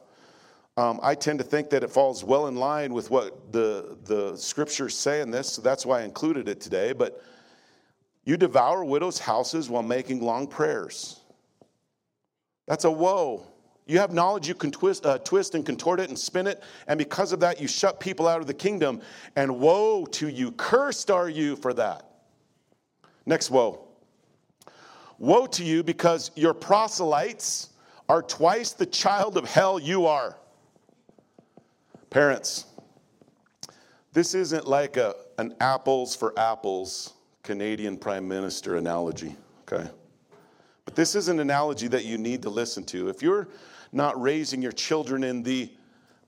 Um, 0.77 0.99
I 1.03 1.15
tend 1.15 1.39
to 1.39 1.45
think 1.45 1.69
that 1.71 1.83
it 1.83 1.89
falls 1.89 2.23
well 2.23 2.47
in 2.47 2.55
line 2.55 2.93
with 2.93 3.11
what 3.11 3.51
the, 3.51 3.97
the 4.05 4.37
scriptures 4.37 4.95
say 4.95 5.21
in 5.21 5.29
this, 5.29 5.49
so 5.49 5.61
that's 5.61 5.85
why 5.85 6.01
I 6.01 6.03
included 6.03 6.47
it 6.47 6.61
today. 6.61 6.93
But 6.93 7.21
you 8.23 8.37
devour 8.37 8.85
widows' 8.85 9.19
houses 9.19 9.69
while 9.69 9.83
making 9.83 10.21
long 10.21 10.47
prayers. 10.47 11.19
That's 12.67 12.85
a 12.85 12.91
woe. 12.91 13.45
You 13.87 13.97
have 13.97 14.13
knowledge, 14.13 14.47
you 14.47 14.53
can 14.53 14.69
twist, 14.69 15.05
uh, 15.05 15.17
twist 15.17 15.55
and 15.55 15.65
contort 15.65 15.99
it 15.99 16.09
and 16.09 16.17
spin 16.17 16.45
it, 16.45 16.61
and 16.87 16.97
because 16.97 17.31
of 17.31 17.39
that, 17.39 17.59
you 17.59 17.67
shut 17.67 17.99
people 17.99 18.27
out 18.27 18.39
of 18.39 18.45
the 18.45 18.53
kingdom. 18.53 19.01
And 19.35 19.59
woe 19.59 20.05
to 20.05 20.29
you, 20.29 20.51
cursed 20.51 21.09
are 21.09 21.27
you 21.27 21.55
for 21.55 21.73
that. 21.73 22.05
Next 23.25 23.49
woe. 23.49 23.87
Woe 25.17 25.47
to 25.47 25.63
you 25.63 25.83
because 25.83 26.31
your 26.35 26.53
proselytes 26.53 27.69
are 28.07 28.21
twice 28.21 28.71
the 28.71 28.85
child 28.85 29.37
of 29.37 29.45
hell 29.45 29.79
you 29.79 30.05
are. 30.05 30.38
Parents, 32.09 32.65
this 34.13 34.33
isn't 34.33 34.67
like 34.67 34.97
a, 34.97 35.15
an 35.37 35.55
apples 35.61 36.15
for 36.15 36.37
apples 36.37 37.13
Canadian 37.43 37.97
Prime 37.97 38.27
Minister 38.27 38.77
analogy, 38.77 39.35
okay? 39.61 39.89
But 40.85 40.95
this 40.95 41.13
is 41.13 41.27
an 41.27 41.39
analogy 41.39 41.87
that 41.87 42.05
you 42.05 42.17
need 42.17 42.41
to 42.43 42.49
listen 42.49 42.83
to. 42.85 43.09
If 43.09 43.21
you're 43.21 43.47
not 43.91 44.19
raising 44.19 44.61
your 44.61 44.71
children 44.71 45.23
in 45.23 45.43
the 45.43 45.71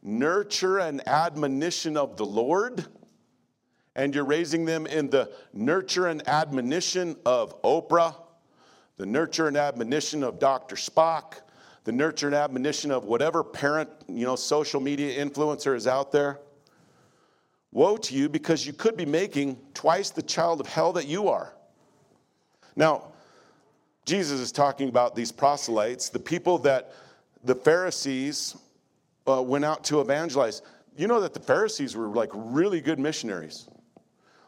nurture 0.04 0.80
and 0.80 1.08
admonition 1.08 1.98
of 1.98 2.16
the 2.16 2.26
Lord, 2.26 2.86
and 3.96 4.14
you're 4.14 4.26
raising 4.26 4.66
them 4.66 4.86
in 4.86 5.10
the 5.10 5.32
nurture 5.54 6.08
and 6.08 6.28
admonition 6.28 7.16
of 7.26 7.60
Oprah, 7.64 8.16
the 8.98 9.06
nurture 9.06 9.48
and 9.48 9.58
admonition 9.58 10.24
of 10.24 10.38
Dr. 10.38 10.76
Spock, 10.76 11.42
the 11.84 11.92
nurture 11.92 12.28
and 12.28 12.36
admonition 12.36 12.92
of 12.92 13.06
whatever 13.06 13.44
parent, 13.44 13.90
you 14.08 14.26
know, 14.26 14.36
social 14.36 14.80
media 14.80 15.24
influencer 15.24 15.76
is 15.76 15.88
out 15.88 16.12
there. 16.12 16.40
Woe 17.72 17.98
to 17.98 18.14
you 18.14 18.30
because 18.30 18.68
you 18.68 18.74
could 18.74 18.98
be 18.98 19.06
making 19.06 19.58
twice 19.74 20.10
the 20.10 20.22
child 20.22 20.60
of 20.60 20.68
hell 20.68 20.94
that 20.94 21.08
you 21.08 21.30
are. 21.30 21.54
Now, 22.76 23.12
Jesus 24.06 24.40
is 24.40 24.52
talking 24.52 24.90
about 24.90 25.16
these 25.16 25.32
proselytes, 25.32 26.10
the 26.10 26.20
people 26.20 26.58
that 26.60 26.94
the 27.44 27.56
Pharisees 27.56 28.56
uh, 29.28 29.42
went 29.42 29.66
out 29.66 29.84
to 29.86 30.02
evangelize. 30.02 30.62
You 30.96 31.08
know 31.08 31.22
that 31.22 31.34
the 31.34 31.40
Pharisees 31.40 31.96
were 31.96 32.08
like 32.08 32.30
really 32.34 32.82
good 32.82 33.00
missionaries. 33.00 33.68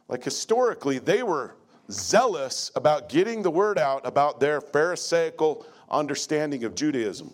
Like 0.07 0.23
historically, 0.23 0.99
they 0.99 1.23
were 1.23 1.55
zealous 1.89 2.71
about 2.75 3.09
getting 3.09 3.41
the 3.41 3.51
word 3.51 3.77
out 3.77 4.05
about 4.05 4.39
their 4.39 4.61
Pharisaical 4.61 5.65
understanding 5.93 6.63
of 6.63 6.75
Judaism. 6.75 7.33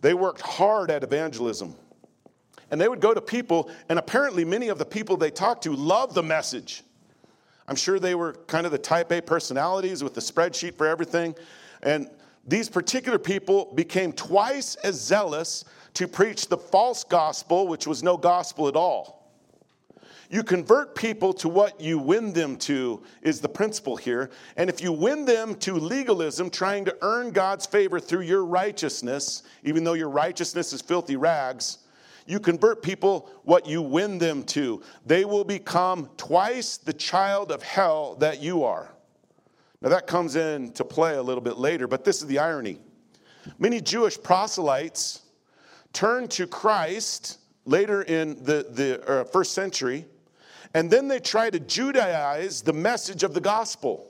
They 0.00 0.14
worked 0.14 0.40
hard 0.40 0.90
at 0.90 1.02
evangelism. 1.02 1.74
And 2.70 2.80
they 2.80 2.88
would 2.88 3.00
go 3.00 3.14
to 3.14 3.20
people, 3.20 3.70
and 3.88 3.98
apparently, 3.98 4.44
many 4.44 4.68
of 4.68 4.78
the 4.78 4.84
people 4.84 5.16
they 5.16 5.30
talked 5.30 5.62
to 5.64 5.74
loved 5.74 6.14
the 6.14 6.22
message. 6.22 6.82
I'm 7.66 7.76
sure 7.76 7.98
they 7.98 8.14
were 8.14 8.34
kind 8.46 8.66
of 8.66 8.72
the 8.72 8.78
type 8.78 9.10
A 9.12 9.20
personalities 9.20 10.04
with 10.04 10.14
the 10.14 10.20
spreadsheet 10.20 10.76
for 10.76 10.86
everything. 10.86 11.34
And 11.82 12.10
these 12.46 12.68
particular 12.68 13.18
people 13.18 13.72
became 13.74 14.12
twice 14.12 14.74
as 14.76 15.00
zealous 15.00 15.64
to 15.94 16.08
preach 16.08 16.48
the 16.48 16.56
false 16.56 17.04
gospel, 17.04 17.68
which 17.68 17.86
was 17.86 18.02
no 18.02 18.16
gospel 18.16 18.68
at 18.68 18.76
all. 18.76 19.17
You 20.30 20.42
convert 20.42 20.94
people 20.94 21.32
to 21.34 21.48
what 21.48 21.80
you 21.80 21.98
win 21.98 22.34
them 22.34 22.56
to, 22.58 23.02
is 23.22 23.40
the 23.40 23.48
principle 23.48 23.96
here. 23.96 24.30
And 24.56 24.68
if 24.68 24.82
you 24.82 24.92
win 24.92 25.24
them 25.24 25.54
to 25.56 25.74
legalism, 25.74 26.50
trying 26.50 26.84
to 26.84 26.96
earn 27.00 27.30
God's 27.30 27.64
favor 27.64 27.98
through 27.98 28.22
your 28.22 28.44
righteousness, 28.44 29.42
even 29.64 29.84
though 29.84 29.94
your 29.94 30.10
righteousness 30.10 30.74
is 30.74 30.82
filthy 30.82 31.16
rags, 31.16 31.78
you 32.26 32.38
convert 32.38 32.82
people 32.82 33.30
what 33.44 33.66
you 33.66 33.80
win 33.80 34.18
them 34.18 34.42
to. 34.44 34.82
They 35.06 35.24
will 35.24 35.44
become 35.44 36.10
twice 36.18 36.76
the 36.76 36.92
child 36.92 37.50
of 37.50 37.62
hell 37.62 38.16
that 38.16 38.42
you 38.42 38.64
are. 38.64 38.90
Now, 39.80 39.88
that 39.88 40.06
comes 40.06 40.36
into 40.36 40.84
play 40.84 41.14
a 41.14 41.22
little 41.22 41.40
bit 41.40 41.56
later, 41.56 41.86
but 41.86 42.04
this 42.04 42.20
is 42.20 42.26
the 42.26 42.38
irony. 42.38 42.80
Many 43.58 43.80
Jewish 43.80 44.20
proselytes 44.22 45.22
turned 45.94 46.30
to 46.32 46.46
Christ 46.46 47.38
later 47.64 48.02
in 48.02 48.42
the, 48.44 48.66
the 48.70 49.08
uh, 49.08 49.24
first 49.24 49.52
century, 49.52 50.04
and 50.74 50.90
then 50.90 51.08
they 51.08 51.18
try 51.18 51.50
to 51.50 51.58
Judaize 51.58 52.62
the 52.62 52.72
message 52.72 53.22
of 53.22 53.34
the 53.34 53.40
gospel. 53.40 54.08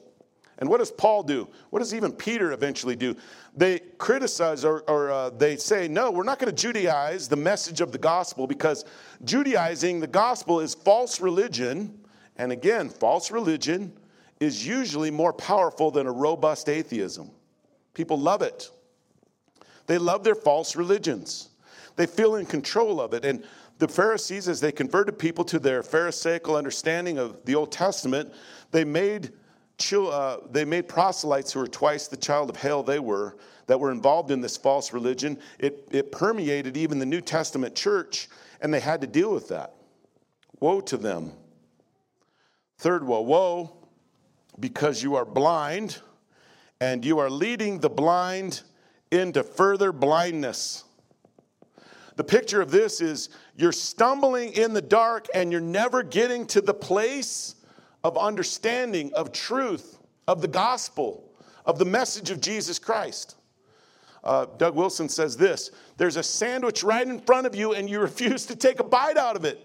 And 0.58 0.68
what 0.68 0.78
does 0.78 0.90
Paul 0.90 1.22
do? 1.22 1.48
What 1.70 1.78
does 1.78 1.94
even 1.94 2.12
Peter 2.12 2.52
eventually 2.52 2.96
do? 2.96 3.14
They 3.56 3.78
criticize 3.98 4.64
or, 4.64 4.80
or 4.88 5.10
uh, 5.10 5.30
they 5.30 5.56
say, 5.56 5.86
no, 5.86 6.10
we're 6.10 6.24
not 6.24 6.40
going 6.40 6.54
to 6.54 6.68
Judaize 6.68 7.28
the 7.28 7.36
message 7.36 7.80
of 7.80 7.92
the 7.92 7.98
gospel 7.98 8.46
because 8.46 8.84
Judaizing 9.24 10.00
the 10.00 10.09
gospel 10.09 10.59
is 10.61 10.74
false 10.74 11.20
religion. 11.20 12.00
And 12.36 12.50
again, 12.50 12.88
false 12.88 13.30
religion 13.30 13.92
is 14.40 14.66
usually 14.66 15.12
more 15.12 15.32
powerful 15.32 15.92
than 15.92 16.06
a 16.06 16.12
robust 16.12 16.68
atheism. 16.68 17.30
People 17.94 18.18
love 18.18 18.42
it. 18.42 18.70
They 19.86 19.98
love 19.98 20.24
their 20.24 20.34
false 20.34 20.76
religions. 20.76 21.50
They 21.96 22.06
feel 22.06 22.36
in 22.36 22.46
control 22.46 23.00
of 23.00 23.12
it. 23.14 23.24
And 23.24 23.44
the 23.79 23.89
Pharisees, 23.89 24.49
as 24.49 24.61
they 24.61 24.72
converted 24.72 25.18
people 25.18 25.45
to 25.45 25.59
their 25.59 25.83
Pharisaical 25.83 26.57
understanding 26.57 27.18
of 27.18 27.45
the 27.45 27.55
Old 27.55 27.72
Testament, 27.72 28.33
they 28.70 28.85
made, 28.85 29.33
uh, 29.93 30.39
they 30.51 30.64
made 30.64 30.89
proselytes 30.89 31.53
who 31.53 31.61
were 31.61 31.66
twice 31.66 32.09
the 32.09 32.16
child 32.16 32.51
of 32.51 32.57
hell 32.57 32.83
they 32.83 32.99
were, 32.99 33.37
that 33.66 33.79
were 33.79 33.93
involved 33.93 34.31
in 34.31 34.41
this 34.41 34.57
false 34.57 34.93
religion. 34.93 35.39
It, 35.59 35.89
it 35.91 36.11
permeated 36.11 36.76
even 36.76 36.99
the 36.99 37.07
New 37.07 37.20
Testament 37.20 37.74
church, 37.74 38.29
and 38.61 38.74
they 38.74 38.81
had 38.81 39.01
to 39.03 39.07
deal 39.07 39.33
with 39.33 39.49
that. 39.49 39.74
Woe 40.61 40.81
to 40.83 40.97
them. 40.97 41.33
Third 42.79 43.07
woe, 43.07 43.20
woe 43.20 43.76
because 44.59 45.03
you 45.03 45.14
are 45.14 45.24
blind 45.24 45.99
and 46.81 47.05
you 47.05 47.18
are 47.18 47.31
leading 47.31 47.81
the 47.81 47.91
blind 47.91 48.62
into 49.11 49.43
further 49.43 49.93
blindness. 49.93 50.85
The 52.18 52.24
picture 52.24 52.60
of 52.60 52.72
this 52.72 53.00
is 53.00 53.28
you're 53.54 53.70
stumbling 53.70 54.52
in 54.54 54.72
the 54.72 54.82
dark 54.82 55.28
and 55.34 55.52
you're 55.52 55.60
never 55.60 56.02
getting 56.02 56.48
to 56.48 56.60
the 56.60 56.74
place 56.74 57.54
of 58.02 58.18
understanding, 58.18 59.12
of 59.14 59.30
truth, 59.30 60.00
of 60.26 60.42
the 60.42 60.48
gospel, 60.48 61.32
of 61.64 61.78
the 61.78 61.84
message 61.84 62.30
of 62.30 62.40
Jesus 62.40 62.80
Christ. 62.80 63.36
Uh, 64.24 64.46
Doug 64.56 64.74
Wilson 64.74 65.08
says 65.08 65.36
this 65.36 65.70
there's 65.96 66.16
a 66.16 66.22
sandwich 66.24 66.82
right 66.82 67.06
in 67.06 67.20
front 67.20 67.46
of 67.46 67.54
you, 67.54 67.74
and 67.74 67.88
you 67.88 68.00
refuse 68.10 68.46
to 68.46 68.56
take 68.56 68.80
a 68.80 68.84
bite 68.84 69.16
out 69.16 69.36
of 69.36 69.44
it. 69.44 69.64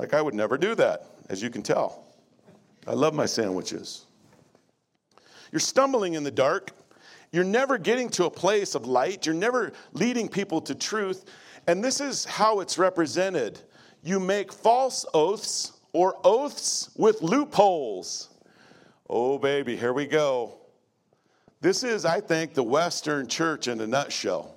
Like, 0.00 0.14
I 0.14 0.20
would 0.20 0.34
never 0.34 0.58
do 0.58 0.74
that, 0.74 1.06
as 1.28 1.40
you 1.40 1.48
can 1.48 1.62
tell. 1.62 2.06
I 2.88 2.92
love 2.94 3.14
my 3.14 3.26
sandwiches. 3.26 4.06
You're 5.52 5.60
stumbling 5.60 6.14
in 6.14 6.24
the 6.24 6.32
dark. 6.32 6.72
You're 7.34 7.42
never 7.42 7.78
getting 7.78 8.10
to 8.10 8.26
a 8.26 8.30
place 8.30 8.76
of 8.76 8.86
light. 8.86 9.26
You're 9.26 9.34
never 9.34 9.72
leading 9.92 10.28
people 10.28 10.60
to 10.60 10.72
truth. 10.72 11.24
And 11.66 11.82
this 11.82 12.00
is 12.00 12.24
how 12.24 12.60
it's 12.60 12.78
represented 12.78 13.60
you 14.04 14.20
make 14.20 14.52
false 14.52 15.04
oaths 15.12 15.72
or 15.92 16.16
oaths 16.22 16.90
with 16.94 17.22
loopholes. 17.22 18.28
Oh, 19.10 19.36
baby, 19.38 19.76
here 19.76 19.92
we 19.92 20.06
go. 20.06 20.58
This 21.60 21.82
is, 21.82 22.04
I 22.04 22.20
think, 22.20 22.54
the 22.54 22.62
Western 22.62 23.26
church 23.26 23.66
in 23.66 23.80
a 23.80 23.86
nutshell. 23.88 24.54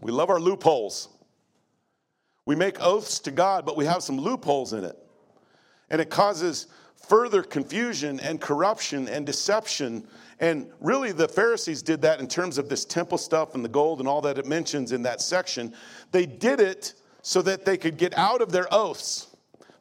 We 0.00 0.12
love 0.12 0.30
our 0.30 0.38
loopholes. 0.38 1.08
We 2.46 2.54
make 2.54 2.80
oaths 2.80 3.18
to 3.20 3.32
God, 3.32 3.66
but 3.66 3.76
we 3.76 3.86
have 3.86 4.04
some 4.04 4.18
loopholes 4.20 4.72
in 4.72 4.84
it. 4.84 4.96
And 5.90 6.00
it 6.00 6.10
causes 6.10 6.68
further 6.94 7.42
confusion 7.42 8.20
and 8.20 8.40
corruption 8.40 9.08
and 9.08 9.26
deception. 9.26 10.06
And 10.40 10.68
really, 10.80 11.12
the 11.12 11.28
Pharisees 11.28 11.82
did 11.82 12.02
that 12.02 12.20
in 12.20 12.26
terms 12.26 12.58
of 12.58 12.68
this 12.68 12.84
temple 12.84 13.18
stuff 13.18 13.54
and 13.54 13.64
the 13.64 13.68
gold 13.68 14.00
and 14.00 14.08
all 14.08 14.20
that 14.22 14.38
it 14.38 14.46
mentions 14.46 14.92
in 14.92 15.02
that 15.02 15.20
section. 15.20 15.74
They 16.10 16.26
did 16.26 16.60
it 16.60 16.94
so 17.22 17.40
that 17.42 17.64
they 17.64 17.76
could 17.76 17.96
get 17.96 18.16
out 18.18 18.42
of 18.42 18.52
their 18.52 18.66
oaths. 18.72 19.28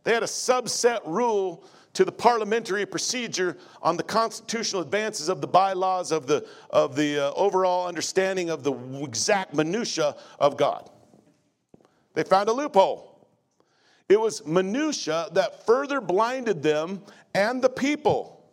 They 0.04 0.14
had 0.14 0.24
a 0.24 0.28
subset 0.28 1.01
rule 1.06 1.66
to 1.93 2.04
the 2.04 2.12
parliamentary 2.12 2.86
procedure 2.86 3.58
on 3.82 3.97
the 3.97 4.04
constitutional 4.04 4.82
advances 4.82 5.30
of 5.30 5.41
the 5.41 5.47
bylaws 5.47 6.12
of 6.12 6.28
the, 6.28 6.45
of 6.72 6.95
the 6.95 7.28
uh, 7.28 7.34
overall 7.36 7.88
understanding 7.88 8.49
of 8.49 8.64
the 8.64 8.74
exact 9.04 9.54
minutia 9.54 10.16
of 10.39 10.58
God. 10.58 10.89
They 12.16 12.24
found 12.24 12.49
a 12.49 12.54
loophole. 12.54 13.28
It 14.10 14.20
was 14.20 14.45
minutia 14.45 15.30
that 15.34 15.66
further 15.66 16.01
blinded 16.01 16.62
them 16.62 17.01
and 17.34 17.62
the 17.62 17.70
people. 17.70 18.43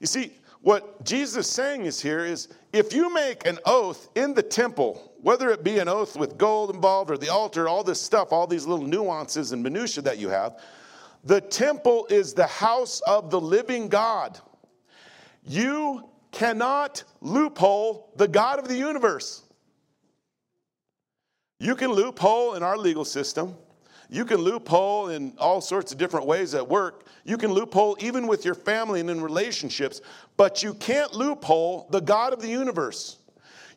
You 0.00 0.06
see, 0.06 0.32
what 0.62 1.04
Jesus 1.04 1.46
is 1.46 1.52
saying 1.52 1.84
is 1.84 2.00
here 2.00 2.24
is 2.24 2.48
if 2.72 2.92
you 2.92 3.12
make 3.12 3.46
an 3.46 3.58
oath 3.66 4.08
in 4.14 4.32
the 4.32 4.42
temple, 4.42 5.12
whether 5.20 5.50
it 5.50 5.64
be 5.64 5.80
an 5.80 5.88
oath 5.88 6.16
with 6.16 6.38
gold 6.38 6.74
involved 6.74 7.10
or 7.10 7.18
the 7.18 7.28
altar, 7.28 7.68
all 7.68 7.82
this 7.82 8.00
stuff, 8.00 8.32
all 8.32 8.46
these 8.46 8.64
little 8.64 8.86
nuances 8.86 9.52
and 9.52 9.62
minutia 9.62 10.02
that 10.04 10.18
you 10.18 10.28
have, 10.28 10.60
the 11.24 11.40
temple 11.40 12.06
is 12.10 12.32
the 12.32 12.46
house 12.46 13.00
of 13.02 13.30
the 13.30 13.40
living 13.40 13.88
God. 13.88 14.38
You 15.44 16.08
cannot 16.30 17.02
loophole 17.20 18.12
the 18.16 18.28
God 18.28 18.60
of 18.60 18.68
the 18.68 18.76
universe. 18.76 19.42
You 21.58 21.74
can 21.74 21.90
loophole 21.90 22.54
in 22.54 22.62
our 22.62 22.78
legal 22.78 23.04
system. 23.04 23.56
You 24.12 24.24
can 24.24 24.38
loophole 24.38 25.08
in 25.08 25.32
all 25.38 25.60
sorts 25.60 25.90
of 25.90 25.98
different 25.98 26.26
ways 26.26 26.54
at 26.54 26.68
work. 26.68 27.06
You 27.24 27.38
can 27.38 27.50
loophole 27.50 27.96
even 27.98 28.26
with 28.26 28.44
your 28.44 28.54
family 28.54 29.00
and 29.00 29.08
in 29.08 29.22
relationships, 29.22 30.02
but 30.36 30.62
you 30.62 30.74
can't 30.74 31.14
loophole 31.14 31.88
the 31.90 32.00
God 32.00 32.32
of 32.32 32.42
the 32.42 32.48
universe. 32.48 33.18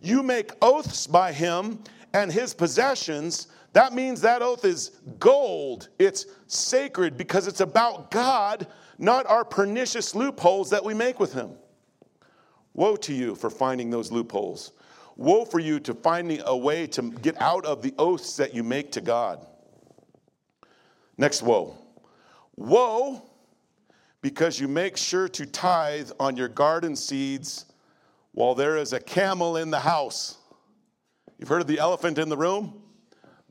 You 0.01 0.21
make 0.21 0.51
oaths 0.61 1.07
by 1.07 1.31
him 1.31 1.79
and 2.13 2.31
his 2.31 2.53
possessions 2.53 3.47
that 3.75 3.91
means 3.91 4.21
that 4.21 4.41
oath 4.41 4.63
is 4.63 4.91
gold. 5.19 5.89
It's 5.99 6.27
sacred 6.47 7.17
because 7.17 7.45
it's 7.45 7.59
about 7.59 8.09
God, 8.09 8.67
not 8.97 9.25
our 9.25 9.43
pernicious 9.43 10.15
loopholes 10.15 10.69
that 10.69 10.81
we 10.81 10.93
make 10.93 11.19
with 11.19 11.33
Him. 11.33 11.49
Woe 12.73 12.95
to 12.95 13.13
you 13.13 13.35
for 13.35 13.49
finding 13.49 13.89
those 13.89 14.13
loopholes. 14.13 14.71
Woe 15.17 15.43
for 15.43 15.59
you 15.59 15.81
to 15.81 15.93
finding 15.93 16.41
a 16.45 16.55
way 16.55 16.87
to 16.87 17.11
get 17.21 17.41
out 17.41 17.65
of 17.65 17.81
the 17.81 17.93
oaths 17.97 18.37
that 18.37 18.53
you 18.53 18.63
make 18.63 18.93
to 18.93 19.01
God. 19.01 19.45
Next 21.17 21.41
woe. 21.41 21.77
Woe 22.55 23.21
because 24.21 24.59
you 24.59 24.67
make 24.67 24.97
sure 24.97 25.27
to 25.29 25.45
tithe 25.45 26.09
on 26.19 26.35
your 26.35 26.47
garden 26.47 26.95
seeds 26.95 27.65
while 28.31 28.55
there 28.55 28.75
is 28.75 28.91
a 28.91 28.99
camel 28.99 29.57
in 29.57 29.69
the 29.69 29.79
house. 29.79 30.37
You've 31.37 31.49
heard 31.49 31.61
of 31.61 31.67
the 31.67 31.79
elephant 31.79 32.17
in 32.17 32.27
the 32.29 32.37
room? 32.37 32.81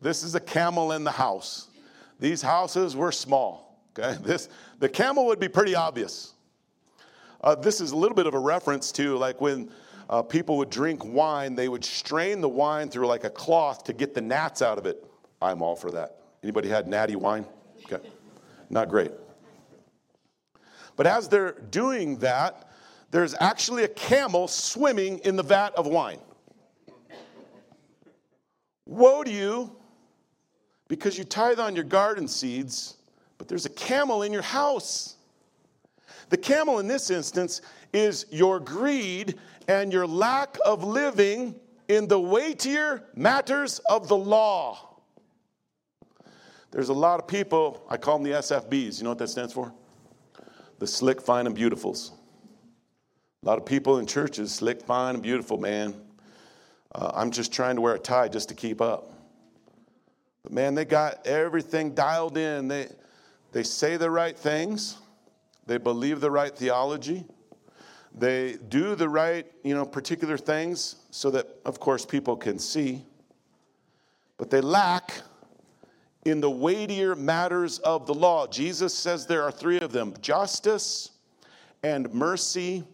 This 0.00 0.22
is 0.22 0.34
a 0.34 0.40
camel 0.40 0.92
in 0.92 1.04
the 1.04 1.10
house. 1.10 1.68
These 2.18 2.42
houses 2.42 2.96
were 2.96 3.12
small. 3.12 3.80
Okay, 3.96 4.18
this 4.22 4.48
the 4.80 4.88
camel 4.88 5.26
would 5.26 5.38
be 5.38 5.48
pretty 5.48 5.74
obvious. 5.74 6.34
Uh, 7.40 7.54
this 7.54 7.80
is 7.80 7.92
a 7.92 7.96
little 7.96 8.16
bit 8.16 8.26
of 8.26 8.34
a 8.34 8.38
reference 8.38 8.90
to 8.92 9.16
like 9.16 9.40
when 9.40 9.70
uh, 10.10 10.22
people 10.22 10.56
would 10.58 10.70
drink 10.70 11.04
wine, 11.04 11.54
they 11.54 11.68
would 11.68 11.84
strain 11.84 12.40
the 12.40 12.48
wine 12.48 12.88
through 12.88 13.06
like 13.06 13.24
a 13.24 13.30
cloth 13.30 13.84
to 13.84 13.92
get 13.92 14.12
the 14.14 14.20
gnats 14.20 14.60
out 14.60 14.76
of 14.76 14.86
it. 14.86 15.04
I'm 15.40 15.62
all 15.62 15.76
for 15.76 15.90
that. 15.92 16.23
Anybody 16.44 16.68
had 16.68 16.86
natty 16.86 17.16
wine? 17.16 17.46
Okay, 17.86 18.06
not 18.68 18.90
great. 18.90 19.10
But 20.94 21.06
as 21.06 21.26
they're 21.26 21.52
doing 21.70 22.18
that, 22.18 22.68
there's 23.10 23.34
actually 23.40 23.84
a 23.84 23.88
camel 23.88 24.46
swimming 24.46 25.20
in 25.20 25.36
the 25.36 25.42
vat 25.42 25.70
of 25.74 25.86
wine. 25.86 26.18
Woe 28.84 29.24
to 29.24 29.30
you 29.30 29.74
because 30.86 31.16
you 31.16 31.24
tithe 31.24 31.58
on 31.58 31.74
your 31.74 31.84
garden 31.84 32.28
seeds, 32.28 32.98
but 33.38 33.48
there's 33.48 33.64
a 33.64 33.70
camel 33.70 34.22
in 34.22 34.30
your 34.30 34.42
house. 34.42 35.16
The 36.28 36.36
camel 36.36 36.78
in 36.78 36.86
this 36.86 37.08
instance 37.08 37.62
is 37.94 38.26
your 38.30 38.60
greed 38.60 39.38
and 39.66 39.90
your 39.90 40.06
lack 40.06 40.58
of 40.66 40.84
living 40.84 41.54
in 41.88 42.06
the 42.06 42.20
weightier 42.20 43.02
matters 43.14 43.78
of 43.88 44.08
the 44.08 44.16
law. 44.16 44.93
There's 46.74 46.88
a 46.88 46.92
lot 46.92 47.20
of 47.20 47.28
people, 47.28 47.86
I 47.88 47.96
call 47.96 48.18
them 48.18 48.24
the 48.28 48.36
SFBs. 48.36 48.98
You 48.98 49.04
know 49.04 49.10
what 49.10 49.18
that 49.18 49.28
stands 49.28 49.52
for? 49.52 49.72
The 50.80 50.88
slick, 50.88 51.22
fine, 51.22 51.46
and 51.46 51.56
beautifuls. 51.56 52.10
A 52.10 53.46
lot 53.46 53.58
of 53.58 53.64
people 53.64 53.98
in 53.98 54.06
churches, 54.06 54.52
slick, 54.52 54.82
fine, 54.82 55.14
and 55.14 55.22
beautiful, 55.22 55.56
man. 55.56 55.94
Uh, 56.92 57.12
I'm 57.14 57.30
just 57.30 57.52
trying 57.52 57.76
to 57.76 57.80
wear 57.80 57.94
a 57.94 57.98
tie 58.00 58.26
just 58.26 58.48
to 58.48 58.56
keep 58.56 58.80
up. 58.80 59.12
But 60.42 60.50
man, 60.50 60.74
they 60.74 60.84
got 60.84 61.24
everything 61.28 61.94
dialed 61.94 62.36
in. 62.36 62.66
They, 62.66 62.88
they 63.52 63.62
say 63.62 63.96
the 63.96 64.10
right 64.10 64.36
things, 64.36 64.96
they 65.68 65.78
believe 65.78 66.20
the 66.20 66.32
right 66.32 66.52
theology, 66.52 67.24
they 68.12 68.56
do 68.68 68.96
the 68.96 69.08
right, 69.08 69.46
you 69.62 69.76
know, 69.76 69.86
particular 69.86 70.36
things 70.36 70.96
so 71.12 71.30
that, 71.30 71.46
of 71.64 71.78
course, 71.78 72.04
people 72.04 72.36
can 72.36 72.58
see. 72.58 73.04
But 74.38 74.50
they 74.50 74.60
lack 74.60 75.22
in 76.24 76.40
the 76.40 76.50
weightier 76.50 77.14
matters 77.14 77.78
of 77.80 78.06
the 78.06 78.14
law. 78.14 78.46
Jesus 78.46 78.94
says 78.94 79.26
there 79.26 79.42
are 79.42 79.52
three 79.52 79.78
of 79.78 79.92
them 79.92 80.14
justice 80.20 81.10
and 81.82 82.12
mercy 82.14 82.84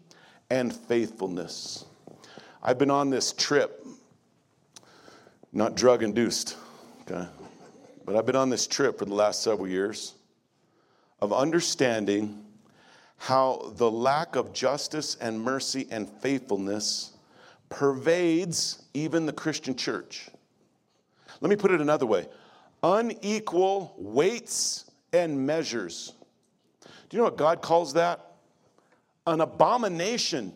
and 0.50 0.74
faithfulness. 0.74 1.84
I've 2.62 2.78
been 2.78 2.90
on 2.90 3.08
this 3.10 3.32
trip, 3.32 3.86
not 5.52 5.76
drug 5.76 6.02
induced, 6.02 6.56
okay? 7.02 7.26
But 8.04 8.16
I've 8.16 8.26
been 8.26 8.36
on 8.36 8.50
this 8.50 8.66
trip 8.66 8.98
for 8.98 9.04
the 9.04 9.14
last 9.14 9.42
several 9.42 9.68
years 9.68 10.14
of 11.20 11.32
understanding 11.32 12.44
how 13.16 13.72
the 13.76 13.90
lack 13.90 14.34
of 14.34 14.52
justice 14.52 15.16
and 15.20 15.40
mercy 15.40 15.86
and 15.90 16.08
faithfulness 16.08 17.12
pervades 17.68 18.82
even 18.94 19.26
the 19.26 19.32
Christian 19.32 19.76
church. 19.76 20.28
Let 21.40 21.48
me 21.48 21.56
put 21.56 21.70
it 21.70 21.80
another 21.80 22.06
way 22.06 22.26
unequal 22.82 23.94
weights 23.98 24.90
and 25.12 25.46
measures. 25.46 26.14
Do 27.08 27.16
you 27.16 27.18
know 27.18 27.24
what 27.24 27.36
God 27.36 27.62
calls 27.62 27.94
that? 27.94 28.36
An 29.26 29.40
abomination. 29.40 30.54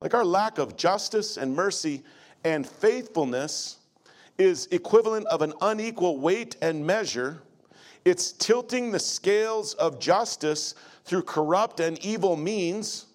Like 0.00 0.14
our 0.14 0.24
lack 0.24 0.58
of 0.58 0.76
justice 0.76 1.36
and 1.36 1.54
mercy 1.54 2.02
and 2.44 2.66
faithfulness 2.66 3.78
is 4.38 4.68
equivalent 4.70 5.26
of 5.26 5.42
an 5.42 5.52
unequal 5.60 6.18
weight 6.18 6.56
and 6.62 6.86
measure. 6.86 7.42
It's 8.04 8.32
tilting 8.32 8.92
the 8.92 8.98
scales 8.98 9.74
of 9.74 9.98
justice 9.98 10.74
through 11.04 11.22
corrupt 11.22 11.80
and 11.80 11.98
evil 12.04 12.36
means. 12.36 13.06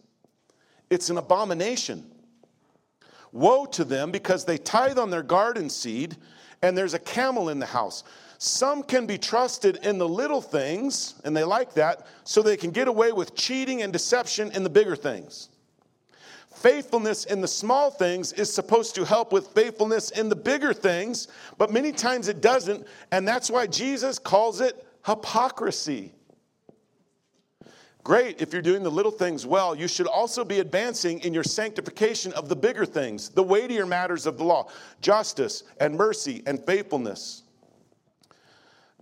It's 0.89 1.09
an 1.09 1.17
abomination. 1.17 2.09
Woe 3.31 3.65
to 3.67 3.85
them 3.85 4.11
because 4.11 4.43
they 4.43 4.57
tithe 4.57 4.99
on 4.99 5.09
their 5.09 5.23
garden 5.23 5.69
seed 5.69 6.17
and 6.61 6.77
there's 6.77 6.93
a 6.93 6.99
camel 6.99 7.49
in 7.49 7.59
the 7.59 7.65
house. 7.65 8.03
Some 8.37 8.81
can 8.83 9.05
be 9.05 9.17
trusted 9.17 9.77
in 9.83 9.97
the 9.97 10.07
little 10.07 10.41
things, 10.41 11.15
and 11.23 11.37
they 11.37 11.43
like 11.43 11.73
that, 11.75 12.07
so 12.23 12.41
they 12.41 12.57
can 12.57 12.71
get 12.71 12.87
away 12.87 13.11
with 13.11 13.35
cheating 13.35 13.83
and 13.83 13.93
deception 13.93 14.51
in 14.51 14.63
the 14.63 14.69
bigger 14.69 14.95
things. 14.95 15.49
Faithfulness 16.53 17.25
in 17.25 17.41
the 17.41 17.47
small 17.47 17.89
things 17.89 18.33
is 18.33 18.53
supposed 18.53 18.93
to 18.95 19.05
help 19.05 19.31
with 19.31 19.47
faithfulness 19.49 20.11
in 20.11 20.29
the 20.29 20.35
bigger 20.35 20.73
things, 20.73 21.27
but 21.57 21.71
many 21.71 21.91
times 21.91 22.27
it 22.27 22.41
doesn't, 22.41 22.85
and 23.11 23.27
that's 23.27 23.49
why 23.49 23.67
Jesus 23.67 24.19
calls 24.19 24.61
it 24.61 24.85
hypocrisy. 25.05 26.11
Great 28.03 28.41
if 28.41 28.51
you're 28.51 28.61
doing 28.63 28.81
the 28.81 28.89
little 28.89 29.11
things 29.11 29.45
well. 29.45 29.75
You 29.75 29.87
should 29.87 30.07
also 30.07 30.43
be 30.43 30.59
advancing 30.59 31.19
in 31.19 31.33
your 31.33 31.43
sanctification 31.43 32.33
of 32.33 32.49
the 32.49 32.55
bigger 32.55 32.85
things, 32.85 33.29
the 33.29 33.43
weightier 33.43 33.85
matters 33.85 34.25
of 34.25 34.37
the 34.37 34.43
law, 34.43 34.69
justice 35.01 35.63
and 35.79 35.95
mercy 35.95 36.41
and 36.47 36.63
faithfulness. 36.65 37.43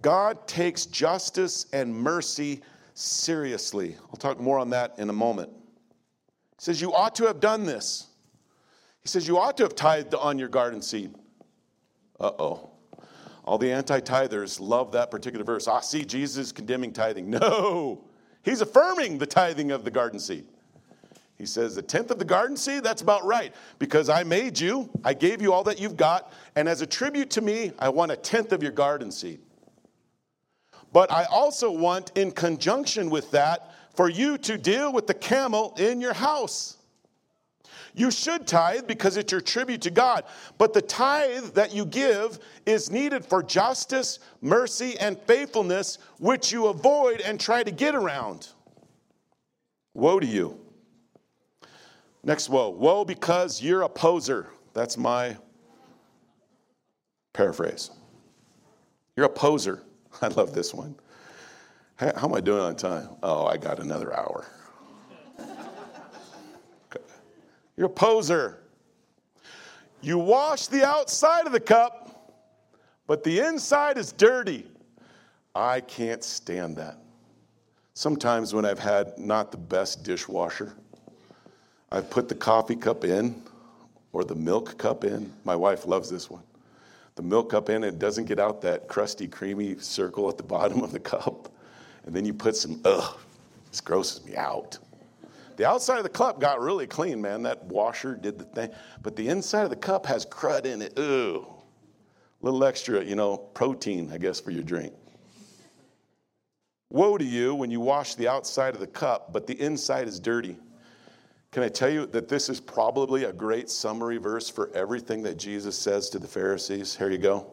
God 0.01 0.47
takes 0.47 0.85
justice 0.85 1.65
and 1.71 1.93
mercy 1.93 2.61
seriously. 2.93 3.95
I'll 4.09 4.17
talk 4.17 4.39
more 4.39 4.59
on 4.59 4.69
that 4.71 4.95
in 4.97 5.09
a 5.09 5.13
moment. 5.13 5.49
He 5.51 6.63
says, 6.63 6.81
You 6.81 6.93
ought 6.93 7.15
to 7.15 7.27
have 7.27 7.39
done 7.39 7.65
this. 7.65 8.07
He 9.01 9.07
says, 9.07 9.27
You 9.27 9.37
ought 9.37 9.55
to 9.57 9.63
have 9.63 9.75
tithed 9.75 10.13
on 10.13 10.37
your 10.37 10.49
garden 10.49 10.81
seed. 10.81 11.15
Uh 12.19 12.31
oh. 12.37 12.69
All 13.45 13.57
the 13.57 13.71
anti 13.71 13.99
tithers 14.01 14.59
love 14.59 14.91
that 14.91 15.09
particular 15.09 15.45
verse. 15.45 15.67
Ah, 15.67 15.79
see, 15.79 16.03
Jesus 16.03 16.51
condemning 16.51 16.91
tithing. 16.91 17.29
No, 17.39 18.03
he's 18.43 18.61
affirming 18.61 19.17
the 19.17 19.25
tithing 19.25 19.71
of 19.71 19.83
the 19.83 19.91
garden 19.91 20.19
seed. 20.19 20.45
He 21.37 21.45
says, 21.45 21.75
The 21.75 21.81
tenth 21.81 22.11
of 22.11 22.19
the 22.19 22.25
garden 22.25 22.57
seed, 22.57 22.83
that's 22.83 23.01
about 23.01 23.25
right, 23.25 23.55
because 23.79 24.09
I 24.09 24.23
made 24.23 24.59
you, 24.59 24.89
I 25.03 25.13
gave 25.13 25.41
you 25.41 25.53
all 25.53 25.63
that 25.63 25.79
you've 25.79 25.97
got, 25.97 26.33
and 26.55 26.67
as 26.67 26.81
a 26.81 26.85
tribute 26.85 27.29
to 27.31 27.41
me, 27.41 27.71
I 27.79 27.89
want 27.89 28.11
a 28.11 28.17
tenth 28.17 28.51
of 28.51 28.61
your 28.61 28.73
garden 28.73 29.11
seed. 29.11 29.39
But 30.91 31.11
I 31.11 31.25
also 31.25 31.71
want, 31.71 32.11
in 32.15 32.31
conjunction 32.31 33.09
with 33.09 33.31
that, 33.31 33.71
for 33.95 34.09
you 34.09 34.37
to 34.39 34.57
deal 34.57 34.91
with 34.91 35.07
the 35.07 35.13
camel 35.13 35.75
in 35.77 36.01
your 36.01 36.13
house. 36.13 36.77
You 37.99 38.11
should 38.11 38.47
tithe 38.47 38.87
because 38.87 39.17
it's 39.17 39.29
your 39.29 39.41
tribute 39.41 39.81
to 39.81 39.89
God. 39.89 40.23
But 40.57 40.73
the 40.73 40.81
tithe 40.81 41.47
that 41.55 41.75
you 41.75 41.85
give 41.85 42.39
is 42.65 42.89
needed 42.89 43.25
for 43.25 43.43
justice, 43.43 44.19
mercy, 44.39 44.97
and 44.97 45.19
faithfulness, 45.23 45.97
which 46.17 46.49
you 46.49 46.67
avoid 46.67 47.19
and 47.19 47.37
try 47.37 47.61
to 47.61 47.71
get 47.71 47.95
around. 47.95 48.47
Woe 49.93 50.17
to 50.17 50.25
you. 50.25 50.57
Next 52.23 52.47
woe. 52.47 52.69
Woe 52.69 53.03
because 53.03 53.61
you're 53.61 53.81
a 53.81 53.89
poser. 53.89 54.47
That's 54.73 54.95
my 54.95 55.35
paraphrase. 57.33 57.91
You're 59.17 59.25
a 59.25 59.29
poser. 59.29 59.83
I 60.21 60.29
love 60.29 60.53
this 60.53 60.73
one. 60.73 60.95
How 61.97 62.13
am 62.23 62.33
I 62.33 62.39
doing 62.39 62.61
on 62.61 62.77
time? 62.77 63.09
Oh, 63.21 63.45
I 63.45 63.57
got 63.57 63.81
another 63.81 64.17
hour. 64.17 64.47
You're 67.79 67.87
a 67.87 67.89
poser. 67.89 68.57
You 70.01 70.17
wash 70.17 70.67
the 70.67 70.85
outside 70.85 71.45
of 71.45 71.53
the 71.53 71.61
cup, 71.61 72.35
but 73.07 73.23
the 73.23 73.39
inside 73.39 73.97
is 73.97 74.11
dirty. 74.11 74.65
I 75.55 75.79
can't 75.79 76.21
stand 76.21 76.75
that. 76.75 76.97
Sometimes 77.93 78.53
when 78.53 78.65
I've 78.65 78.79
had 78.79 79.17
not 79.17 79.53
the 79.53 79.57
best 79.57 80.03
dishwasher, 80.03 80.73
I've 81.89 82.09
put 82.09 82.27
the 82.27 82.35
coffee 82.35 82.75
cup 82.75 83.05
in 83.05 83.41
or 84.11 84.25
the 84.25 84.35
milk 84.35 84.77
cup 84.77 85.05
in. 85.05 85.31
My 85.45 85.55
wife 85.55 85.87
loves 85.87 86.09
this 86.09 86.29
one. 86.29 86.43
The 87.15 87.23
milk 87.23 87.51
cup 87.51 87.69
in, 87.69 87.85
it 87.85 87.97
doesn't 87.97 88.25
get 88.25 88.39
out 88.39 88.61
that 88.63 88.89
crusty, 88.89 89.25
creamy 89.25 89.79
circle 89.79 90.27
at 90.27 90.35
the 90.35 90.43
bottom 90.55 90.83
of 90.83 90.91
the 90.91 90.99
cup. 90.99 91.49
And 92.05 92.13
then 92.13 92.25
you 92.25 92.33
put 92.33 92.57
some, 92.57 92.81
ugh, 92.83 93.17
this 93.69 93.79
grosses 93.79 94.25
me 94.25 94.35
out. 94.35 94.77
The 95.59 95.67
outside 95.67 95.97
of 95.97 96.03
the 96.03 96.09
cup 96.09 96.39
got 96.39 96.61
really 96.61 96.87
clean, 96.87 97.21
man. 97.21 97.43
That 97.43 97.65
washer 97.65 98.15
did 98.15 98.39
the 98.39 98.45
thing. 98.45 98.71
But 99.01 99.17
the 99.17 99.27
inside 99.27 99.63
of 99.63 99.69
the 99.69 99.75
cup 99.75 100.05
has 100.05 100.25
crud 100.25 100.63
in 100.63 100.81
it. 100.81 100.97
Ooh. 100.97 101.47
Little 102.39 102.63
extra, 102.63 103.03
you 103.03 103.17
know, 103.17 103.35
protein, 103.35 104.09
I 104.13 104.19
guess, 104.19 104.39
for 104.39 104.51
your 104.51 104.63
drink. 104.63 104.93
Woe 106.89 107.17
to 107.17 107.25
you 107.25 107.55
when 107.55 107.71
you 107.71 107.81
wash 107.81 108.15
the 108.15 108.25
outside 108.25 108.73
of 108.73 108.79
the 108.79 108.87
cup, 108.87 109.33
but 109.33 109.47
the 109.47 109.61
inside 109.61 110.07
is 110.07 110.17
dirty. 110.17 110.57
Can 111.51 111.63
I 111.63 111.67
tell 111.67 111.89
you 111.89 112.05
that 112.05 112.29
this 112.29 112.47
is 112.47 112.61
probably 112.61 113.25
a 113.25 113.33
great 113.33 113.69
summary 113.69 114.15
verse 114.15 114.49
for 114.49 114.71
everything 114.73 115.23
that 115.23 115.37
Jesus 115.37 115.77
says 115.77 116.09
to 116.11 116.19
the 116.19 116.27
Pharisees? 116.27 116.95
Here 116.95 117.11
you 117.11 117.17
go. 117.17 117.51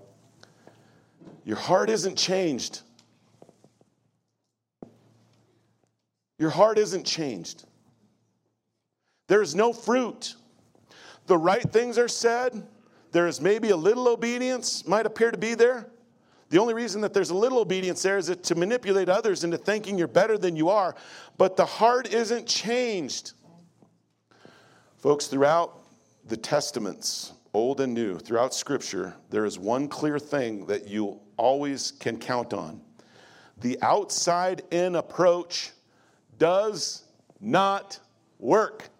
Your 1.44 1.56
heart 1.56 1.90
isn't 1.90 2.14
changed. 2.14 2.82
Your 6.38 6.50
heart 6.50 6.78
isn't 6.78 7.04
changed. 7.04 7.64
There 9.28 9.42
is 9.42 9.54
no 9.54 9.72
fruit. 9.72 10.34
The 11.26 11.36
right 11.36 11.62
things 11.62 11.98
are 11.98 12.08
said. 12.08 12.66
There 13.12 13.26
is 13.26 13.40
maybe 13.40 13.70
a 13.70 13.76
little 13.76 14.08
obedience, 14.08 14.86
might 14.86 15.06
appear 15.06 15.30
to 15.30 15.38
be 15.38 15.54
there. 15.54 15.88
The 16.48 16.58
only 16.58 16.74
reason 16.74 17.00
that 17.00 17.12
there's 17.12 17.30
a 17.30 17.34
little 17.34 17.58
obedience 17.58 18.02
there 18.02 18.18
is 18.18 18.28
to 18.28 18.54
manipulate 18.54 19.08
others 19.08 19.42
into 19.42 19.58
thinking 19.58 19.98
you're 19.98 20.06
better 20.06 20.38
than 20.38 20.54
you 20.54 20.68
are. 20.68 20.94
But 21.38 21.56
the 21.56 21.66
heart 21.66 22.12
isn't 22.12 22.46
changed. 22.46 23.32
Folks, 24.96 25.26
throughout 25.26 25.82
the 26.26 26.36
Testaments, 26.36 27.32
Old 27.52 27.80
and 27.80 27.94
New, 27.94 28.18
throughout 28.18 28.54
Scripture, 28.54 29.14
there 29.30 29.44
is 29.44 29.58
one 29.58 29.88
clear 29.88 30.18
thing 30.18 30.66
that 30.66 30.86
you 30.86 31.20
always 31.36 31.90
can 31.90 32.18
count 32.18 32.52
on 32.52 32.80
the 33.58 33.78
outside 33.82 34.62
in 34.70 34.96
approach 34.96 35.72
does 36.38 37.04
not 37.40 37.98
work. 38.38 38.90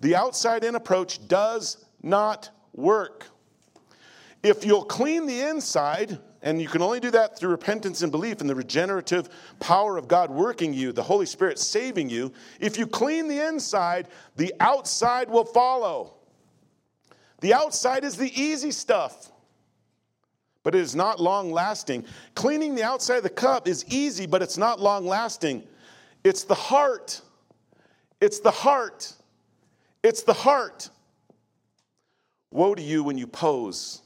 The 0.00 0.14
outside 0.14 0.64
in 0.64 0.74
approach 0.74 1.26
does 1.28 1.84
not 2.02 2.50
work. 2.72 3.26
If 4.42 4.64
you'll 4.64 4.84
clean 4.84 5.26
the 5.26 5.40
inside, 5.40 6.18
and 6.42 6.62
you 6.62 6.68
can 6.68 6.82
only 6.82 7.00
do 7.00 7.10
that 7.10 7.36
through 7.36 7.50
repentance 7.50 8.02
and 8.02 8.12
belief 8.12 8.40
in 8.40 8.46
the 8.46 8.54
regenerative 8.54 9.28
power 9.58 9.96
of 9.96 10.06
God 10.06 10.30
working 10.30 10.72
you, 10.72 10.92
the 10.92 11.02
Holy 11.02 11.26
Spirit 11.26 11.58
saving 11.58 12.08
you. 12.08 12.32
If 12.60 12.78
you 12.78 12.86
clean 12.86 13.26
the 13.26 13.40
inside, 13.40 14.08
the 14.36 14.54
outside 14.60 15.28
will 15.28 15.44
follow. 15.44 16.14
The 17.40 17.54
outside 17.54 18.04
is 18.04 18.16
the 18.16 18.32
easy 18.40 18.70
stuff, 18.70 19.32
but 20.62 20.74
it 20.74 20.80
is 20.80 20.94
not 20.94 21.20
long 21.20 21.50
lasting. 21.52 22.04
Cleaning 22.34 22.76
the 22.76 22.84
outside 22.84 23.16
of 23.16 23.22
the 23.24 23.30
cup 23.30 23.66
is 23.66 23.84
easy, 23.88 24.26
but 24.26 24.42
it's 24.42 24.58
not 24.58 24.80
long 24.80 25.06
lasting. 25.06 25.64
It's 26.22 26.44
the 26.44 26.54
heart. 26.54 27.20
It's 28.20 28.40
the 28.40 28.50
heart. 28.50 29.12
It's 30.02 30.22
the 30.22 30.32
heart. 30.32 30.90
Woe 32.50 32.74
to 32.74 32.82
you 32.82 33.02
when 33.02 33.18
you 33.18 33.26
pose. 33.26 34.02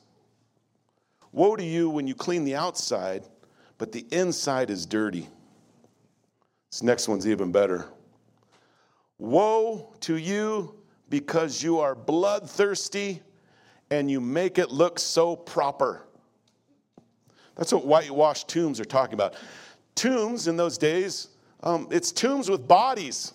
Woe 1.33 1.57
to 1.57 1.65
you 1.65 1.89
when 1.89 2.07
you 2.07 2.15
clean 2.15 2.45
the 2.45 2.57
outside, 2.57 3.25
but 3.79 3.93
the 3.93 4.07
inside 4.11 4.71
is 4.71 4.87
dirty. 4.87 5.29
This 6.71 6.83
next 6.83 7.09
one's 7.09 7.27
even 7.27 7.53
better. 7.53 7.87
Woe 9.19 9.95
to 10.01 10.17
you 10.17 10.75
because 11.09 11.63
you 11.63 11.79
are 11.81 11.95
bloodthirsty 11.95 13.23
and 13.91 14.11
you 14.11 14.21
make 14.21 14.59
it 14.59 14.71
look 14.71 14.99
so 14.99 15.37
proper. 15.37 16.03
That's 17.57 17.73
what 17.73 17.85
whitewashed 17.85 18.49
tombs 18.49 18.81
are 18.81 18.85
talking 18.85 19.15
about. 19.15 19.35
Tombs 19.95 20.49
in 20.49 20.57
those 20.57 20.79
days, 20.79 21.29
um, 21.63 21.87
it's 21.91 22.11
tombs 22.11 22.49
with 22.49 22.67
bodies. 22.67 23.35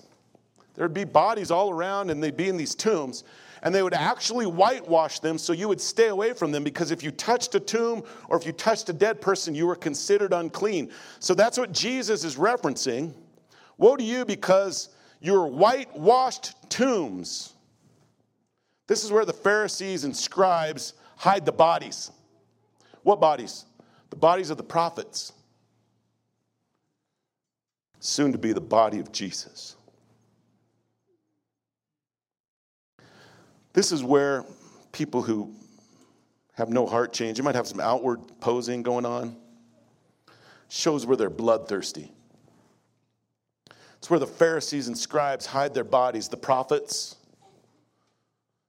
There'd 0.78 0.93
be 0.93 1.03
bodies 1.03 1.49
all 1.51 1.71
around, 1.71 2.11
and 2.11 2.23
they'd 2.23 2.38
be 2.38 2.47
in 2.47 2.55
these 2.55 2.75
tombs. 2.75 3.23
And 3.63 3.73
they 3.73 3.82
would 3.82 3.95
actually 3.95 4.45
whitewash 4.45 5.19
them 5.19 5.39
so 5.39 5.51
you 5.51 5.67
would 5.67 5.82
stay 5.82 6.09
away 6.09 6.34
from 6.34 6.51
them 6.51 6.63
because 6.63 6.91
if 6.91 7.01
you 7.01 7.09
touched 7.09 7.55
a 7.55 7.59
tomb 7.59 8.03
or 8.30 8.38
if 8.38 8.45
you 8.45 8.51
touched 8.51 8.88
a 8.89 8.93
dead 8.93 9.19
person, 9.19 9.55
you 9.55 9.65
were 9.65 9.75
considered 9.75 10.32
unclean. 10.32 10.91
So 11.19 11.34
that's 11.34 11.57
what 11.57 11.71
Jesus 11.71 12.23
is 12.23 12.36
referencing. 12.36 13.13
Woe 13.80 13.95
to 13.95 14.03
you 14.03 14.25
because 14.25 14.89
you're 15.19 15.47
whitewashed 15.47 16.53
tombs. 16.69 17.53
This 18.86 19.03
is 19.03 19.11
where 19.11 19.25
the 19.25 19.34
Pharisees 19.34 20.03
and 20.03 20.15
scribes 20.15 20.93
hide 21.15 21.43
the 21.43 21.51
bodies. 21.51 22.11
What 23.01 23.19
bodies? 23.19 23.65
The 24.11 24.15
bodies 24.17 24.51
of 24.51 24.57
the 24.57 24.63
prophets. 24.63 25.34
Soon 27.99 28.32
to 28.34 28.38
be 28.38 28.53
the 28.53 28.61
body 28.61 28.99
of 28.99 29.11
Jesus. 29.11 29.76
This 33.78 33.91
is 33.91 34.03
where 34.03 34.43
people 34.91 35.21
who 35.21 35.53
have 36.53 36.69
no 36.69 36.88
heart 36.88 37.13
change, 37.13 37.38
you 37.38 37.43
might 37.43 37.53
have 37.53 37.67
some 37.67 37.80
outward 37.80 38.19
posing 38.39 38.82
going 38.82 39.05
on, 39.05 39.36
shows 40.67 41.05
where 41.05 41.15
they're 41.15 41.30
bloodthirsty. 41.30 42.11
It's 43.99 44.09
where 44.09 44.19
the 44.19 44.25
Pharisees 44.25 44.88
and 44.88 44.97
scribes 44.97 45.45
hide 45.45 45.75
their 45.75 45.84
bodies, 45.84 46.28
the 46.28 46.38
prophets, 46.38 47.17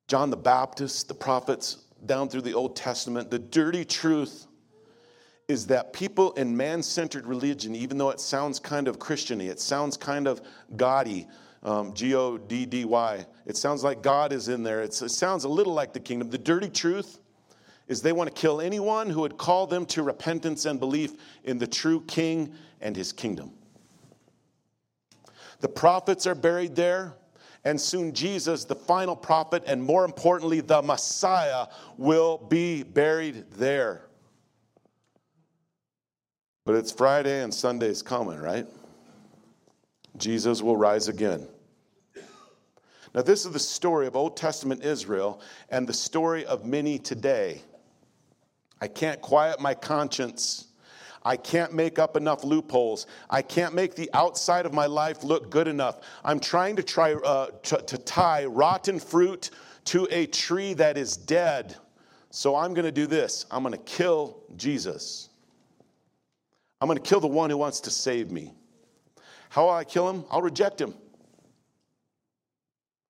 John 0.09 0.28
the 0.28 0.36
Baptist, 0.36 1.09
the 1.09 1.14
prophets 1.14 1.78
down 2.04 2.28
through 2.28 2.42
the 2.42 2.52
Old 2.52 2.76
Testament. 2.76 3.30
The 3.30 3.38
dirty 3.38 3.86
truth 3.86 4.46
is 5.48 5.68
that 5.68 5.94
people 5.94 6.32
in 6.32 6.54
man 6.54 6.82
centered 6.82 7.24
religion, 7.24 7.74
even 7.74 7.96
though 7.96 8.11
it 8.11 8.20
sounds 8.20 8.61
kind 8.61 8.86
of 8.86 8.98
Christiany, 8.98 9.48
it 9.48 9.59
sounds 9.59 9.96
kind 9.96 10.28
of 10.28 10.42
gaudy, 10.76 11.28
um, 11.62 11.92
G 11.94 12.14
O 12.14 12.38
D 12.38 12.66
D 12.66 12.84
Y. 12.84 13.26
It 13.46 13.56
sounds 13.56 13.82
like 13.82 14.02
God 14.02 14.32
is 14.32 14.48
in 14.48 14.62
there. 14.62 14.82
It's, 14.82 15.02
it 15.02 15.11
sounds 15.11 15.44
a 15.44 15.48
little 15.48 15.74
like 15.74 15.92
the 15.92 16.00
kingdom. 16.00 16.30
The 16.30 16.38
dirty 16.38 16.68
truth 16.68 17.18
is 17.88 18.02
they 18.02 18.12
want 18.12 18.34
to 18.34 18.40
kill 18.40 18.61
anyone 18.61 19.09
who 19.09 19.20
would 19.20 19.38
call 19.38 19.66
them 19.66 19.86
to 19.86 20.02
repentance 20.02 20.66
and 20.66 20.78
belief 20.78 21.12
in 21.44 21.59
the 21.59 21.66
true 21.66 22.02
king 22.06 22.54
and 22.80 22.94
his 22.94 23.12
kingdom. 23.12 23.52
The 25.61 25.68
prophets 25.68 26.26
are 26.26 26.34
buried 26.34 26.76
there. 26.76 27.14
And 27.64 27.78
soon 27.80 28.14
Jesus, 28.14 28.64
the 28.64 28.76
final 28.76 29.16
prophet, 29.16 29.64
and 29.66 29.82
more 29.82 30.04
importantly, 30.04 30.61
the 30.61 30.80
Messiah, 30.80 31.66
will 31.96 32.38
be 32.38 32.84
buried 32.84 33.50
there. 33.52 34.06
But 36.64 36.76
it's 36.76 36.92
Friday 36.92 37.42
and 37.42 37.52
Sunday's 37.52 38.00
coming, 38.00 38.38
right? 38.38 38.66
Jesus 40.18 40.62
will 40.62 40.76
rise 40.76 41.08
again. 41.08 41.48
Now, 43.14 43.22
this 43.22 43.46
is 43.46 43.52
the 43.52 43.58
story 43.58 44.06
of 44.06 44.16
Old 44.16 44.36
Testament 44.36 44.84
Israel 44.84 45.40
and 45.70 45.86
the 45.86 45.94
story 45.94 46.44
of 46.44 46.66
many 46.66 46.98
today. 46.98 47.62
I 48.80 48.88
can't 48.88 49.20
quiet 49.20 49.60
my 49.60 49.74
conscience. 49.74 50.66
I 51.24 51.36
can't 51.36 51.72
make 51.72 51.98
up 51.98 52.16
enough 52.16 52.44
loopholes. 52.44 53.06
I 53.28 53.42
can't 53.42 53.74
make 53.74 53.94
the 53.94 54.10
outside 54.14 54.66
of 54.66 54.72
my 54.72 54.86
life 54.86 55.24
look 55.24 55.50
good 55.50 55.68
enough. 55.68 56.00
I'm 56.24 56.38
trying 56.38 56.76
to 56.76 56.82
try 56.82 57.14
uh, 57.14 57.46
to, 57.64 57.78
to 57.78 57.98
tie 57.98 58.44
rotten 58.44 59.00
fruit 59.00 59.50
to 59.86 60.06
a 60.10 60.26
tree 60.26 60.74
that 60.74 60.96
is 60.96 61.16
dead. 61.16 61.76
So 62.30 62.54
I'm 62.54 62.74
going 62.74 62.84
to 62.84 62.92
do 62.92 63.06
this. 63.06 63.46
I'm 63.50 63.62
going 63.62 63.72
to 63.72 63.80
kill 63.80 64.42
Jesus. 64.56 65.30
I'm 66.80 66.86
going 66.86 66.98
to 66.98 67.08
kill 67.08 67.20
the 67.20 67.26
one 67.26 67.50
who 67.50 67.56
wants 67.56 67.80
to 67.80 67.90
save 67.90 68.30
me. 68.30 68.52
How 69.51 69.64
will 69.64 69.70
I 69.70 69.84
kill 69.84 70.09
him? 70.09 70.24
I'll 70.30 70.42
reject 70.42 70.80
him. 70.80 70.94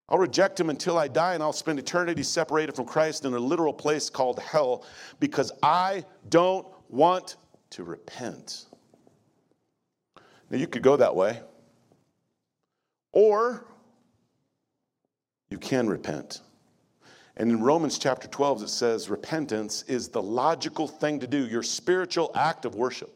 I'll 0.07 0.17
reject 0.17 0.59
him 0.59 0.69
until 0.69 0.97
I 0.97 1.07
die, 1.07 1.35
and 1.35 1.43
I'll 1.43 1.53
spend 1.53 1.77
eternity 1.77 2.23
separated 2.23 2.75
from 2.75 2.85
Christ 2.85 3.25
in 3.25 3.33
a 3.33 3.39
literal 3.39 3.73
place 3.73 4.09
called 4.09 4.39
hell 4.39 4.83
because 5.19 5.51
I 5.61 6.03
don't 6.29 6.67
want 6.89 7.35
to 7.71 7.83
repent. 7.83 8.65
Now, 10.49 10.57
you 10.57 10.65
could 10.65 10.81
go 10.81 10.97
that 10.97 11.15
way, 11.15 11.39
or 13.11 13.65
you 15.49 15.59
can 15.59 15.87
repent. 15.87 16.41
And 17.37 17.51
in 17.51 17.61
Romans 17.61 17.99
chapter 17.99 18.27
12, 18.27 18.63
it 18.63 18.69
says 18.69 19.09
repentance 19.09 19.83
is 19.83 20.09
the 20.09 20.21
logical 20.21 20.87
thing 20.87 21.19
to 21.19 21.27
do, 21.27 21.47
your 21.47 21.63
spiritual 21.63 22.31
act 22.35 22.65
of 22.65 22.73
worship. 22.73 23.15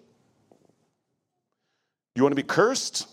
You 2.15 2.21
want 2.21 2.31
to 2.31 2.41
be 2.41 2.47
cursed? 2.47 3.07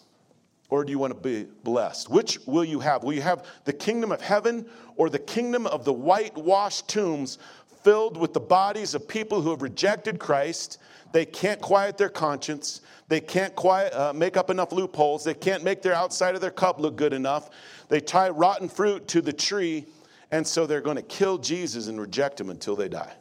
Or 0.70 0.84
do 0.84 0.92
you 0.92 0.98
want 0.98 1.12
to 1.12 1.20
be 1.20 1.48
blessed? 1.64 2.08
Which 2.08 2.38
will 2.46 2.64
you 2.64 2.80
have? 2.80 3.02
Will 3.02 3.12
you 3.12 3.22
have 3.22 3.44
the 3.64 3.72
kingdom 3.72 4.12
of 4.12 4.20
heaven 4.20 4.66
or 4.96 5.10
the 5.10 5.18
kingdom 5.18 5.66
of 5.66 5.84
the 5.84 5.92
whitewashed 5.92 6.88
tombs 6.88 7.38
filled 7.82 8.16
with 8.16 8.32
the 8.32 8.40
bodies 8.40 8.94
of 8.94 9.06
people 9.06 9.42
who 9.42 9.50
have 9.50 9.62
rejected 9.62 10.18
Christ? 10.18 10.78
They 11.12 11.26
can't 11.26 11.60
quiet 11.60 11.98
their 11.98 12.08
conscience. 12.08 12.82
They 13.08 13.20
can't 13.20 13.54
quiet, 13.56 13.92
uh, 13.92 14.12
make 14.12 14.36
up 14.36 14.50
enough 14.50 14.70
loopholes. 14.70 15.24
They 15.24 15.34
can't 15.34 15.64
make 15.64 15.82
their 15.82 15.94
outside 15.94 16.36
of 16.36 16.40
their 16.40 16.52
cup 16.52 16.78
look 16.78 16.94
good 16.94 17.12
enough. 17.12 17.50
They 17.88 18.00
tie 18.00 18.28
rotten 18.28 18.68
fruit 18.68 19.08
to 19.08 19.20
the 19.20 19.32
tree, 19.32 19.86
and 20.30 20.46
so 20.46 20.66
they're 20.66 20.80
going 20.80 20.96
to 20.96 21.02
kill 21.02 21.38
Jesus 21.38 21.88
and 21.88 22.00
reject 22.00 22.40
him 22.40 22.48
until 22.50 22.76
they 22.76 22.88
die. 22.88 23.12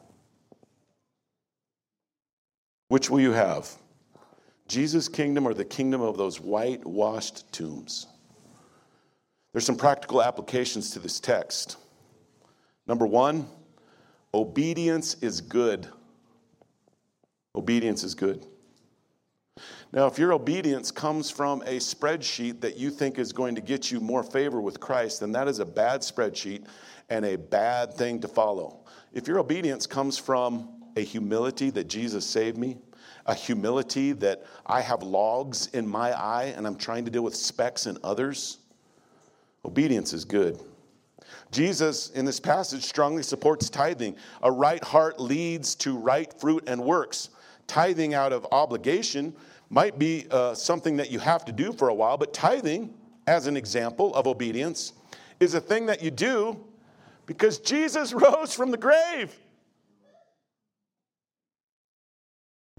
Which 2.89 3.09
will 3.09 3.19
you 3.19 3.31
have? 3.31 3.75
Jesus' 4.69 5.09
kingdom 5.09 5.45
or 5.45 5.53
the 5.53 5.65
kingdom 5.65 5.99
of 5.99 6.17
those 6.17 6.39
whitewashed 6.39 7.51
tombs? 7.51 8.07
There's 9.51 9.65
some 9.65 9.75
practical 9.75 10.21
applications 10.21 10.91
to 10.91 10.99
this 10.99 11.19
text. 11.19 11.77
Number 12.87 13.05
one, 13.05 13.47
obedience 14.33 15.15
is 15.21 15.41
good. 15.41 15.87
Obedience 17.55 18.03
is 18.03 18.15
good. 18.15 18.45
Now, 19.91 20.05
if 20.05 20.19
your 20.19 20.33
obedience 20.33 20.91
comes 20.91 21.31
from 21.31 21.61
a 21.63 21.77
spreadsheet 21.77 22.61
that 22.61 22.77
you 22.77 22.91
think 22.91 23.17
is 23.17 23.33
going 23.33 23.55
to 23.55 23.61
get 23.61 23.91
you 23.91 23.99
more 23.99 24.23
favor 24.23 24.61
with 24.61 24.79
Christ, 24.79 25.19
then 25.19 25.31
that 25.31 25.47
is 25.47 25.59
a 25.59 25.65
bad 25.65 26.01
spreadsheet 26.01 26.65
and 27.09 27.25
a 27.25 27.37
bad 27.37 27.93
thing 27.95 28.21
to 28.21 28.27
follow. 28.27 28.85
If 29.13 29.27
your 29.27 29.39
obedience 29.39 29.87
comes 29.87 30.17
from 30.17 30.69
a 30.95 31.01
humility 31.01 31.71
that 31.71 31.89
Jesus 31.89 32.25
saved 32.25 32.57
me, 32.57 32.77
a 33.29 33.33
humility 33.35 34.11
that 34.11 34.43
I 34.65 34.81
have 34.81 35.03
logs 35.03 35.67
in 35.67 35.87
my 35.87 36.19
eye 36.19 36.45
and 36.57 36.65
I'm 36.65 36.75
trying 36.75 37.05
to 37.05 37.11
deal 37.11 37.21
with 37.21 37.35
specks 37.35 37.85
in 37.85 37.95
others. 38.03 38.57
Obedience 39.63 40.13
is 40.13 40.25
good. 40.25 40.59
Jesus, 41.51 42.09
in 42.09 42.25
this 42.25 42.39
passage, 42.39 42.83
strongly 42.83 43.21
supports 43.21 43.69
tithing. 43.69 44.15
A 44.41 44.51
right 44.51 44.83
heart 44.83 45.19
leads 45.19 45.75
to 45.75 45.95
right 45.95 46.33
fruit 46.39 46.63
and 46.65 46.83
works. 46.83 47.29
Tithing 47.67 48.15
out 48.15 48.33
of 48.33 48.47
obligation 48.51 49.35
might 49.69 49.99
be 49.99 50.25
uh, 50.31 50.55
something 50.55 50.97
that 50.97 51.11
you 51.11 51.19
have 51.19 51.45
to 51.45 51.51
do 51.51 51.71
for 51.71 51.89
a 51.89 51.93
while, 51.93 52.17
but 52.17 52.33
tithing, 52.33 52.91
as 53.27 53.45
an 53.45 53.55
example 53.55 54.11
of 54.15 54.25
obedience, 54.25 54.93
is 55.39 55.53
a 55.53 55.61
thing 55.61 55.85
that 55.85 56.01
you 56.01 56.09
do 56.09 56.59
because 57.27 57.59
Jesus 57.59 58.11
rose 58.13 58.55
from 58.55 58.71
the 58.71 58.77
grave. 58.77 59.37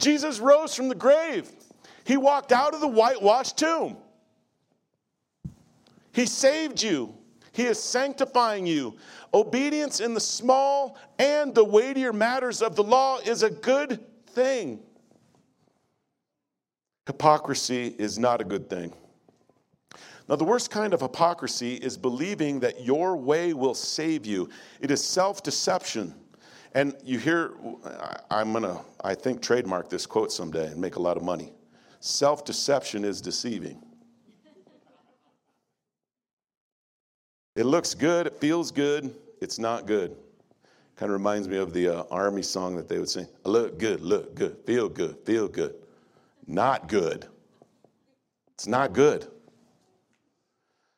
Jesus 0.00 0.40
rose 0.40 0.74
from 0.74 0.88
the 0.88 0.94
grave. 0.94 1.50
He 2.04 2.16
walked 2.16 2.52
out 2.52 2.74
of 2.74 2.80
the 2.80 2.88
whitewashed 2.88 3.56
tomb. 3.56 3.96
He 6.12 6.26
saved 6.26 6.82
you. 6.82 7.14
He 7.52 7.64
is 7.64 7.82
sanctifying 7.82 8.66
you. 8.66 8.96
Obedience 9.34 10.00
in 10.00 10.14
the 10.14 10.20
small 10.20 10.96
and 11.18 11.54
the 11.54 11.64
weightier 11.64 12.12
matters 12.12 12.62
of 12.62 12.74
the 12.76 12.82
law 12.82 13.18
is 13.18 13.42
a 13.42 13.50
good 13.50 14.00
thing. 14.28 14.80
Hypocrisy 17.06 17.94
is 17.98 18.18
not 18.18 18.40
a 18.40 18.44
good 18.44 18.70
thing. 18.70 18.92
Now, 20.28 20.36
the 20.36 20.44
worst 20.44 20.70
kind 20.70 20.94
of 20.94 21.00
hypocrisy 21.00 21.74
is 21.74 21.96
believing 21.96 22.60
that 22.60 22.84
your 22.84 23.16
way 23.16 23.52
will 23.52 23.74
save 23.74 24.24
you. 24.24 24.48
It 24.80 24.92
is 24.92 25.02
self 25.04 25.42
deception. 25.42 26.14
And 26.72 26.94
you 27.04 27.18
hear, 27.18 27.52
I'm 28.30 28.52
going 28.52 28.62
to, 28.62 28.80
I 29.02 29.14
think, 29.14 29.42
trademark 29.42 29.90
this 29.90 30.06
quote 30.06 30.30
someday 30.30 30.66
and 30.66 30.80
make 30.80 30.96
a 30.96 31.02
lot 31.02 31.16
of 31.16 31.22
money. 31.22 31.52
Self 31.98 32.44
deception 32.44 33.04
is 33.04 33.20
deceiving. 33.20 33.82
It 37.56 37.66
looks 37.66 37.94
good, 37.94 38.28
it 38.28 38.38
feels 38.38 38.70
good, 38.70 39.14
it's 39.40 39.58
not 39.58 39.86
good. 39.86 40.16
Kind 40.96 41.10
of 41.10 41.14
reminds 41.18 41.48
me 41.48 41.56
of 41.56 41.72
the 41.72 41.88
uh, 41.88 42.04
army 42.10 42.42
song 42.42 42.76
that 42.76 42.88
they 42.88 42.98
would 42.98 43.08
sing 43.08 43.26
look 43.44 43.78
good, 43.78 44.00
look 44.00 44.34
good, 44.34 44.56
feel 44.64 44.88
good, 44.88 45.16
feel 45.24 45.48
good. 45.48 45.74
Not 46.46 46.88
good. 46.88 47.26
It's 48.54 48.66
not 48.66 48.92
good. 48.92 49.26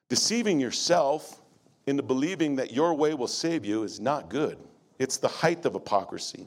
Deceiving 0.08 0.60
yourself 0.60 1.40
into 1.86 2.02
believing 2.02 2.56
that 2.56 2.72
your 2.72 2.94
way 2.94 3.14
will 3.14 3.28
save 3.28 3.64
you 3.64 3.82
is 3.82 3.98
not 3.98 4.28
good. 4.28 4.58
It's 5.02 5.16
the 5.16 5.28
height 5.28 5.66
of 5.66 5.72
hypocrisy. 5.74 6.46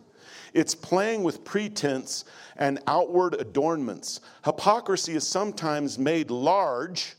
It's 0.53 0.73
playing 0.73 1.23
with 1.23 1.43
pretense 1.43 2.23
and 2.55 2.79
outward 2.87 3.33
adornments. 3.35 4.21
Hypocrisy 4.45 5.13
is 5.13 5.27
sometimes 5.27 5.99
made 5.99 6.31
large 6.31 7.15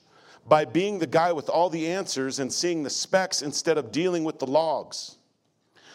by 0.48 0.64
being 0.64 0.98
the 0.98 1.06
guy 1.06 1.32
with 1.32 1.50
all 1.50 1.68
the 1.68 1.88
answers 1.88 2.38
and 2.38 2.50
seeing 2.50 2.82
the 2.82 2.90
specks 2.90 3.42
instead 3.42 3.76
of 3.76 3.92
dealing 3.92 4.24
with 4.24 4.38
the 4.38 4.46
logs. 4.46 5.18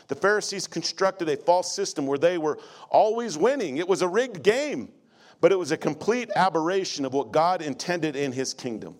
The 0.07 0.15
Pharisees 0.15 0.67
constructed 0.67 1.27
a 1.29 1.37
false 1.37 1.73
system 1.73 2.05
where 2.05 2.19
they 2.19 2.37
were 2.37 2.59
always 2.89 3.37
winning. 3.37 3.77
It 3.77 3.87
was 3.87 4.03
a 4.03 4.07
rigged 4.07 4.43
game, 4.43 4.91
but 5.39 5.51
it 5.51 5.57
was 5.57 5.71
a 5.71 5.77
complete 5.77 6.29
aberration 6.35 7.05
of 7.05 7.13
what 7.13 7.31
God 7.31 7.63
intended 7.63 8.15
in 8.15 8.31
his 8.31 8.53
kingdom. 8.53 8.95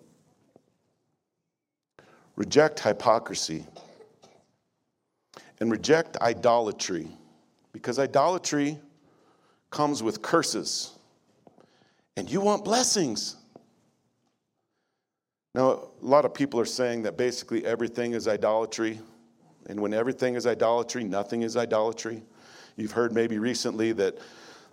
Reject 2.36 2.80
hypocrisy 2.80 3.68
and 5.62 5.72
reject 5.72 6.18
idolatry 6.18 7.08
because 7.72 8.00
idolatry 8.00 8.80
comes 9.70 10.04
with 10.04 10.22
curses 10.22 10.96
and 12.18 12.30
you 12.30 12.42
want 12.42 12.66
blessings. 12.66 13.38
Now, 15.54 15.70
a 15.72 16.06
lot 16.06 16.26
of 16.26 16.34
people 16.34 16.60
are 16.60 16.66
saying 16.66 17.04
that 17.04 17.16
basically 17.16 17.66
everything 17.66 18.14
is 18.14 18.28
idolatry. 18.28 19.00
And 19.68 19.80
when 19.80 19.94
everything 19.94 20.36
is 20.36 20.48
idolatry, 20.48 21.04
nothing 21.04 21.44
is 21.44 21.56
idolatry. 21.56 22.24
You've 22.76 22.92
heard 22.92 23.14
maybe 23.14 23.38
recently 23.38 23.92
that 23.94 24.18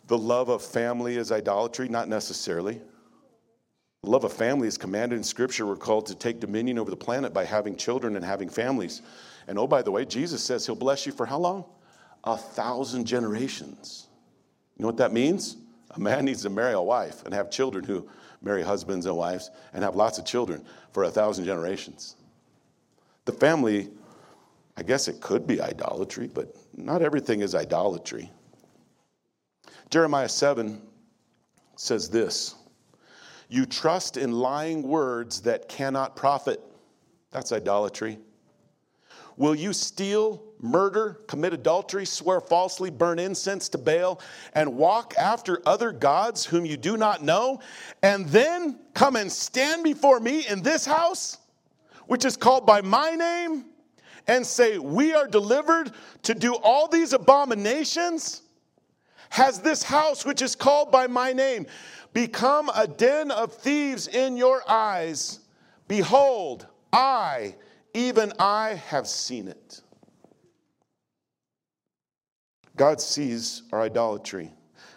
the 0.07 0.17
love 0.17 0.49
of 0.49 0.63
family 0.63 1.17
is 1.17 1.31
idolatry. 1.31 1.89
Not 1.89 2.09
necessarily. 2.09 2.81
The 4.05 4.11
love 4.11 4.25
of 4.25 4.33
family 4.33 4.69
is 4.69 4.79
commanded 4.79 5.17
in 5.17 5.25
Scripture. 5.25 5.67
We're 5.67 5.77
called 5.77 6.07
to 6.07 6.15
take 6.15 6.41
dominion 6.41 6.79
over 6.79 6.91
the 6.91 6.97
planet 6.97 7.35
by 7.35 7.45
having 7.45 7.77
children 7.77 8.17
and 8.17 8.25
having 8.25 8.49
families. 8.49 9.03
And 9.49 9.59
oh, 9.59 9.67
by 9.67 9.81
the 9.81 9.91
way, 9.91 10.05
Jesus 10.05 10.43
says 10.45 10.67
he'll 10.67 10.77
bless 10.77 11.07
you 11.07 11.13
for 11.13 11.25
how 11.25 11.39
long? 11.39 11.65
A 12.25 12.37
thousand 12.37 13.07
generations. 13.07 14.07
You 14.77 14.83
know 14.83 14.89
what 14.89 14.99
that 14.99 15.13
means? 15.13 15.57
A 15.93 15.99
man 15.99 16.27
needs 16.27 16.43
to 16.43 16.51
marry 16.51 16.75
a 16.75 16.81
wife 16.81 17.25
and 17.25 17.33
have 17.33 17.51
children 17.51 17.83
who 17.83 18.07
marry 18.43 18.63
husbands 18.63 19.07
and 19.07 19.17
wives 19.17 19.51
and 19.73 19.83
have 19.83 19.97
lots 19.97 20.19
of 20.19 20.27
children 20.27 20.63
for 20.93 21.05
a 21.05 21.11
thousand 21.11 21.47
generations. 21.47 22.17
The 23.25 23.33
family, 23.33 23.89
I 24.77 24.83
guess 24.83 25.09
it 25.09 25.23
could 25.23 25.47
be 25.47 25.63
idolatry, 25.63 26.29
but 26.33 26.55
not 26.77 27.01
everything 27.01 27.41
is 27.41 27.55
idolatry. 27.55 28.31
Jeremiah 29.89 30.29
7 30.29 30.81
says 31.77 32.11
this 32.11 32.55
You 33.49 33.65
trust 33.65 34.19
in 34.19 34.33
lying 34.33 34.83
words 34.83 35.41
that 35.43 35.71
cannot 35.71 36.17
profit. 36.17 36.61
That's 37.31 37.51
idolatry. 37.51 38.19
Will 39.39 39.55
you 39.55 39.73
steal, 39.73 40.43
murder, 40.61 41.21
commit 41.29 41.55
adultery, 41.55 42.05
swear 42.05 42.41
falsely, 42.41 42.91
burn 42.91 43.21
incense 43.21 43.69
to 43.69 43.79
Baal, 43.79 44.21
and 44.53 44.77
walk 44.77 45.15
after 45.17 45.63
other 45.65 45.93
gods 45.93 46.45
whom 46.45 46.67
you 46.67 46.77
do 46.77 46.97
not 46.97 47.23
know, 47.23 47.61
and 48.03 48.27
then 48.27 48.81
come 48.95 49.15
and 49.15 49.31
stand 49.31 49.85
before 49.85 50.19
me 50.19 50.45
in 50.49 50.61
this 50.63 50.85
house, 50.85 51.39
which 52.09 52.25
is 52.25 52.37
called 52.37 52.67
by 52.67 52.81
my 52.81 53.13
name, 53.13 53.67
and 54.27 54.45
say, 54.45 54.77
We 54.77 55.15
are 55.15 55.29
delivered 55.29 55.93
to 56.25 56.35
do 56.35 56.57
all 56.57 56.89
these 56.89 57.13
abominations? 57.13 58.43
Has 59.31 59.61
this 59.61 59.85
house, 59.85 60.25
which 60.25 60.43
is 60.43 60.57
called 60.57 60.91
by 60.91 61.07
my 61.07 61.33
name, 61.33 61.67
become 62.13 62.73
a 62.75 62.89
den 62.89 63.31
of 63.31 63.53
thieves 63.53 64.09
in 64.09 64.37
your 64.37 64.69
eyes? 64.69 65.39
Behold, 65.87 66.67
I 66.93 67.55
even 67.99 68.33
I 68.39 68.75
have 68.75 69.09
seen 69.09 69.49
it. 69.49 69.81
God 72.77 73.01
sees 73.01 73.65
our 73.73 73.83
idolatry. 73.83 74.53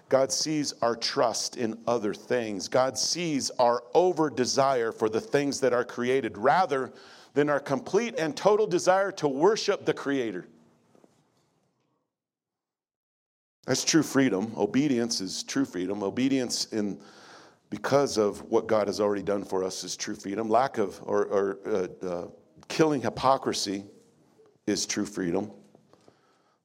God 0.08 0.32
sees 0.32 0.74
our 0.84 0.96
trust 0.96 1.58
in 1.58 1.80
other 1.88 2.14
things. 2.14 2.68
God 2.68 2.98
sees 2.98 3.50
our 3.52 3.84
over 3.96 4.30
desire 4.30 4.92
for 4.92 5.10
the 5.10 5.20
things 5.20 5.60
that 5.62 5.74
are 5.74 5.84
created 5.84 6.38
rather 6.38 6.94
than 7.34 7.50
our 7.50 7.60
complete 7.60 8.14
and 8.20 8.38
total 8.38 8.68
desire 8.68 9.12
to 9.14 9.28
worship 9.28 9.86
the 9.86 9.94
Creator. 9.94 10.46
That's 13.66 13.84
true 13.84 14.04
freedom. 14.04 14.52
Obedience 14.58 15.22
is 15.22 15.44
true 15.44 15.66
freedom. 15.66 16.04
Obedience 16.04 16.66
in 16.66 17.00
because 17.70 18.18
of 18.18 18.42
what 18.52 18.68
God 18.68 18.88
has 18.88 19.00
already 19.00 19.24
done 19.24 19.46
for 19.46 19.64
us 19.64 19.84
is 19.86 19.96
true 19.96 20.14
freedom. 20.14 20.50
Lack 20.50 20.78
of 20.78 21.00
or, 21.06 21.26
or 21.26 21.58
uh, 21.66 22.06
uh, 22.06 22.28
killing 22.72 23.02
hypocrisy 23.02 23.84
is 24.66 24.86
true 24.86 25.06
freedom. 25.06 25.52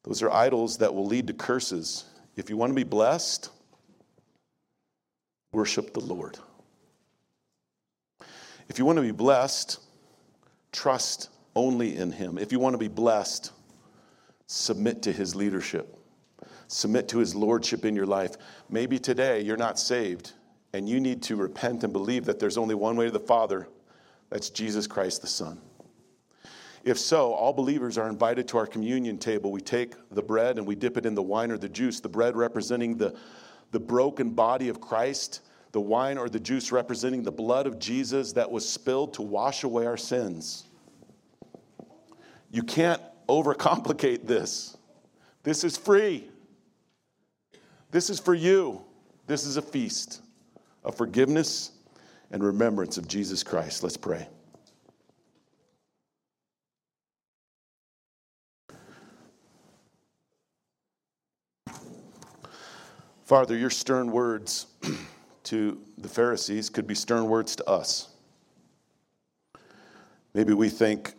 Those 0.04 0.22
are 0.22 0.30
idols 0.30 0.78
that 0.78 0.94
will 0.94 1.04
lead 1.04 1.26
to 1.26 1.32
curses. 1.32 2.04
If 2.36 2.48
you 2.48 2.56
want 2.56 2.70
to 2.70 2.74
be 2.76 2.84
blessed, 2.84 3.50
worship 5.52 5.92
the 5.92 6.00
Lord. 6.00 6.38
If 8.68 8.78
you 8.78 8.84
want 8.84 8.98
to 8.98 9.02
be 9.02 9.10
blessed, 9.10 9.80
trust 10.70 11.30
only 11.56 11.96
in 11.96 12.12
Him. 12.12 12.38
If 12.38 12.52
you 12.52 12.60
want 12.60 12.74
to 12.74 12.78
be 12.78 12.88
blessed, 12.88 13.50
submit 14.46 15.02
to 15.02 15.12
His 15.12 15.34
leadership, 15.34 15.98
submit 16.68 17.08
to 17.08 17.18
His 17.18 17.34
lordship 17.34 17.84
in 17.84 17.96
your 17.96 18.06
life. 18.06 18.36
Maybe 18.70 19.00
today 19.00 19.40
you're 19.40 19.56
not 19.56 19.76
saved 19.76 20.34
and 20.72 20.88
you 20.88 21.00
need 21.00 21.20
to 21.24 21.34
repent 21.34 21.82
and 21.82 21.92
believe 21.92 22.26
that 22.26 22.38
there's 22.38 22.58
only 22.58 22.76
one 22.76 22.94
way 22.94 23.06
to 23.06 23.10
the 23.10 23.18
Father 23.18 23.66
that's 24.30 24.50
Jesus 24.50 24.86
Christ 24.86 25.20
the 25.20 25.26
Son. 25.26 25.60
If 26.86 27.00
so, 27.00 27.32
all 27.32 27.52
believers 27.52 27.98
are 27.98 28.08
invited 28.08 28.46
to 28.48 28.58
our 28.58 28.66
communion 28.66 29.18
table. 29.18 29.50
We 29.50 29.60
take 29.60 29.94
the 30.12 30.22
bread 30.22 30.56
and 30.56 30.64
we 30.64 30.76
dip 30.76 30.96
it 30.96 31.04
in 31.04 31.16
the 31.16 31.22
wine 31.22 31.50
or 31.50 31.58
the 31.58 31.68
juice, 31.68 31.98
the 31.98 32.08
bread 32.08 32.36
representing 32.36 32.96
the, 32.96 33.12
the 33.72 33.80
broken 33.80 34.30
body 34.30 34.68
of 34.68 34.80
Christ, 34.80 35.40
the 35.72 35.80
wine 35.80 36.16
or 36.16 36.28
the 36.28 36.38
juice 36.38 36.70
representing 36.70 37.24
the 37.24 37.32
blood 37.32 37.66
of 37.66 37.80
Jesus 37.80 38.32
that 38.34 38.48
was 38.48 38.66
spilled 38.68 39.14
to 39.14 39.22
wash 39.22 39.64
away 39.64 39.84
our 39.84 39.96
sins. 39.96 40.62
You 42.52 42.62
can't 42.62 43.02
overcomplicate 43.28 44.24
this. 44.24 44.76
This 45.42 45.64
is 45.64 45.76
free. 45.76 46.30
This 47.90 48.10
is 48.10 48.20
for 48.20 48.32
you. 48.32 48.80
This 49.26 49.44
is 49.44 49.56
a 49.56 49.62
feast 49.62 50.22
of 50.84 50.94
forgiveness 50.94 51.72
and 52.30 52.44
remembrance 52.44 52.96
of 52.96 53.08
Jesus 53.08 53.42
Christ. 53.42 53.82
Let's 53.82 53.96
pray. 53.96 54.28
Father, 63.26 63.56
your 63.56 63.70
stern 63.70 64.12
words 64.12 64.68
to 65.42 65.80
the 65.98 66.08
Pharisees 66.08 66.70
could 66.70 66.86
be 66.86 66.94
stern 66.94 67.26
words 67.26 67.56
to 67.56 67.68
us. 67.68 68.10
Maybe 70.32 70.52
we 70.52 70.68
think 70.68 71.14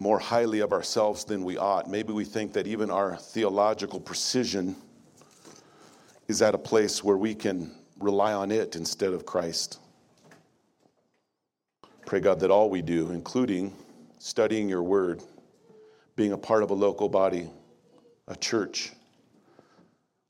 more 0.00 0.18
highly 0.18 0.58
of 0.58 0.72
ourselves 0.72 1.24
than 1.24 1.44
we 1.44 1.56
ought. 1.56 1.88
Maybe 1.88 2.12
we 2.12 2.24
think 2.24 2.52
that 2.54 2.66
even 2.66 2.90
our 2.90 3.16
theological 3.16 4.00
precision 4.00 4.74
is 6.26 6.42
at 6.42 6.56
a 6.56 6.58
place 6.58 7.04
where 7.04 7.16
we 7.16 7.32
can 7.32 7.70
rely 8.00 8.32
on 8.32 8.50
it 8.50 8.74
instead 8.74 9.12
of 9.12 9.24
Christ. 9.24 9.78
Pray, 12.06 12.18
God, 12.18 12.40
that 12.40 12.50
all 12.50 12.70
we 12.70 12.82
do, 12.82 13.12
including 13.12 13.72
studying 14.18 14.68
your 14.68 14.82
word, 14.82 15.22
being 16.16 16.32
a 16.32 16.38
part 16.38 16.64
of 16.64 16.72
a 16.72 16.74
local 16.74 17.08
body, 17.08 17.48
a 18.26 18.34
church, 18.34 18.90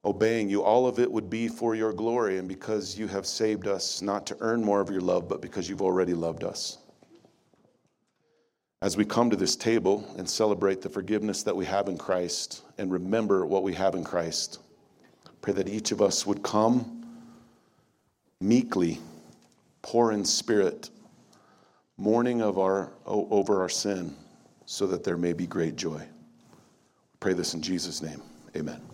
obeying 0.05 0.49
you, 0.49 0.63
all 0.63 0.87
of 0.87 0.99
it 0.99 1.11
would 1.11 1.31
be 1.31 1.49
for 1.49 1.75
your 1.75 1.93
glory 1.93 2.39
and 2.39 2.49
because 2.49 2.99
you 2.99 3.07
have 3.07 3.27
saved 3.27 3.67
us, 3.67 4.03
not 4.03 4.27
to 4.27 4.37
earn 4.41 4.63
more 4.63 4.81
of 4.81 4.91
your 4.91 5.01
love, 5.01 5.29
but 5.29 5.41
because 5.41 5.69
you've 5.69 5.83
already 5.83 6.15
loved 6.15 6.45
us. 6.45 6.79
As 8.81 8.97
we 8.97 9.05
come 9.05 9.31
to 9.31 9.37
this 9.37 9.55
table 9.55 10.13
and 10.19 10.29
celebrate 10.29 10.83
the 10.83 10.89
forgiveness 10.89 11.45
that 11.45 11.55
we 11.55 11.65
have 11.67 11.87
in 11.87 11.97
Christ 11.97 12.63
and 12.79 12.91
remember 12.91 13.47
what 13.47 13.63
we 13.63 13.75
have 13.75 13.95
in 13.95 14.03
Christ, 14.03 14.59
pray 15.41 15.53
that 15.53 15.69
each 15.69 15.93
of 15.93 16.03
us 16.03 16.27
would 16.27 16.43
come 16.43 17.07
meekly, 18.41 18.99
poor 19.83 20.11
in 20.11 20.25
spirit, 20.25 20.91
mourning 21.97 22.43
of 22.43 22.59
our, 22.59 22.91
over 23.07 23.61
our 23.61 23.69
sin, 23.69 24.17
so 24.67 24.89
that 24.89 25.05
there 25.05 25.17
may 25.17 25.33
be 25.33 25.47
great 25.47 25.77
joy. 25.77 26.03
Pray 27.21 27.35
this 27.35 27.55
in 27.55 27.63
Jesus' 27.63 28.03
name. 28.03 28.21
Amen. 28.57 28.92